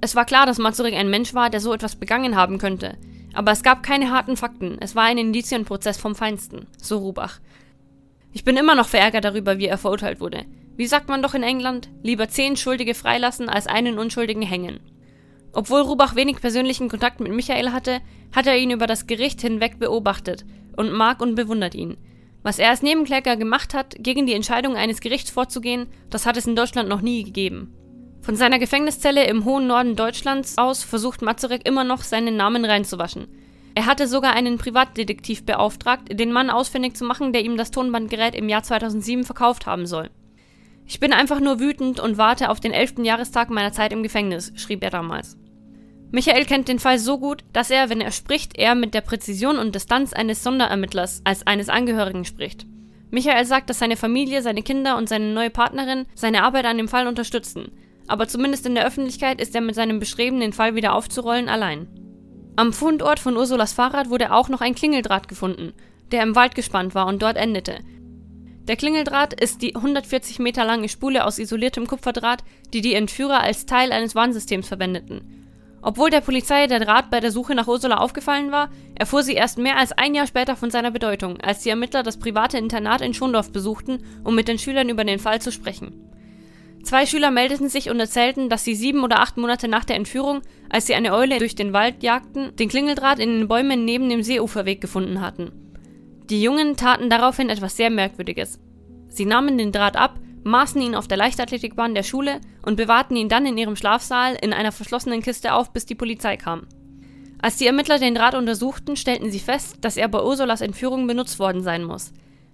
Es 0.00 0.14
war 0.14 0.24
klar, 0.24 0.46
dass 0.46 0.58
Mazurek 0.58 0.94
ein 0.94 1.10
Mensch 1.10 1.34
war, 1.34 1.50
der 1.50 1.60
so 1.60 1.72
etwas 1.74 1.96
begangen 1.96 2.36
haben 2.36 2.58
könnte. 2.58 2.96
Aber 3.34 3.50
es 3.50 3.64
gab 3.64 3.82
keine 3.82 4.12
harten 4.12 4.36
Fakten, 4.36 4.78
es 4.80 4.94
war 4.94 5.04
ein 5.04 5.18
Indizienprozess 5.18 5.98
vom 5.98 6.14
Feinsten, 6.14 6.66
so 6.80 6.98
Rubach. 6.98 7.40
Ich 8.38 8.44
bin 8.44 8.56
immer 8.56 8.76
noch 8.76 8.86
verärgert 8.86 9.24
darüber, 9.24 9.58
wie 9.58 9.66
er 9.66 9.78
verurteilt 9.78 10.20
wurde. 10.20 10.44
Wie 10.76 10.86
sagt 10.86 11.08
man 11.08 11.22
doch 11.22 11.34
in 11.34 11.42
England? 11.42 11.88
Lieber 12.04 12.28
zehn 12.28 12.56
Schuldige 12.56 12.94
freilassen, 12.94 13.48
als 13.48 13.66
einen 13.66 13.98
Unschuldigen 13.98 14.42
hängen. 14.42 14.78
Obwohl 15.52 15.80
Rubach 15.80 16.14
wenig 16.14 16.40
persönlichen 16.40 16.88
Kontakt 16.88 17.18
mit 17.18 17.32
Michael 17.32 17.72
hatte, 17.72 17.98
hat 18.32 18.46
er 18.46 18.56
ihn 18.56 18.70
über 18.70 18.86
das 18.86 19.08
Gericht 19.08 19.40
hinweg 19.40 19.80
beobachtet 19.80 20.44
und 20.76 20.92
mag 20.92 21.20
und 21.20 21.34
bewundert 21.34 21.74
ihn. 21.74 21.96
Was 22.44 22.60
er 22.60 22.70
als 22.70 22.80
Nebenkläger 22.80 23.36
gemacht 23.36 23.74
hat, 23.74 23.96
gegen 23.98 24.24
die 24.24 24.34
Entscheidung 24.34 24.76
eines 24.76 25.00
Gerichts 25.00 25.30
vorzugehen, 25.30 25.88
das 26.08 26.24
hat 26.24 26.36
es 26.36 26.46
in 26.46 26.54
Deutschland 26.54 26.88
noch 26.88 27.00
nie 27.00 27.24
gegeben. 27.24 27.74
Von 28.22 28.36
seiner 28.36 28.60
Gefängniszelle 28.60 29.26
im 29.26 29.46
hohen 29.46 29.66
Norden 29.66 29.96
Deutschlands 29.96 30.58
aus 30.58 30.84
versucht 30.84 31.22
Mazurek 31.22 31.66
immer 31.66 31.82
noch, 31.82 32.04
seinen 32.04 32.36
Namen 32.36 32.64
reinzuwaschen. 32.64 33.26
Er 33.78 33.86
hatte 33.86 34.08
sogar 34.08 34.32
einen 34.32 34.58
Privatdetektiv 34.58 35.46
beauftragt, 35.46 36.08
den 36.10 36.32
Mann 36.32 36.50
ausfindig 36.50 36.96
zu 36.96 37.04
machen, 37.04 37.32
der 37.32 37.44
ihm 37.44 37.56
das 37.56 37.70
Tonbandgerät 37.70 38.34
im 38.34 38.48
Jahr 38.48 38.64
2007 38.64 39.22
verkauft 39.22 39.66
haben 39.66 39.86
soll. 39.86 40.10
Ich 40.84 40.98
bin 40.98 41.12
einfach 41.12 41.38
nur 41.38 41.60
wütend 41.60 42.00
und 42.00 42.18
warte 42.18 42.50
auf 42.50 42.58
den 42.58 42.72
elften 42.72 43.04
Jahrestag 43.04 43.50
meiner 43.50 43.70
Zeit 43.70 43.92
im 43.92 44.02
Gefängnis, 44.02 44.50
schrieb 44.56 44.82
er 44.82 44.90
damals. 44.90 45.36
Michael 46.10 46.44
kennt 46.44 46.66
den 46.66 46.80
Fall 46.80 46.98
so 46.98 47.20
gut, 47.20 47.44
dass 47.52 47.70
er, 47.70 47.88
wenn 47.88 48.00
er 48.00 48.10
spricht, 48.10 48.58
eher 48.58 48.74
mit 48.74 48.94
der 48.94 49.00
Präzision 49.00 49.58
und 49.58 49.76
Distanz 49.76 50.12
eines 50.12 50.42
Sonderermittlers 50.42 51.20
als 51.22 51.46
eines 51.46 51.68
Angehörigen 51.68 52.24
spricht. 52.24 52.66
Michael 53.12 53.44
sagt, 53.44 53.70
dass 53.70 53.78
seine 53.78 53.96
Familie, 53.96 54.42
seine 54.42 54.64
Kinder 54.64 54.96
und 54.96 55.08
seine 55.08 55.32
neue 55.32 55.50
Partnerin 55.50 56.06
seine 56.16 56.42
Arbeit 56.42 56.64
an 56.64 56.78
dem 56.78 56.88
Fall 56.88 57.06
unterstützen, 57.06 57.70
aber 58.08 58.26
zumindest 58.26 58.66
in 58.66 58.74
der 58.74 58.86
Öffentlichkeit 58.86 59.40
ist 59.40 59.54
er 59.54 59.60
mit 59.60 59.76
seinem 59.76 60.00
Bestreben, 60.00 60.40
den 60.40 60.52
Fall 60.52 60.74
wieder 60.74 60.96
aufzurollen, 60.96 61.48
allein. 61.48 62.07
Am 62.58 62.72
Fundort 62.72 63.20
von 63.20 63.36
Ursulas 63.36 63.72
Fahrrad 63.72 64.10
wurde 64.10 64.32
auch 64.32 64.48
noch 64.48 64.60
ein 64.60 64.74
Klingeldraht 64.74 65.28
gefunden, 65.28 65.74
der 66.10 66.24
im 66.24 66.34
Wald 66.34 66.56
gespannt 66.56 66.92
war 66.92 67.06
und 67.06 67.22
dort 67.22 67.36
endete. 67.36 67.78
Der 68.66 68.74
Klingeldraht 68.74 69.32
ist 69.32 69.62
die 69.62 69.76
140 69.76 70.40
Meter 70.40 70.64
lange 70.64 70.88
Spule 70.88 71.24
aus 71.24 71.38
isoliertem 71.38 71.86
Kupferdraht, 71.86 72.42
die 72.72 72.80
die 72.80 72.94
Entführer 72.94 73.42
als 73.42 73.66
Teil 73.66 73.92
eines 73.92 74.16
Warnsystems 74.16 74.66
verwendeten. 74.66 75.46
Obwohl 75.82 76.10
der 76.10 76.20
Polizei 76.20 76.66
der 76.66 76.80
Draht 76.80 77.10
bei 77.10 77.20
der 77.20 77.30
Suche 77.30 77.54
nach 77.54 77.68
Ursula 77.68 77.98
aufgefallen 77.98 78.50
war, 78.50 78.70
erfuhr 78.96 79.22
sie 79.22 79.34
erst 79.34 79.58
mehr 79.58 79.78
als 79.78 79.92
ein 79.92 80.16
Jahr 80.16 80.26
später 80.26 80.56
von 80.56 80.72
seiner 80.72 80.90
Bedeutung, 80.90 81.40
als 81.40 81.60
die 81.60 81.70
Ermittler 81.70 82.02
das 82.02 82.18
private 82.18 82.58
Internat 82.58 83.02
in 83.02 83.14
Schondorf 83.14 83.52
besuchten, 83.52 84.02
um 84.24 84.34
mit 84.34 84.48
den 84.48 84.58
Schülern 84.58 84.88
über 84.88 85.04
den 85.04 85.20
Fall 85.20 85.40
zu 85.40 85.52
sprechen. 85.52 86.10
Zwei 86.82 87.06
Schüler 87.06 87.30
meldeten 87.30 87.68
sich 87.68 87.90
und 87.90 88.00
erzählten, 88.00 88.48
dass 88.48 88.64
sie 88.64 88.74
sieben 88.74 89.04
oder 89.04 89.20
acht 89.20 89.36
Monate 89.36 89.68
nach 89.68 89.84
der 89.84 89.96
Entführung, 89.96 90.42
als 90.70 90.86
sie 90.86 90.94
eine 90.94 91.12
Eule 91.12 91.38
durch 91.38 91.54
den 91.54 91.72
Wald 91.72 92.02
jagten, 92.02 92.54
den 92.56 92.68
Klingeldraht 92.68 93.18
in 93.18 93.30
den 93.30 93.48
Bäumen 93.48 93.84
neben 93.84 94.08
dem 94.08 94.22
Seeuferweg 94.22 94.80
gefunden 94.80 95.20
hatten. 95.20 95.52
Die 96.30 96.42
Jungen 96.42 96.76
taten 96.76 97.10
daraufhin 97.10 97.50
etwas 97.50 97.76
sehr 97.76 97.90
Merkwürdiges. 97.90 98.58
Sie 99.08 99.24
nahmen 99.26 99.58
den 99.58 99.72
Draht 99.72 99.96
ab 99.96 100.18
maßen 100.48 100.80
ihn 100.80 100.94
auf 100.94 101.08
der 101.08 101.16
Leichtathletikbahn 101.16 101.94
der 101.94 102.02
Schule 102.02 102.40
und 102.62 102.76
bewahrten 102.76 103.16
ihn 103.16 103.28
dann 103.28 103.46
in 103.46 103.58
ihrem 103.58 103.76
Schlafsaal 103.76 104.36
in 104.40 104.52
einer 104.52 104.72
verschlossenen 104.72 105.22
Kiste 105.22 105.52
auf, 105.52 105.72
bis 105.72 105.86
die 105.86 105.94
Polizei 105.94 106.36
kam. 106.36 106.66
Als 107.40 107.56
die 107.56 107.66
Ermittler 107.66 107.98
den 107.98 108.14
Draht 108.14 108.34
untersuchten, 108.34 108.96
stellten 108.96 109.30
sie 109.30 109.38
fest, 109.38 109.76
dass 109.82 109.96
er 109.96 110.08
bei 110.08 110.20
Ursulas 110.20 110.60
Entführung 110.60 111.06
benutzt 111.06 111.38
worden 111.38 111.62
sein 111.62 111.84
muss. 111.84 112.12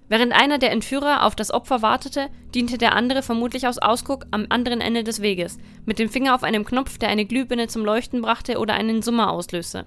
Während 0.08 0.32
einer 0.32 0.58
der 0.58 0.70
Entführer 0.70 1.24
auf 1.24 1.34
das 1.34 1.50
Opfer 1.50 1.80
wartete, 1.80 2.28
diente 2.54 2.76
der 2.76 2.94
andere 2.94 3.22
vermutlich 3.22 3.66
aus 3.66 3.78
Ausguck 3.78 4.26
am 4.30 4.46
anderen 4.50 4.80
Ende 4.80 5.02
des 5.02 5.22
Weges, 5.22 5.58
mit 5.86 5.98
dem 5.98 6.10
Finger 6.10 6.34
auf 6.34 6.42
einem 6.42 6.64
Knopf, 6.64 6.98
der 6.98 7.08
eine 7.08 7.24
Glühbirne 7.24 7.68
zum 7.68 7.84
Leuchten 7.84 8.20
brachte 8.20 8.58
oder 8.58 8.74
einen 8.74 9.00
Summer 9.00 9.30
auslöste. 9.30 9.86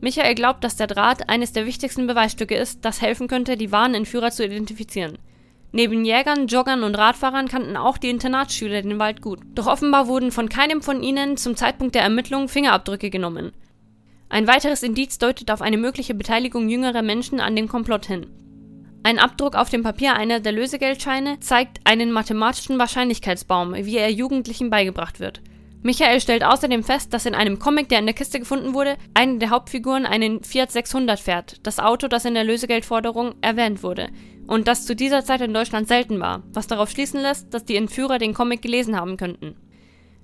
Michael 0.00 0.34
glaubt, 0.34 0.64
dass 0.64 0.76
der 0.76 0.88
Draht 0.88 1.28
eines 1.28 1.52
der 1.52 1.64
wichtigsten 1.64 2.06
Beweisstücke 2.06 2.56
ist, 2.56 2.84
das 2.84 3.00
helfen 3.00 3.28
könnte, 3.28 3.56
die 3.56 3.72
wahren 3.72 3.94
Entführer 3.94 4.32
zu 4.32 4.44
identifizieren. 4.44 5.18
Neben 5.72 6.04
Jägern, 6.04 6.46
Joggern 6.46 6.82
und 6.82 6.94
Radfahrern 6.94 7.48
kannten 7.48 7.76
auch 7.76 7.98
die 7.98 8.10
Internatsschüler 8.10 8.82
den 8.82 8.98
Wald 8.98 9.22
gut. 9.22 9.40
Doch 9.54 9.66
offenbar 9.66 10.06
wurden 10.06 10.30
von 10.30 10.48
keinem 10.48 10.82
von 10.82 11.02
ihnen 11.02 11.36
zum 11.36 11.56
Zeitpunkt 11.56 11.94
der 11.94 12.02
Ermittlung 12.02 12.48
Fingerabdrücke 12.48 13.10
genommen. 13.10 13.52
Ein 14.28 14.46
weiteres 14.46 14.82
Indiz 14.82 15.18
deutet 15.18 15.50
auf 15.50 15.62
eine 15.62 15.78
mögliche 15.78 16.14
Beteiligung 16.14 16.68
jüngerer 16.68 17.02
Menschen 17.02 17.40
an 17.40 17.56
dem 17.56 17.66
Komplott 17.66 18.06
hin. 18.06 18.26
Ein 19.06 19.18
Abdruck 19.18 19.54
auf 19.54 19.68
dem 19.68 19.82
Papier 19.82 20.14
einer 20.14 20.40
der 20.40 20.52
Lösegeldscheine 20.52 21.38
zeigt 21.40 21.78
einen 21.84 22.10
mathematischen 22.10 22.78
Wahrscheinlichkeitsbaum, 22.78 23.74
wie 23.74 23.98
er 23.98 24.10
Jugendlichen 24.10 24.70
beigebracht 24.70 25.20
wird. 25.20 25.42
Michael 25.82 26.22
stellt 26.22 26.42
außerdem 26.42 26.82
fest, 26.82 27.12
dass 27.12 27.26
in 27.26 27.34
einem 27.34 27.58
Comic, 27.58 27.90
der 27.90 27.98
in 27.98 28.06
der 28.06 28.14
Kiste 28.14 28.38
gefunden 28.38 28.72
wurde, 28.72 28.96
eine 29.12 29.36
der 29.36 29.50
Hauptfiguren 29.50 30.06
einen 30.06 30.42
Fiat 30.42 30.72
600 30.72 31.20
fährt, 31.20 31.66
das 31.66 31.80
Auto, 31.80 32.08
das 32.08 32.24
in 32.24 32.32
der 32.32 32.44
Lösegeldforderung 32.44 33.34
erwähnt 33.42 33.82
wurde, 33.82 34.08
und 34.46 34.68
das 34.68 34.86
zu 34.86 34.96
dieser 34.96 35.22
Zeit 35.22 35.42
in 35.42 35.52
Deutschland 35.52 35.86
selten 35.86 36.18
war, 36.18 36.42
was 36.54 36.66
darauf 36.66 36.88
schließen 36.88 37.20
lässt, 37.20 37.52
dass 37.52 37.66
die 37.66 37.76
Entführer 37.76 38.18
den 38.18 38.32
Comic 38.32 38.62
gelesen 38.62 38.96
haben 38.96 39.18
könnten. 39.18 39.54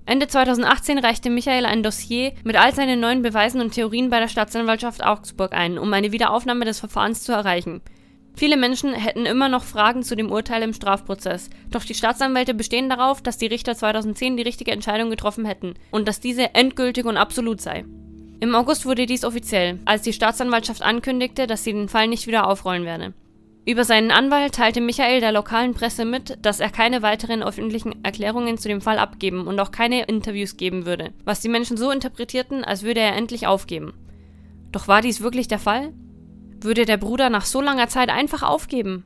Ende 0.07 0.27
2018 0.27 0.99
reichte 1.01 1.29
Michael 1.29 1.67
ein 1.67 1.83
Dossier 1.83 2.33
mit 2.45 2.57
all 2.57 2.75
seinen 2.75 2.99
neuen 2.99 3.21
Beweisen 3.21 3.61
und 3.61 3.75
Theorien 3.75 4.09
bei 4.09 4.21
der 4.21 4.29
Staatsanwaltschaft 4.29 5.05
Augsburg 5.05 5.53
ein, 5.53 5.79
um 5.79 5.93
eine 5.93 6.13
Wiederaufnahme 6.13 6.65
des 6.65 6.81
Verfahrens 6.81 7.25
zu 7.25 7.33
erreichen. 7.33 7.83
Viele 8.41 8.57
Menschen 8.57 8.95
hätten 8.95 9.27
immer 9.27 9.51
noch 9.51 9.65
Fragen 9.65 10.03
zu 10.03 10.17
dem 10.17 10.33
Urteil 10.33 10.63
im 10.63 10.73
Strafprozess, 10.73 11.51
doch 11.71 11.85
die 11.85 11.93
Staatsanwälte 11.93 12.55
bestehen 12.55 12.89
darauf, 12.89 13.21
dass 13.21 13.37
die 13.37 13.45
Richter 13.45 13.77
2010 13.77 14.39
die 14.39 14.43
richtige 14.43 14.71
Entscheidung 14.71 15.11
getroffen 15.11 15.45
hätten 15.45 15.75
und 15.91 16.09
dass 16.09 16.21
diese 16.21 16.55
endgültig 16.55 17.05
und 17.05 17.19
absolut 17.19 17.61
sei. 17.61 17.85
Im 18.41 18.55
August 18.55 18.87
wurde 18.87 19.05
dies 19.05 19.27
offiziell, 19.27 19.79
als 19.85 20.01
die 20.01 20.15
Staatsanwaltschaft 20.15 20.81
ankündigte, 20.81 21.47
dass 21.47 21.65
sie 21.65 21.75
den 21.75 21.91
Fall 21.91 22.09
nicht 22.09 22.27
wieder 22.27 22.49
aufrollen 22.49 22.87
werde. 22.87 23.13
Über 23.67 23.85
seinen 23.85 24.11
Anwalt 24.11 24.55
teilte 24.55 24.81
Michael 24.81 25.21
der 25.21 25.33
lokalen 25.33 25.75
Presse 25.75 26.07
mit, 26.07 26.39
dass 26.41 26.61
er 26.61 26.71
keine 26.71 27.03
weiteren 27.03 27.43
öffentlichen 27.43 28.03
Erklärungen 28.03 28.57
zu 28.57 28.69
dem 28.69 28.81
Fall 28.81 28.99
abgeben 28.99 29.49
und 29.49 29.61
auch 29.61 29.71
keine 29.71 30.05
Interviews 30.05 30.57
geben 30.57 30.87
würde, 30.87 31.13
was 31.27 31.41
die 31.41 31.51
Menschen 31.51 31.77
so 31.77 31.91
interpretierten, 31.91 32.65
als 32.65 32.85
würde 32.85 33.01
er 33.01 33.17
endlich 33.17 33.47
aufgeben. 33.47 33.93
Doch 34.73 34.89
war 34.89 35.03
dies 35.03 35.21
wirklich 35.21 35.47
der 35.47 35.59
Fall? 35.59 35.93
Würde 36.61 36.85
der 36.85 36.99
Bruder 36.99 37.31
nach 37.31 37.47
so 37.47 37.61
langer 37.61 37.89
Zeit 37.89 38.11
einfach 38.11 38.43
aufgeben? 38.43 39.05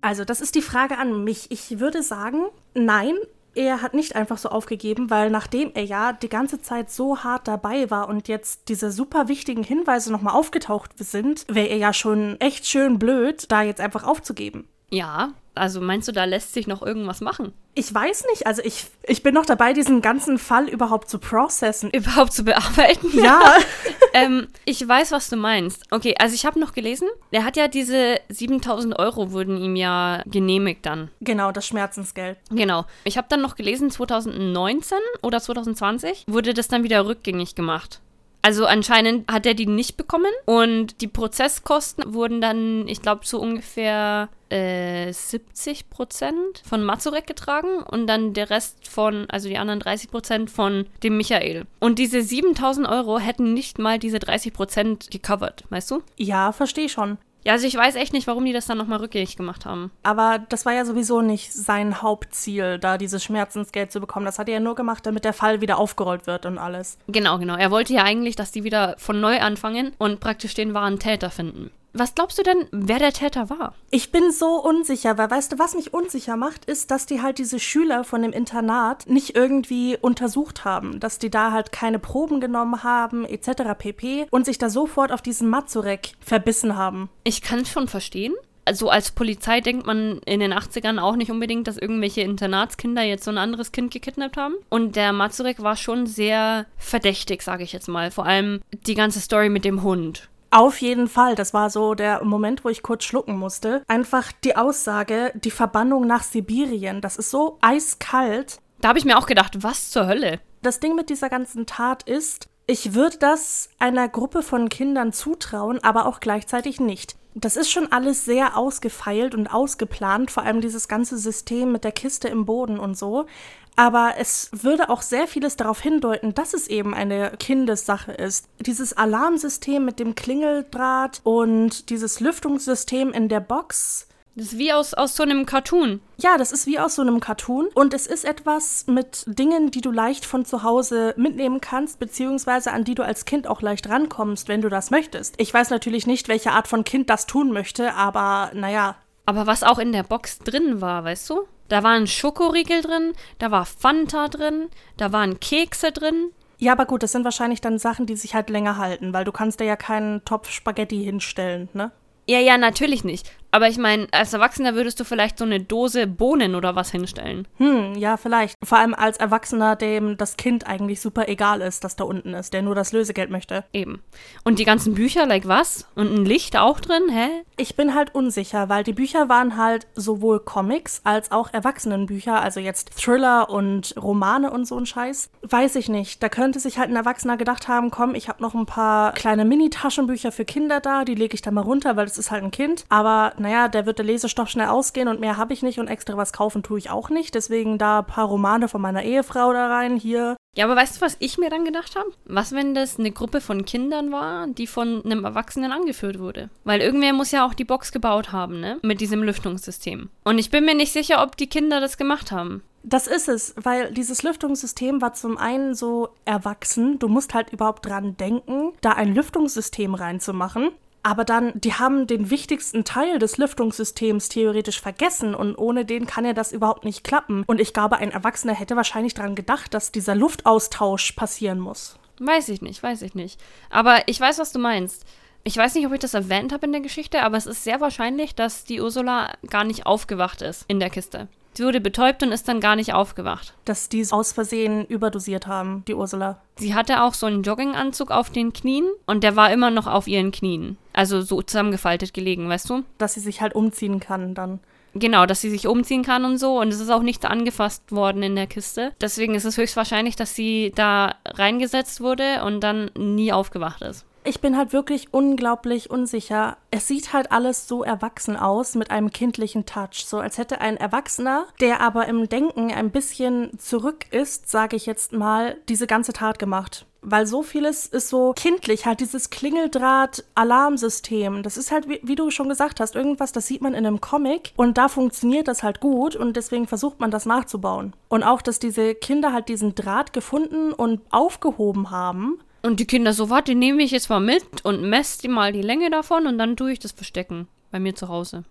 Also, 0.00 0.24
das 0.24 0.40
ist 0.40 0.54
die 0.54 0.62
Frage 0.62 0.98
an 0.98 1.24
mich. 1.24 1.50
Ich 1.50 1.78
würde 1.78 2.02
sagen, 2.02 2.44
nein, 2.74 3.14
er 3.54 3.82
hat 3.82 3.94
nicht 3.94 4.16
einfach 4.16 4.38
so 4.38 4.48
aufgegeben, 4.48 5.10
weil 5.10 5.30
nachdem 5.30 5.72
er 5.74 5.84
ja 5.84 6.12
die 6.12 6.28
ganze 6.28 6.60
Zeit 6.60 6.90
so 6.90 7.18
hart 7.18 7.48
dabei 7.48 7.90
war 7.90 8.08
und 8.08 8.28
jetzt 8.28 8.68
diese 8.68 8.90
super 8.90 9.28
wichtigen 9.28 9.62
Hinweise 9.62 10.10
nochmal 10.10 10.34
aufgetaucht 10.34 10.92
sind, 10.98 11.44
wäre 11.48 11.68
er 11.68 11.76
ja 11.76 11.92
schon 11.92 12.40
echt 12.40 12.66
schön 12.66 12.98
blöd, 12.98 13.50
da 13.50 13.62
jetzt 13.62 13.80
einfach 13.80 14.04
aufzugeben. 14.04 14.68
Ja, 14.92 15.32
also 15.54 15.80
meinst 15.80 16.06
du, 16.06 16.12
da 16.12 16.24
lässt 16.24 16.52
sich 16.52 16.66
noch 16.66 16.82
irgendwas 16.82 17.20
machen? 17.20 17.52
Ich 17.74 17.92
weiß 17.92 18.26
nicht, 18.30 18.46
also 18.46 18.62
ich, 18.62 18.86
ich 19.04 19.22
bin 19.22 19.32
noch 19.34 19.46
dabei, 19.46 19.72
diesen 19.72 20.02
ganzen 20.02 20.38
Fall 20.38 20.68
überhaupt 20.68 21.08
zu 21.08 21.18
processen. 21.18 21.90
Überhaupt 21.94 22.32
zu 22.32 22.44
bearbeiten? 22.44 23.10
Ja. 23.12 23.40
ähm, 24.12 24.48
ich 24.66 24.86
weiß, 24.86 25.12
was 25.12 25.30
du 25.30 25.36
meinst. 25.36 25.84
Okay, 25.90 26.14
also 26.18 26.34
ich 26.34 26.44
habe 26.44 26.60
noch 26.60 26.74
gelesen, 26.74 27.08
er 27.30 27.44
hat 27.44 27.56
ja 27.56 27.68
diese 27.68 28.20
7000 28.28 28.98
Euro 28.98 29.32
wurden 29.32 29.56
ihm 29.56 29.76
ja 29.76 30.22
genehmigt 30.26 30.84
dann. 30.84 31.10
Genau, 31.20 31.52
das 31.52 31.66
Schmerzensgeld. 31.66 32.38
Genau. 32.50 32.84
Ich 33.04 33.16
habe 33.16 33.28
dann 33.30 33.40
noch 33.40 33.56
gelesen, 33.56 33.90
2019 33.90 34.98
oder 35.22 35.40
2020 35.40 36.24
wurde 36.26 36.52
das 36.52 36.68
dann 36.68 36.82
wieder 36.82 37.06
rückgängig 37.06 37.54
gemacht. 37.54 38.00
Also 38.42 38.66
anscheinend 38.66 39.30
hat 39.30 39.46
er 39.46 39.54
die 39.54 39.66
nicht 39.66 39.96
bekommen 39.96 40.32
und 40.46 41.00
die 41.00 41.06
Prozesskosten 41.06 42.12
wurden 42.12 42.40
dann, 42.40 42.88
ich 42.88 43.00
glaube, 43.00 43.20
so 43.24 43.40
ungefähr 43.40 44.28
äh, 44.50 45.12
70 45.12 45.88
Prozent 45.90 46.62
von 46.68 46.82
Mazurek 46.82 47.26
getragen 47.26 47.84
und 47.84 48.08
dann 48.08 48.34
der 48.34 48.50
Rest 48.50 48.88
von, 48.88 49.30
also 49.30 49.48
die 49.48 49.58
anderen 49.58 49.78
30 49.78 50.10
Prozent 50.10 50.50
von 50.50 50.86
dem 51.04 51.16
Michael. 51.16 51.66
Und 51.78 52.00
diese 52.00 52.20
7000 52.20 52.88
Euro 52.88 53.20
hätten 53.20 53.54
nicht 53.54 53.78
mal 53.78 54.00
diese 54.00 54.18
30 54.18 54.52
Prozent 54.52 55.10
gecovert, 55.12 55.64
weißt 55.70 55.92
du? 55.92 56.02
Ja, 56.16 56.50
verstehe 56.50 56.88
schon. 56.88 57.18
Ja, 57.44 57.52
also 57.52 57.66
ich 57.66 57.76
weiß 57.76 57.96
echt 57.96 58.12
nicht, 58.12 58.26
warum 58.26 58.44
die 58.44 58.52
das 58.52 58.66
dann 58.66 58.78
nochmal 58.78 59.00
rückgängig 59.00 59.36
gemacht 59.36 59.66
haben. 59.66 59.90
Aber 60.02 60.40
das 60.48 60.64
war 60.64 60.72
ja 60.72 60.84
sowieso 60.84 61.22
nicht 61.22 61.52
sein 61.52 62.00
Hauptziel, 62.02 62.78
da 62.78 62.98
dieses 62.98 63.24
Schmerzensgeld 63.24 63.90
zu 63.90 64.00
bekommen. 64.00 64.26
Das 64.26 64.38
hat 64.38 64.48
er 64.48 64.54
ja 64.54 64.60
nur 64.60 64.74
gemacht, 64.74 65.04
damit 65.06 65.24
der 65.24 65.32
Fall 65.32 65.60
wieder 65.60 65.78
aufgerollt 65.78 66.26
wird 66.26 66.46
und 66.46 66.58
alles. 66.58 66.98
Genau, 67.08 67.38
genau. 67.38 67.56
Er 67.56 67.70
wollte 67.70 67.92
ja 67.94 68.04
eigentlich, 68.04 68.36
dass 68.36 68.52
die 68.52 68.64
wieder 68.64 68.94
von 68.98 69.20
neu 69.20 69.40
anfangen 69.40 69.92
und 69.98 70.20
praktisch 70.20 70.54
den 70.54 70.74
wahren 70.74 70.98
Täter 70.98 71.30
finden. 71.30 71.70
Was 71.94 72.14
glaubst 72.14 72.38
du 72.38 72.42
denn, 72.42 72.66
wer 72.70 72.98
der 72.98 73.12
Täter 73.12 73.50
war? 73.50 73.74
Ich 73.90 74.12
bin 74.12 74.32
so 74.32 74.62
unsicher, 74.62 75.18
weil 75.18 75.30
weißt 75.30 75.52
du, 75.52 75.58
was 75.58 75.74
mich 75.74 75.92
unsicher 75.92 76.36
macht, 76.36 76.64
ist, 76.64 76.90
dass 76.90 77.04
die 77.04 77.20
halt 77.20 77.38
diese 77.38 77.58
Schüler 77.58 78.04
von 78.04 78.22
dem 78.22 78.32
Internat 78.32 79.06
nicht 79.08 79.36
irgendwie 79.36 79.98
untersucht 80.00 80.64
haben, 80.64 81.00
dass 81.00 81.18
die 81.18 81.28
da 81.28 81.52
halt 81.52 81.70
keine 81.70 81.98
Proben 81.98 82.40
genommen 82.40 82.82
haben, 82.82 83.26
etc. 83.26 83.74
pp. 83.76 84.26
und 84.30 84.46
sich 84.46 84.56
da 84.56 84.70
sofort 84.70 85.12
auf 85.12 85.20
diesen 85.20 85.50
Mazurek 85.50 86.12
verbissen 86.20 86.76
haben. 86.76 87.10
Ich 87.24 87.42
kann 87.42 87.60
es 87.60 87.70
schon 87.70 87.88
verstehen. 87.88 88.32
Also 88.64 88.88
als 88.88 89.10
Polizei 89.10 89.60
denkt 89.60 89.86
man 89.86 90.20
in 90.24 90.40
den 90.40 90.54
80ern 90.54 91.00
auch 91.00 91.16
nicht 91.16 91.30
unbedingt, 91.30 91.66
dass 91.66 91.76
irgendwelche 91.76 92.20
Internatskinder 92.20 93.02
jetzt 93.02 93.24
so 93.24 93.30
ein 93.30 93.38
anderes 93.38 93.72
Kind 93.72 93.92
gekidnappt 93.92 94.36
haben. 94.36 94.54
Und 94.68 94.94
der 94.94 95.12
Mazurek 95.12 95.62
war 95.62 95.76
schon 95.76 96.06
sehr 96.06 96.66
verdächtig, 96.78 97.42
sage 97.42 97.64
ich 97.64 97.72
jetzt 97.72 97.88
mal. 97.88 98.10
Vor 98.12 98.24
allem 98.24 98.62
die 98.86 98.94
ganze 98.94 99.20
Story 99.20 99.48
mit 99.48 99.64
dem 99.64 99.82
Hund. 99.82 100.28
Auf 100.54 100.82
jeden 100.82 101.08
Fall, 101.08 101.34
das 101.34 101.54
war 101.54 101.70
so 101.70 101.94
der 101.94 102.22
Moment, 102.24 102.62
wo 102.62 102.68
ich 102.68 102.82
kurz 102.82 103.04
schlucken 103.04 103.38
musste. 103.38 103.82
Einfach 103.88 104.32
die 104.44 104.54
Aussage, 104.54 105.32
die 105.34 105.50
Verbannung 105.50 106.06
nach 106.06 106.22
Sibirien, 106.22 107.00
das 107.00 107.16
ist 107.16 107.30
so 107.30 107.56
eiskalt. 107.62 108.60
Da 108.82 108.88
habe 108.88 108.98
ich 108.98 109.06
mir 109.06 109.16
auch 109.16 109.24
gedacht, 109.24 109.62
was 109.62 109.88
zur 109.88 110.06
Hölle? 110.06 110.40
Das 110.60 110.78
Ding 110.78 110.94
mit 110.94 111.08
dieser 111.08 111.30
ganzen 111.30 111.64
Tat 111.64 112.02
ist, 112.02 112.48
ich 112.66 112.92
würde 112.92 113.16
das 113.16 113.70
einer 113.78 114.10
Gruppe 114.10 114.42
von 114.42 114.68
Kindern 114.68 115.14
zutrauen, 115.14 115.82
aber 115.82 116.04
auch 116.04 116.20
gleichzeitig 116.20 116.80
nicht. 116.80 117.16
Das 117.34 117.56
ist 117.56 117.70
schon 117.70 117.90
alles 117.90 118.24
sehr 118.24 118.56
ausgefeilt 118.56 119.34
und 119.34 119.46
ausgeplant, 119.46 120.30
vor 120.30 120.42
allem 120.42 120.60
dieses 120.60 120.86
ganze 120.86 121.16
System 121.16 121.72
mit 121.72 121.84
der 121.84 121.92
Kiste 121.92 122.28
im 122.28 122.44
Boden 122.44 122.78
und 122.78 122.96
so. 122.96 123.26
Aber 123.74 124.14
es 124.18 124.50
würde 124.52 124.90
auch 124.90 125.00
sehr 125.00 125.26
vieles 125.26 125.56
darauf 125.56 125.80
hindeuten, 125.80 126.34
dass 126.34 126.52
es 126.52 126.68
eben 126.68 126.92
eine 126.92 127.32
Kindessache 127.38 128.12
ist. 128.12 128.48
Dieses 128.60 128.92
Alarmsystem 128.92 129.82
mit 129.82 129.98
dem 129.98 130.14
Klingeldraht 130.14 131.22
und 131.24 131.88
dieses 131.88 132.20
Lüftungssystem 132.20 133.12
in 133.12 133.28
der 133.28 133.40
Box. 133.40 134.08
Das 134.34 134.46
ist 134.46 134.58
wie 134.58 134.72
aus, 134.72 134.94
aus 134.94 135.14
so 135.14 135.22
einem 135.24 135.44
Cartoon. 135.44 136.00
Ja, 136.16 136.38
das 136.38 136.52
ist 136.52 136.66
wie 136.66 136.78
aus 136.78 136.94
so 136.94 137.02
einem 137.02 137.20
Cartoon. 137.20 137.68
Und 137.74 137.92
es 137.92 138.06
ist 138.06 138.24
etwas 138.24 138.86
mit 138.86 139.24
Dingen, 139.26 139.70
die 139.70 139.82
du 139.82 139.90
leicht 139.90 140.24
von 140.24 140.46
zu 140.46 140.62
Hause 140.62 141.12
mitnehmen 141.18 141.60
kannst, 141.60 141.98
beziehungsweise 141.98 142.72
an 142.72 142.84
die 142.84 142.94
du 142.94 143.04
als 143.04 143.26
Kind 143.26 143.46
auch 143.46 143.60
leicht 143.60 143.90
rankommst, 143.90 144.48
wenn 144.48 144.62
du 144.62 144.70
das 144.70 144.90
möchtest. 144.90 145.34
Ich 145.38 145.52
weiß 145.52 145.68
natürlich 145.68 146.06
nicht, 146.06 146.28
welche 146.28 146.52
Art 146.52 146.66
von 146.66 146.84
Kind 146.84 147.10
das 147.10 147.26
tun 147.26 147.52
möchte, 147.52 147.92
aber 147.94 148.50
naja. 148.54 148.96
Aber 149.26 149.46
was 149.46 149.62
auch 149.62 149.78
in 149.78 149.92
der 149.92 150.02
Box 150.02 150.38
drin 150.38 150.80
war, 150.80 151.04
weißt 151.04 151.28
du? 151.28 151.42
Da 151.68 151.82
waren 151.82 152.06
Schokoriegel 152.06 152.80
drin, 152.80 153.12
da 153.38 153.50
war 153.50 153.66
Fanta 153.66 154.28
drin, 154.28 154.68
da 154.96 155.12
waren 155.12 155.40
Kekse 155.40 155.92
drin. 155.92 156.30
Ja, 156.58 156.72
aber 156.72 156.86
gut, 156.86 157.02
das 157.02 157.12
sind 157.12 157.24
wahrscheinlich 157.24 157.60
dann 157.60 157.78
Sachen, 157.78 158.06
die 158.06 158.16
sich 158.16 158.34
halt 158.34 158.48
länger 158.48 158.78
halten, 158.78 159.12
weil 159.12 159.24
du 159.24 159.32
kannst 159.32 159.60
dir 159.60 159.64
ja 159.64 159.76
keinen 159.76 160.24
Topf 160.24 160.50
Spaghetti 160.50 161.02
hinstellen, 161.04 161.68
ne? 161.74 161.92
Ja, 162.26 162.38
ja, 162.38 162.56
natürlich 162.56 163.04
nicht. 163.04 163.32
Aber 163.54 163.68
ich 163.68 163.76
meine, 163.76 164.06
als 164.12 164.32
Erwachsener 164.32 164.74
würdest 164.74 164.98
du 164.98 165.04
vielleicht 165.04 165.38
so 165.38 165.44
eine 165.44 165.60
Dose 165.60 166.06
Bohnen 166.06 166.54
oder 166.54 166.74
was 166.74 166.90
hinstellen. 166.90 167.46
Hm, 167.58 167.94
ja, 167.96 168.16
vielleicht. 168.16 168.56
Vor 168.64 168.78
allem 168.78 168.94
als 168.94 169.18
Erwachsener, 169.18 169.76
dem 169.76 170.16
das 170.16 170.38
Kind 170.38 170.66
eigentlich 170.66 171.02
super 171.02 171.28
egal 171.28 171.60
ist, 171.60 171.84
dass 171.84 171.94
da 171.94 172.04
unten 172.04 172.32
ist, 172.32 172.54
der 172.54 172.62
nur 172.62 172.74
das 172.74 172.92
Lösegeld 172.92 173.30
möchte. 173.30 173.64
Eben. 173.74 174.02
Und 174.42 174.58
die 174.58 174.64
ganzen 174.64 174.94
Bücher, 174.94 175.26
like 175.26 175.46
was? 175.46 175.86
Und 175.94 176.14
ein 176.14 176.24
Licht 176.24 176.56
auch 176.56 176.80
drin, 176.80 177.10
hä? 177.10 177.28
Ich 177.58 177.76
bin 177.76 177.94
halt 177.94 178.14
unsicher, 178.14 178.70
weil 178.70 178.84
die 178.84 178.94
Bücher 178.94 179.28
waren 179.28 179.58
halt 179.58 179.86
sowohl 179.94 180.40
Comics 180.40 181.02
als 181.04 181.30
auch 181.30 181.52
Erwachsenenbücher, 181.52 182.40
also 182.40 182.58
jetzt 182.58 182.98
Thriller 182.98 183.50
und 183.50 183.94
Romane 184.00 184.50
und 184.50 184.64
so 184.64 184.78
ein 184.78 184.86
Scheiß. 184.86 185.28
Weiß 185.42 185.76
ich 185.76 185.90
nicht. 185.90 186.22
Da 186.22 186.30
könnte 186.30 186.58
sich 186.58 186.78
halt 186.78 186.88
ein 186.88 186.96
Erwachsener 186.96 187.36
gedacht 187.36 187.68
haben, 187.68 187.90
komm, 187.90 188.14
ich 188.14 188.30
habe 188.30 188.40
noch 188.40 188.54
ein 188.54 188.64
paar 188.64 189.12
kleine 189.12 189.44
Mini-Taschenbücher 189.44 190.32
für 190.32 190.46
Kinder 190.46 190.80
da, 190.80 191.04
die 191.04 191.14
lege 191.14 191.34
ich 191.34 191.42
da 191.42 191.50
mal 191.50 191.60
runter, 191.60 191.96
weil 191.96 192.06
es 192.06 192.16
ist 192.16 192.30
halt 192.30 192.42
ein 192.42 192.50
Kind. 192.50 192.86
Aber 192.88 193.34
naja, 193.42 193.68
der 193.68 193.86
wird 193.86 193.98
der 193.98 194.06
Lesestoff 194.06 194.48
schnell 194.48 194.68
ausgehen 194.68 195.08
und 195.08 195.20
mehr 195.20 195.36
habe 195.36 195.52
ich 195.52 195.62
nicht 195.62 195.78
und 195.78 195.88
extra 195.88 196.16
was 196.16 196.32
kaufen 196.32 196.62
tue 196.62 196.78
ich 196.78 196.90
auch 196.90 197.10
nicht. 197.10 197.34
Deswegen 197.34 197.78
da 197.78 197.98
ein 197.98 198.06
paar 198.06 198.26
Romane 198.26 198.68
von 198.68 198.80
meiner 198.80 199.02
Ehefrau 199.02 199.52
da 199.52 199.68
rein, 199.68 199.96
hier. 199.96 200.36
Ja, 200.56 200.66
aber 200.66 200.76
weißt 200.76 200.96
du, 200.96 201.00
was 201.00 201.16
ich 201.18 201.38
mir 201.38 201.50
dann 201.50 201.64
gedacht 201.64 201.96
habe? 201.96 202.10
Was, 202.24 202.52
wenn 202.52 202.74
das 202.74 202.98
eine 202.98 203.10
Gruppe 203.10 203.40
von 203.40 203.64
Kindern 203.64 204.12
war, 204.12 204.46
die 204.46 204.66
von 204.66 205.04
einem 205.04 205.24
Erwachsenen 205.24 205.72
angeführt 205.72 206.18
wurde? 206.18 206.50
Weil 206.64 206.80
irgendwer 206.80 207.12
muss 207.12 207.30
ja 207.30 207.46
auch 207.46 207.54
die 207.54 207.64
Box 207.64 207.90
gebaut 207.90 208.32
haben, 208.32 208.60
ne? 208.60 208.78
Mit 208.82 209.00
diesem 209.00 209.22
Lüftungssystem. 209.22 210.10
Und 210.24 210.38
ich 210.38 210.50
bin 210.50 210.64
mir 210.64 210.74
nicht 210.74 210.92
sicher, 210.92 211.22
ob 211.22 211.36
die 211.36 211.48
Kinder 211.48 211.80
das 211.80 211.96
gemacht 211.96 212.32
haben. 212.32 212.62
Das 212.84 213.06
ist 213.06 213.28
es, 213.28 213.54
weil 213.56 213.92
dieses 213.92 214.22
Lüftungssystem 214.22 215.00
war 215.00 215.14
zum 215.14 215.38
einen 215.38 215.74
so 215.74 216.10
erwachsen, 216.24 216.98
du 216.98 217.08
musst 217.08 217.32
halt 217.32 217.52
überhaupt 217.52 217.86
dran 217.86 218.16
denken, 218.16 218.72
da 218.80 218.92
ein 218.92 219.14
Lüftungssystem 219.14 219.94
reinzumachen. 219.94 220.70
Aber 221.02 221.24
dann, 221.24 221.52
die 221.54 221.74
haben 221.74 222.06
den 222.06 222.30
wichtigsten 222.30 222.84
Teil 222.84 223.18
des 223.18 223.36
Lüftungssystems 223.36 224.28
theoretisch 224.28 224.80
vergessen 224.80 225.34
und 225.34 225.56
ohne 225.56 225.84
den 225.84 226.06
kann 226.06 226.24
ja 226.24 226.32
das 226.32 226.52
überhaupt 226.52 226.84
nicht 226.84 227.02
klappen. 227.02 227.42
Und 227.46 227.60
ich 227.60 227.72
glaube, 227.72 227.96
ein 227.96 228.12
Erwachsener 228.12 228.54
hätte 228.54 228.76
wahrscheinlich 228.76 229.14
daran 229.14 229.34
gedacht, 229.34 229.74
dass 229.74 229.90
dieser 229.90 230.14
Luftaustausch 230.14 231.12
passieren 231.12 231.58
muss. 231.58 231.98
Weiß 232.20 232.48
ich 232.50 232.62
nicht, 232.62 232.82
weiß 232.82 233.02
ich 233.02 233.14
nicht. 233.14 233.40
Aber 233.70 234.06
ich 234.06 234.20
weiß, 234.20 234.38
was 234.38 234.52
du 234.52 234.60
meinst. 234.60 235.04
Ich 235.44 235.56
weiß 235.56 235.74
nicht, 235.74 235.86
ob 235.86 235.92
ich 235.92 235.98
das 235.98 236.14
erwähnt 236.14 236.52
habe 236.52 236.66
in 236.66 236.72
der 236.72 236.80
Geschichte, 236.80 237.22
aber 237.22 237.36
es 237.36 237.46
ist 237.46 237.64
sehr 237.64 237.80
wahrscheinlich, 237.80 238.36
dass 238.36 238.62
die 238.62 238.80
Ursula 238.80 239.32
gar 239.50 239.64
nicht 239.64 239.86
aufgewacht 239.86 240.40
ist 240.40 240.64
in 240.68 240.78
der 240.78 240.90
Kiste. 240.90 241.26
Sie 241.54 241.64
wurde 241.64 241.80
betäubt 241.80 242.22
und 242.22 242.32
ist 242.32 242.48
dann 242.48 242.60
gar 242.60 242.76
nicht 242.76 242.94
aufgewacht. 242.94 243.54
Dass 243.64 243.88
die 243.88 244.06
aus 244.10 244.32
Versehen 244.32 244.86
überdosiert 244.86 245.46
haben, 245.46 245.84
die 245.86 245.94
Ursula. 245.94 246.40
Sie 246.56 246.74
hatte 246.74 247.02
auch 247.02 247.12
so 247.12 247.26
einen 247.26 247.42
Jogginganzug 247.42 248.10
auf 248.10 248.30
den 248.30 248.52
Knien 248.52 248.88
und 249.06 249.24
der 249.24 249.36
war 249.36 249.52
immer 249.52 249.70
noch 249.70 249.86
auf 249.86 250.06
ihren 250.06 250.30
Knien. 250.30 250.78
Also 250.92 251.20
so 251.22 251.42
zusammengefaltet 251.42 252.14
gelegen, 252.14 252.48
weißt 252.48 252.70
du? 252.70 252.82
Dass 252.98 253.14
sie 253.14 253.20
sich 253.20 253.40
halt 253.40 253.54
umziehen 253.54 254.00
kann 254.00 254.34
dann. 254.34 254.60
Genau, 254.94 255.24
dass 255.24 255.40
sie 255.40 255.50
sich 255.50 255.66
umziehen 255.66 256.02
kann 256.02 256.24
und 256.24 256.38
so. 256.38 256.60
Und 256.60 256.68
es 256.68 256.80
ist 256.80 256.90
auch 256.90 257.02
nichts 257.02 257.24
angefasst 257.24 257.92
worden 257.92 258.22
in 258.22 258.36
der 258.36 258.46
Kiste. 258.46 258.92
Deswegen 259.00 259.34
ist 259.34 259.44
es 259.44 259.56
höchstwahrscheinlich, 259.56 260.16
dass 260.16 260.34
sie 260.34 260.72
da 260.74 261.14
reingesetzt 261.24 262.00
wurde 262.00 262.42
und 262.44 262.60
dann 262.60 262.90
nie 262.96 263.32
aufgewacht 263.32 263.82
ist. 263.82 264.04
Ich 264.24 264.40
bin 264.40 264.56
halt 264.56 264.72
wirklich 264.72 265.12
unglaublich 265.12 265.90
unsicher. 265.90 266.56
Es 266.70 266.86
sieht 266.86 267.12
halt 267.12 267.32
alles 267.32 267.66
so 267.66 267.82
erwachsen 267.82 268.36
aus 268.36 268.76
mit 268.76 268.92
einem 268.92 269.10
kindlichen 269.10 269.66
Touch. 269.66 270.04
So 270.06 270.18
als 270.18 270.38
hätte 270.38 270.60
ein 270.60 270.76
Erwachsener, 270.76 271.46
der 271.60 271.80
aber 271.80 272.06
im 272.06 272.28
Denken 272.28 272.70
ein 272.70 272.92
bisschen 272.92 273.58
zurück 273.58 274.06
ist, 274.12 274.48
sage 274.48 274.76
ich 274.76 274.86
jetzt 274.86 275.12
mal, 275.12 275.56
diese 275.68 275.88
ganze 275.88 276.12
Tat 276.12 276.38
gemacht. 276.38 276.86
Weil 277.04 277.26
so 277.26 277.42
vieles 277.42 277.86
ist 277.86 278.10
so 278.10 278.32
kindlich, 278.32 278.86
halt 278.86 279.00
dieses 279.00 279.30
Klingeldraht-Alarmsystem. 279.30 281.42
Das 281.42 281.56
ist 281.56 281.72
halt, 281.72 281.88
wie, 281.88 281.98
wie, 282.04 282.14
du 282.14 282.30
schon 282.30 282.48
gesagt 282.48 282.78
hast, 282.78 282.94
irgendwas, 282.94 283.32
das 283.32 283.48
sieht 283.48 283.60
man 283.60 283.74
in 283.74 283.84
einem 283.84 284.00
Comic 284.00 284.52
und 284.54 284.78
da 284.78 284.86
funktioniert 284.86 285.48
das 285.48 285.64
halt 285.64 285.80
gut 285.80 286.14
und 286.14 286.36
deswegen 286.36 286.68
versucht 286.68 287.00
man 287.00 287.10
das 287.10 287.26
nachzubauen. 287.26 287.92
Und 288.08 288.22
auch, 288.22 288.40
dass 288.40 288.60
diese 288.60 288.94
Kinder 288.94 289.32
halt 289.32 289.48
diesen 289.48 289.74
Draht 289.74 290.12
gefunden 290.12 290.72
und 290.72 291.00
aufgehoben 291.10 291.90
haben 291.90 292.38
und 292.62 292.80
die 292.80 292.86
Kinder 292.86 293.12
so, 293.12 293.30
warte, 293.30 293.54
nehme 293.54 293.82
ich 293.82 293.90
jetzt 293.90 294.08
mal 294.08 294.20
mit 294.20 294.64
und 294.64 294.82
messe 294.82 295.28
mal 295.28 295.52
die 295.52 295.62
Länge 295.62 295.90
davon 295.90 296.26
und 296.26 296.38
dann 296.38 296.56
tue 296.56 296.72
ich 296.72 296.78
das 296.78 296.92
verstecken 296.92 297.48
bei 297.70 297.80
mir 297.80 297.94
zu 297.94 298.08
Hause. 298.08 298.44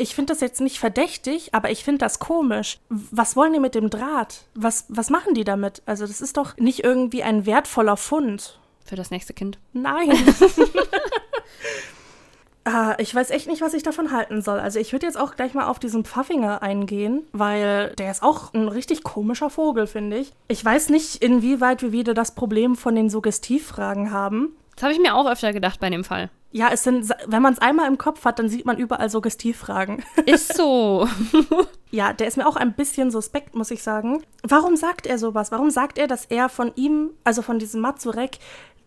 Ich 0.00 0.14
finde 0.14 0.32
das 0.32 0.40
jetzt 0.40 0.60
nicht 0.60 0.78
verdächtig, 0.78 1.54
aber 1.54 1.70
ich 1.70 1.82
finde 1.82 1.98
das 1.98 2.20
komisch. 2.20 2.78
Was 2.88 3.34
wollen 3.34 3.52
die 3.52 3.58
mit 3.58 3.74
dem 3.74 3.90
Draht? 3.90 4.44
Was, 4.54 4.86
was 4.88 5.10
machen 5.10 5.34
die 5.34 5.42
damit? 5.42 5.82
Also, 5.86 6.06
das 6.06 6.20
ist 6.20 6.36
doch 6.36 6.56
nicht 6.56 6.84
irgendwie 6.84 7.24
ein 7.24 7.46
wertvoller 7.46 7.96
Fund. 7.96 8.60
Für 8.84 8.94
das 8.94 9.10
nächste 9.10 9.34
Kind? 9.34 9.58
Nein. 9.72 10.12
Ah, 12.64 12.96
ich 12.98 13.14
weiß 13.14 13.30
echt 13.30 13.48
nicht, 13.48 13.62
was 13.62 13.74
ich 13.74 13.82
davon 13.82 14.12
halten 14.12 14.42
soll. 14.42 14.60
Also 14.60 14.78
ich 14.78 14.92
würde 14.92 15.06
jetzt 15.06 15.18
auch 15.18 15.36
gleich 15.36 15.54
mal 15.54 15.66
auf 15.66 15.78
diesen 15.78 16.04
Pfaffinger 16.04 16.62
eingehen, 16.62 17.22
weil 17.32 17.94
der 17.98 18.10
ist 18.10 18.22
auch 18.22 18.52
ein 18.52 18.68
richtig 18.68 19.02
komischer 19.02 19.48
Vogel, 19.48 19.86
finde 19.86 20.18
ich. 20.18 20.32
Ich 20.48 20.64
weiß 20.64 20.90
nicht, 20.90 21.22
inwieweit 21.22 21.82
wir 21.82 21.92
wieder 21.92 22.12
das 22.14 22.34
Problem 22.34 22.76
von 22.76 22.94
den 22.94 23.08
Suggestivfragen 23.08 24.10
haben. 24.10 24.54
Das 24.76 24.84
habe 24.84 24.92
ich 24.92 25.00
mir 25.00 25.14
auch 25.14 25.28
öfter 25.28 25.52
gedacht 25.52 25.80
bei 25.80 25.90
dem 25.90 26.04
Fall. 26.04 26.30
Ja, 26.50 26.70
es 26.72 26.82
sind, 26.82 27.10
wenn 27.26 27.42
man 27.42 27.52
es 27.52 27.58
einmal 27.58 27.88
im 27.88 27.98
Kopf 27.98 28.24
hat, 28.24 28.38
dann 28.38 28.48
sieht 28.48 28.64
man 28.64 28.78
überall 28.78 29.10
Suggestivfragen. 29.10 30.02
Ist 30.26 30.56
so. 30.56 31.06
ja, 31.90 32.12
der 32.12 32.26
ist 32.28 32.36
mir 32.36 32.46
auch 32.46 32.56
ein 32.56 32.72
bisschen 32.72 33.10
suspekt, 33.10 33.54
muss 33.54 33.70
ich 33.70 33.82
sagen. 33.82 34.22
Warum 34.42 34.76
sagt 34.76 35.06
er 35.06 35.18
sowas? 35.18 35.52
Warum 35.52 35.70
sagt 35.70 35.98
er, 35.98 36.06
dass 36.06 36.24
er 36.24 36.48
von 36.48 36.72
ihm, 36.74 37.10
also 37.24 37.42
von 37.42 37.58
diesem 37.58 37.82
Mazurek, 37.82 38.38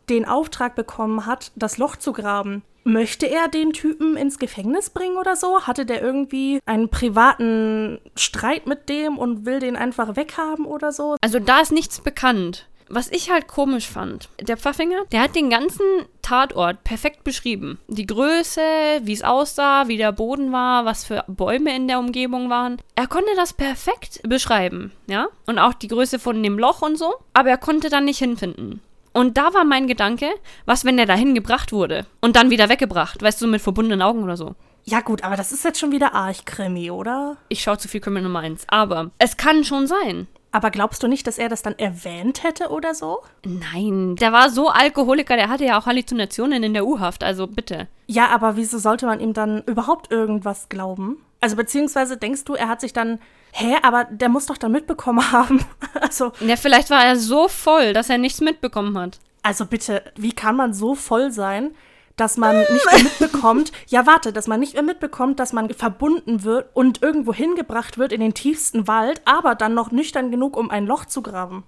den 0.10 0.26
Auftrag 0.26 0.76
bekommen 0.76 1.26
hat, 1.26 1.52
das 1.56 1.78
Loch 1.78 1.96
zu 1.98 2.14
graben? 2.14 2.64
Möchte 2.84 3.28
er 3.28 3.48
den 3.48 3.74
Typen 3.74 4.18
ins 4.18 4.40
Gefängnis 4.40 4.90
bringen 4.90 5.18
oder 5.18 5.36
so? 5.36 5.62
Hatte 5.62 5.86
der 5.86 6.02
irgendwie 6.02 6.60
einen 6.66 6.90
privaten 6.90 8.00
Streit 8.16 8.66
mit 8.66 8.90
dem 8.90 9.18
und 9.18 9.46
will 9.46 9.60
den 9.60 9.76
einfach 9.76 10.16
weghaben 10.16 10.66
oder 10.66 10.92
so? 10.92 11.16
Also 11.22 11.40
da 11.40 11.62
ist 11.62 11.72
nichts 11.72 12.02
bekannt. 12.02 12.68
Was 12.94 13.10
ich 13.10 13.32
halt 13.32 13.48
komisch 13.48 13.88
fand, 13.88 14.28
der 14.42 14.58
Pfaffinger, 14.58 15.06
der 15.14 15.22
hat 15.22 15.34
den 15.34 15.50
ganzen 15.50 15.86
Tatort 16.22 16.84
perfekt 16.84 17.24
beschrieben. 17.24 17.80
Die 17.88 18.06
Größe, 18.06 18.62
wie 19.04 19.14
es 19.14 19.24
aussah, 19.24 19.88
wie 19.88 19.96
der 19.96 20.12
Boden 20.12 20.52
war, 20.52 20.84
was 20.84 21.06
für 21.06 21.24
Bäume 21.28 21.74
in 21.74 21.88
der 21.88 22.00
Umgebung 22.00 22.50
waren. 22.50 22.82
Er 22.96 23.08
konnte 23.08 23.32
das 23.38 23.54
perfekt 23.54 24.20
beschreiben, 24.28 24.92
ja? 25.08 25.30
Und 25.46 25.58
auch 25.58 25.74
die 25.74 25.88
Größe 25.88 26.20
von 26.20 26.44
dem 26.44 26.60
Loch 26.60 26.82
und 26.82 26.98
so. 26.98 27.14
Aber 27.34 27.50
er 27.50 27.58
konnte 27.58 27.90
dann 27.90 28.04
nicht 28.04 28.20
hinfinden. 28.20 28.82
Und 29.14 29.38
da 29.38 29.54
war 29.54 29.64
mein 29.64 29.88
Gedanke, 29.88 30.30
was, 30.66 30.86
wenn 30.86 30.98
er 30.98 31.06
dahin 31.06 31.36
gebracht 31.36 31.74
wurde 31.74 32.06
und 32.22 32.36
dann 32.36 32.50
wieder 32.50 32.70
weggebracht, 32.70 33.22
weißt 33.22 33.42
du, 33.42 33.48
mit 33.48 33.62
verbundenen 33.62 34.02
Augen 34.02 34.24
oder 34.24 34.38
so. 34.38 34.56
Ja, 34.84 35.02
gut, 35.02 35.24
aber 35.24 35.36
das 35.36 35.52
ist 35.52 35.64
jetzt 35.64 35.80
schon 35.80 35.92
wieder 35.92 36.14
Archkrimi, 36.14 36.90
oder? 36.90 37.38
Ich 37.50 37.62
schaue 37.62 37.78
zu 37.78 37.88
viel 37.88 38.02
Krimi 38.02 38.22
Nummer 38.22 38.40
1. 38.40 38.66
Aber 38.68 39.12
es 39.20 39.38
kann 39.38 39.64
schon 39.64 39.86
sein. 39.86 40.28
Aber 40.54 40.70
glaubst 40.70 41.02
du 41.02 41.08
nicht, 41.08 41.28
dass 41.28 41.38
er 41.38 41.48
das 41.48 41.62
dann 41.62 41.80
erwähnt 41.80 42.44
hätte 42.44 42.70
oder 42.70 42.94
so? 42.94 43.20
Nein, 43.46 44.18
der 44.18 44.34
war 44.34 44.50
so 44.50 44.70
Alkoholiker, 44.70 45.38
der 45.38 45.48
hatte 45.48 45.66
ja 45.66 45.80
auch 45.80 45.86
Halluzinationen 45.86 46.64
in 46.64 46.74
der 46.74 46.86
U-Haft, 46.86 47.24
also 47.24 47.48
bitte. 47.48 47.88
Ja, 48.08 48.28
aber 48.30 48.58
wieso 48.58 48.78
sollte 48.78 49.06
man 49.06 49.22
ihm 49.22 49.34
dann 49.34 49.64
überhaupt 49.64 50.12
irgendwas 50.12 50.68
glauben? 50.68 51.24
Also 51.42 51.56
beziehungsweise 51.56 52.18
denkst 52.18 52.46
du, 52.46 52.54
er 52.54 52.70
hat 52.70 52.82
sich 52.82 52.94
dann, 52.94 53.20
hä, 53.52 53.76
aber 53.82 54.06
der 54.06 54.30
muss 54.30 54.46
doch 54.46 54.58
dann 54.58 54.72
mitbekommen 54.72 55.32
haben. 55.32 55.66
also. 56.00 56.32
Ja, 56.40 56.56
vielleicht 56.56 56.90
war 56.90 57.04
er 57.04 57.18
so 57.18 57.48
voll, 57.48 57.94
dass 57.94 58.10
er 58.10 58.18
nichts 58.18 58.42
mitbekommen 58.42 58.98
hat. 58.98 59.20
Also 59.44 59.66
bitte, 59.66 60.04
wie 60.16 60.34
kann 60.34 60.56
man 60.56 60.74
so 60.74 60.94
voll 60.94 61.32
sein, 61.32 61.72
dass 62.16 62.38
man 62.38 62.56
nicht 62.60 62.92
mehr 62.92 63.04
mitbekommt, 63.04 63.72
ja 63.88 64.06
warte, 64.06 64.32
dass 64.32 64.48
man 64.48 64.60
nicht 64.60 64.74
mehr 64.74 64.84
mitbekommt, 64.84 65.40
dass 65.40 65.54
man 65.54 65.70
verbunden 65.72 66.44
wird 66.44 66.70
und 66.76 67.02
irgendwo 67.02 67.34
hingebracht 67.34 67.98
wird 67.98 68.12
in 68.12 68.22
den 68.22 68.36
tiefsten 68.36 68.88
Wald, 68.88 69.22
aber 69.26 69.56
dann 69.56 69.74
noch 69.74 69.92
nüchtern 69.92 70.30
genug, 70.30 70.56
um 70.56 70.70
ein 70.70 70.86
Loch 70.86 71.06
zu 71.06 71.24
graben. 71.24 71.64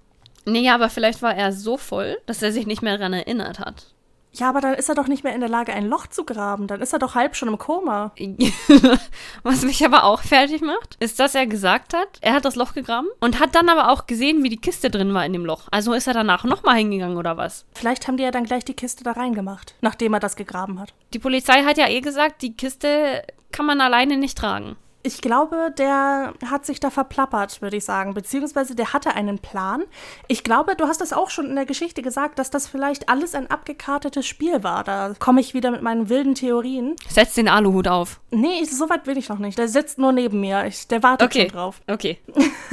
Nee, 0.46 0.70
aber 0.70 0.90
vielleicht 0.90 1.22
war 1.22 1.34
er 1.34 1.52
so 1.52 1.78
voll, 1.78 2.18
dass 2.26 2.44
er 2.44 2.52
sich 2.52 2.68
nicht 2.68 2.82
mehr 2.82 2.98
daran 2.98 3.14
erinnert 3.14 3.60
hat. 3.60 3.94
Ja, 4.36 4.50
aber 4.50 4.62
dann 4.62 4.74
ist 4.74 4.90
er 4.90 4.96
doch 4.96 5.08
nicht 5.08 5.24
mehr 5.24 5.34
in 5.34 5.42
der 5.42 5.50
Lage, 5.50 5.74
ein 5.74 5.88
Loch 5.88 6.08
zu 6.08 6.26
graben. 6.26 6.66
Dann 6.68 6.82
ist 6.82 6.92
er 6.92 7.00
doch 7.00 7.14
halb 7.14 7.36
schon 7.36 7.50
im 7.50 7.58
Koma. 7.58 8.12
Was 9.44 9.62
mich 9.62 9.86
aber 9.86 10.04
auch 10.06 10.22
fertig 10.22 10.62
macht, 10.62 10.96
ist, 11.00 11.20
dass 11.20 11.36
er 11.36 11.46
gesagt 11.46 11.94
hat, 11.94 12.18
er 12.22 12.34
hat 12.34 12.46
das 12.46 12.56
Loch 12.56 12.74
gegraben 12.74 13.08
und 13.20 13.40
hat 13.40 13.54
dann 13.54 13.70
aber 13.70 13.92
auch 13.92 14.08
gesehen, 14.08 14.44
wie 14.44 14.50
die 14.50 14.58
Kiste 14.58 14.90
drin 14.90 15.14
war 15.14 15.26
in 15.26 15.34
dem 15.34 15.46
Loch. 15.46 15.68
Also 15.72 15.94
ist 15.94 16.08
er 16.08 16.14
danach 16.14 16.44
nochmal 16.44 16.78
hingegangen 16.78 17.18
oder 17.18 17.38
was? 17.38 17.66
Vielleicht 17.74 18.08
haben 18.08 18.18
die 18.18 18.24
ja 18.24 18.32
dann 18.32 18.46
gleich 18.46 18.66
die 18.66 18.74
Kiste 18.74 19.04
da 19.04 19.12
reingemacht, 19.12 19.76
nachdem 19.82 20.14
er 20.14 20.20
das 20.20 20.36
gegraben 20.36 20.80
hat. 20.80 20.94
Die 21.14 21.20
Polizei 21.20 21.64
hat 21.64 21.78
ja 21.78 21.88
eh 21.88 22.02
gesagt, 22.02 22.42
die 22.42 22.58
Kiste 22.58 23.24
kann 23.52 23.68
man 23.68 23.82
alleine 23.82 24.18
nicht 24.18 24.38
tragen. 24.38 24.76
Ich 25.06 25.22
glaube, 25.22 25.74
der 25.78 26.34
hat 26.50 26.66
sich 26.66 26.80
da 26.80 26.90
verplappert, 26.90 27.62
würde 27.62 27.76
ich 27.76 27.84
sagen. 27.84 28.14
Beziehungsweise 28.14 28.74
der 28.74 28.94
hatte 28.94 29.14
einen 29.14 29.38
Plan. 29.38 29.84
Ich 30.30 30.46
glaube, 30.46 30.78
du 30.78 30.88
hast 30.88 31.02
es 31.02 31.12
auch 31.12 31.30
schon 31.30 31.48
in 31.48 31.56
der 31.56 31.66
Geschichte 31.66 32.02
gesagt, 32.02 32.40
dass 32.40 32.50
das 32.50 32.68
vielleicht 32.68 33.10
alles 33.10 33.36
ein 33.36 33.52
abgekartetes 33.52 34.26
Spiel 34.26 34.64
war. 34.64 34.86
Da 34.86 35.14
komme 35.20 35.42
ich 35.42 35.54
wieder 35.54 35.72
mit 35.72 35.82
meinen 35.82 36.08
wilden 36.08 36.36
Theorien. 36.36 36.96
Setz 37.10 37.34
den 37.34 37.50
Aluhut 37.50 37.90
auf. 37.90 38.22
Nee, 38.32 38.64
so 38.64 38.90
weit 38.90 39.06
will 39.06 39.18
ich 39.18 39.28
noch 39.28 39.40
nicht. 39.40 39.58
Der 39.58 39.68
sitzt 39.68 39.98
nur 39.98 40.14
neben 40.14 40.40
mir. 40.40 40.66
Ich, 40.68 40.88
der 40.88 41.04
wartet 41.04 41.28
okay. 41.28 41.50
schon 41.50 41.58
drauf. 41.58 41.82
Okay. 41.88 42.20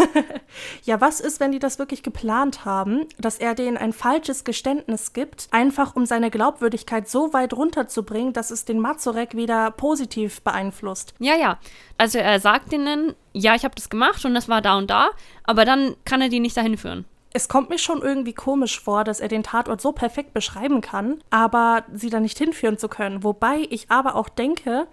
ja, 0.84 1.00
was 1.00 1.18
ist, 1.18 1.40
wenn 1.40 1.50
die 1.50 1.58
das 1.58 1.80
wirklich 1.80 2.04
geplant 2.04 2.64
haben, 2.64 3.06
dass 3.18 3.38
er 3.38 3.56
denen 3.56 3.76
ein 3.76 3.92
falsches 3.92 4.44
Geständnis 4.44 5.12
gibt, 5.12 5.48
einfach 5.50 5.96
um 5.96 6.06
seine 6.06 6.30
Glaubwürdigkeit 6.30 7.08
so 7.08 7.32
weit 7.32 7.54
runterzubringen, 7.54 8.32
dass 8.32 8.52
es 8.52 8.64
den 8.64 8.78
Mazurek 8.78 9.34
wieder 9.34 9.72
positiv 9.72 10.42
beeinflusst? 10.42 11.14
Ja, 11.18 11.34
ja. 11.34 11.58
Also 11.98 12.19
er 12.20 12.40
sagt 12.40 12.72
ihnen, 12.72 13.14
ja, 13.32 13.54
ich 13.54 13.64
habe 13.64 13.74
das 13.74 13.90
gemacht 13.90 14.24
und 14.24 14.34
das 14.34 14.48
war 14.48 14.62
da 14.62 14.76
und 14.76 14.90
da, 14.90 15.10
aber 15.44 15.64
dann 15.64 15.96
kann 16.04 16.20
er 16.20 16.28
die 16.28 16.40
nicht 16.40 16.56
dahin 16.56 16.76
führen. 16.76 17.04
Es 17.32 17.48
kommt 17.48 17.70
mir 17.70 17.78
schon 17.78 18.02
irgendwie 18.02 18.32
komisch 18.32 18.80
vor, 18.80 19.04
dass 19.04 19.20
er 19.20 19.28
den 19.28 19.44
Tatort 19.44 19.80
so 19.80 19.92
perfekt 19.92 20.34
beschreiben 20.34 20.80
kann, 20.80 21.22
aber 21.30 21.84
sie 21.92 22.10
da 22.10 22.18
nicht 22.18 22.38
hinführen 22.38 22.76
zu 22.76 22.88
können. 22.88 23.22
Wobei 23.22 23.66
ich 23.70 23.88
aber 23.88 24.16
auch 24.16 24.28
denke, 24.28 24.88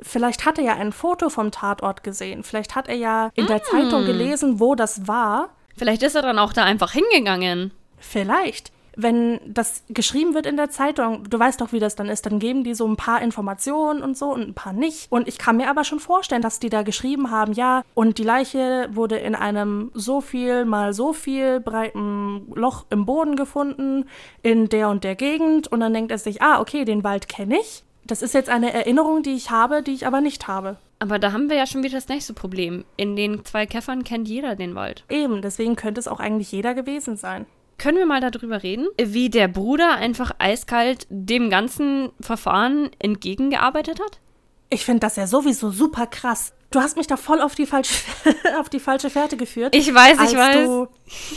vielleicht 0.00 0.46
hat 0.46 0.58
er 0.58 0.64
ja 0.64 0.74
ein 0.76 0.92
Foto 0.92 1.28
vom 1.28 1.50
Tatort 1.50 2.02
gesehen. 2.02 2.42
Vielleicht 2.42 2.74
hat 2.74 2.88
er 2.88 2.96
ja 2.96 3.30
in 3.34 3.46
der 3.46 3.58
mm. 3.58 3.64
Zeitung 3.70 4.06
gelesen, 4.06 4.60
wo 4.60 4.74
das 4.74 5.06
war. 5.06 5.50
Vielleicht 5.76 6.02
ist 6.02 6.14
er 6.14 6.22
dann 6.22 6.38
auch 6.38 6.54
da 6.54 6.64
einfach 6.64 6.92
hingegangen. 6.92 7.72
Vielleicht 7.98 8.72
wenn 8.96 9.40
das 9.46 9.82
geschrieben 9.88 10.34
wird 10.34 10.46
in 10.46 10.56
der 10.56 10.70
Zeitung, 10.70 11.28
du 11.28 11.38
weißt 11.38 11.60
doch, 11.60 11.72
wie 11.72 11.80
das 11.80 11.96
dann 11.96 12.08
ist, 12.08 12.26
dann 12.26 12.38
geben 12.38 12.64
die 12.64 12.74
so 12.74 12.86
ein 12.86 12.96
paar 12.96 13.22
Informationen 13.22 14.02
und 14.02 14.16
so 14.16 14.32
und 14.32 14.48
ein 14.48 14.54
paar 14.54 14.72
nicht. 14.72 15.10
Und 15.10 15.28
ich 15.28 15.38
kann 15.38 15.56
mir 15.56 15.68
aber 15.68 15.84
schon 15.84 16.00
vorstellen, 16.00 16.42
dass 16.42 16.60
die 16.60 16.70
da 16.70 16.82
geschrieben 16.82 17.30
haben, 17.30 17.52
ja, 17.52 17.82
und 17.94 18.18
die 18.18 18.24
Leiche 18.24 18.88
wurde 18.92 19.16
in 19.16 19.34
einem 19.34 19.90
so 19.94 20.20
viel 20.20 20.64
mal 20.64 20.92
so 20.92 21.12
viel 21.12 21.60
breiten 21.60 22.52
Loch 22.54 22.86
im 22.90 23.06
Boden 23.06 23.36
gefunden, 23.36 24.06
in 24.42 24.68
der 24.68 24.88
und 24.88 25.04
der 25.04 25.14
Gegend. 25.14 25.68
Und 25.68 25.80
dann 25.80 25.94
denkt 25.94 26.10
er 26.10 26.18
sich, 26.18 26.42
ah, 26.42 26.60
okay, 26.60 26.84
den 26.84 27.04
Wald 27.04 27.28
kenne 27.28 27.58
ich. 27.58 27.84
Das 28.06 28.20
ist 28.20 28.34
jetzt 28.34 28.50
eine 28.50 28.72
Erinnerung, 28.72 29.22
die 29.22 29.34
ich 29.34 29.50
habe, 29.50 29.82
die 29.82 29.94
ich 29.94 30.06
aber 30.06 30.20
nicht 30.20 30.46
habe. 30.46 30.76
Aber 30.98 31.18
da 31.18 31.32
haben 31.32 31.48
wir 31.48 31.56
ja 31.56 31.66
schon 31.66 31.82
wieder 31.82 31.96
das 31.96 32.08
nächste 32.08 32.34
Problem. 32.34 32.84
In 32.96 33.16
den 33.16 33.44
zwei 33.44 33.66
Käffern 33.66 34.04
kennt 34.04 34.28
jeder 34.28 34.56
den 34.56 34.74
Wald. 34.74 35.04
Eben, 35.08 35.42
deswegen 35.42 35.76
könnte 35.76 36.00
es 36.00 36.08
auch 36.08 36.20
eigentlich 36.20 36.52
jeder 36.52 36.74
gewesen 36.74 37.16
sein. 37.16 37.46
Können 37.78 37.98
wir 37.98 38.06
mal 38.06 38.20
darüber 38.20 38.62
reden, 38.62 38.86
wie 38.98 39.30
der 39.30 39.48
Bruder 39.48 39.94
einfach 39.94 40.32
eiskalt 40.38 41.06
dem 41.10 41.50
ganzen 41.50 42.10
Verfahren 42.20 42.90
entgegengearbeitet 42.98 44.00
hat? 44.00 44.20
Ich 44.70 44.84
finde 44.84 45.00
das 45.00 45.16
ja 45.16 45.26
sowieso 45.26 45.70
super 45.70 46.06
krass. 46.06 46.52
Du 46.70 46.80
hast 46.80 46.96
mich 46.96 47.06
da 47.06 47.16
voll 47.16 47.40
auf 47.40 47.54
die 47.54 47.66
falsche, 47.66 47.94
auf 48.58 48.68
die 48.68 48.80
falsche 48.80 49.08
Fährte 49.08 49.36
geführt. 49.36 49.74
Ich 49.76 49.94
weiß, 49.94 50.18
ich 50.30 50.36
weiß. 50.36 50.56
Als 50.56 50.66
du 50.66 50.88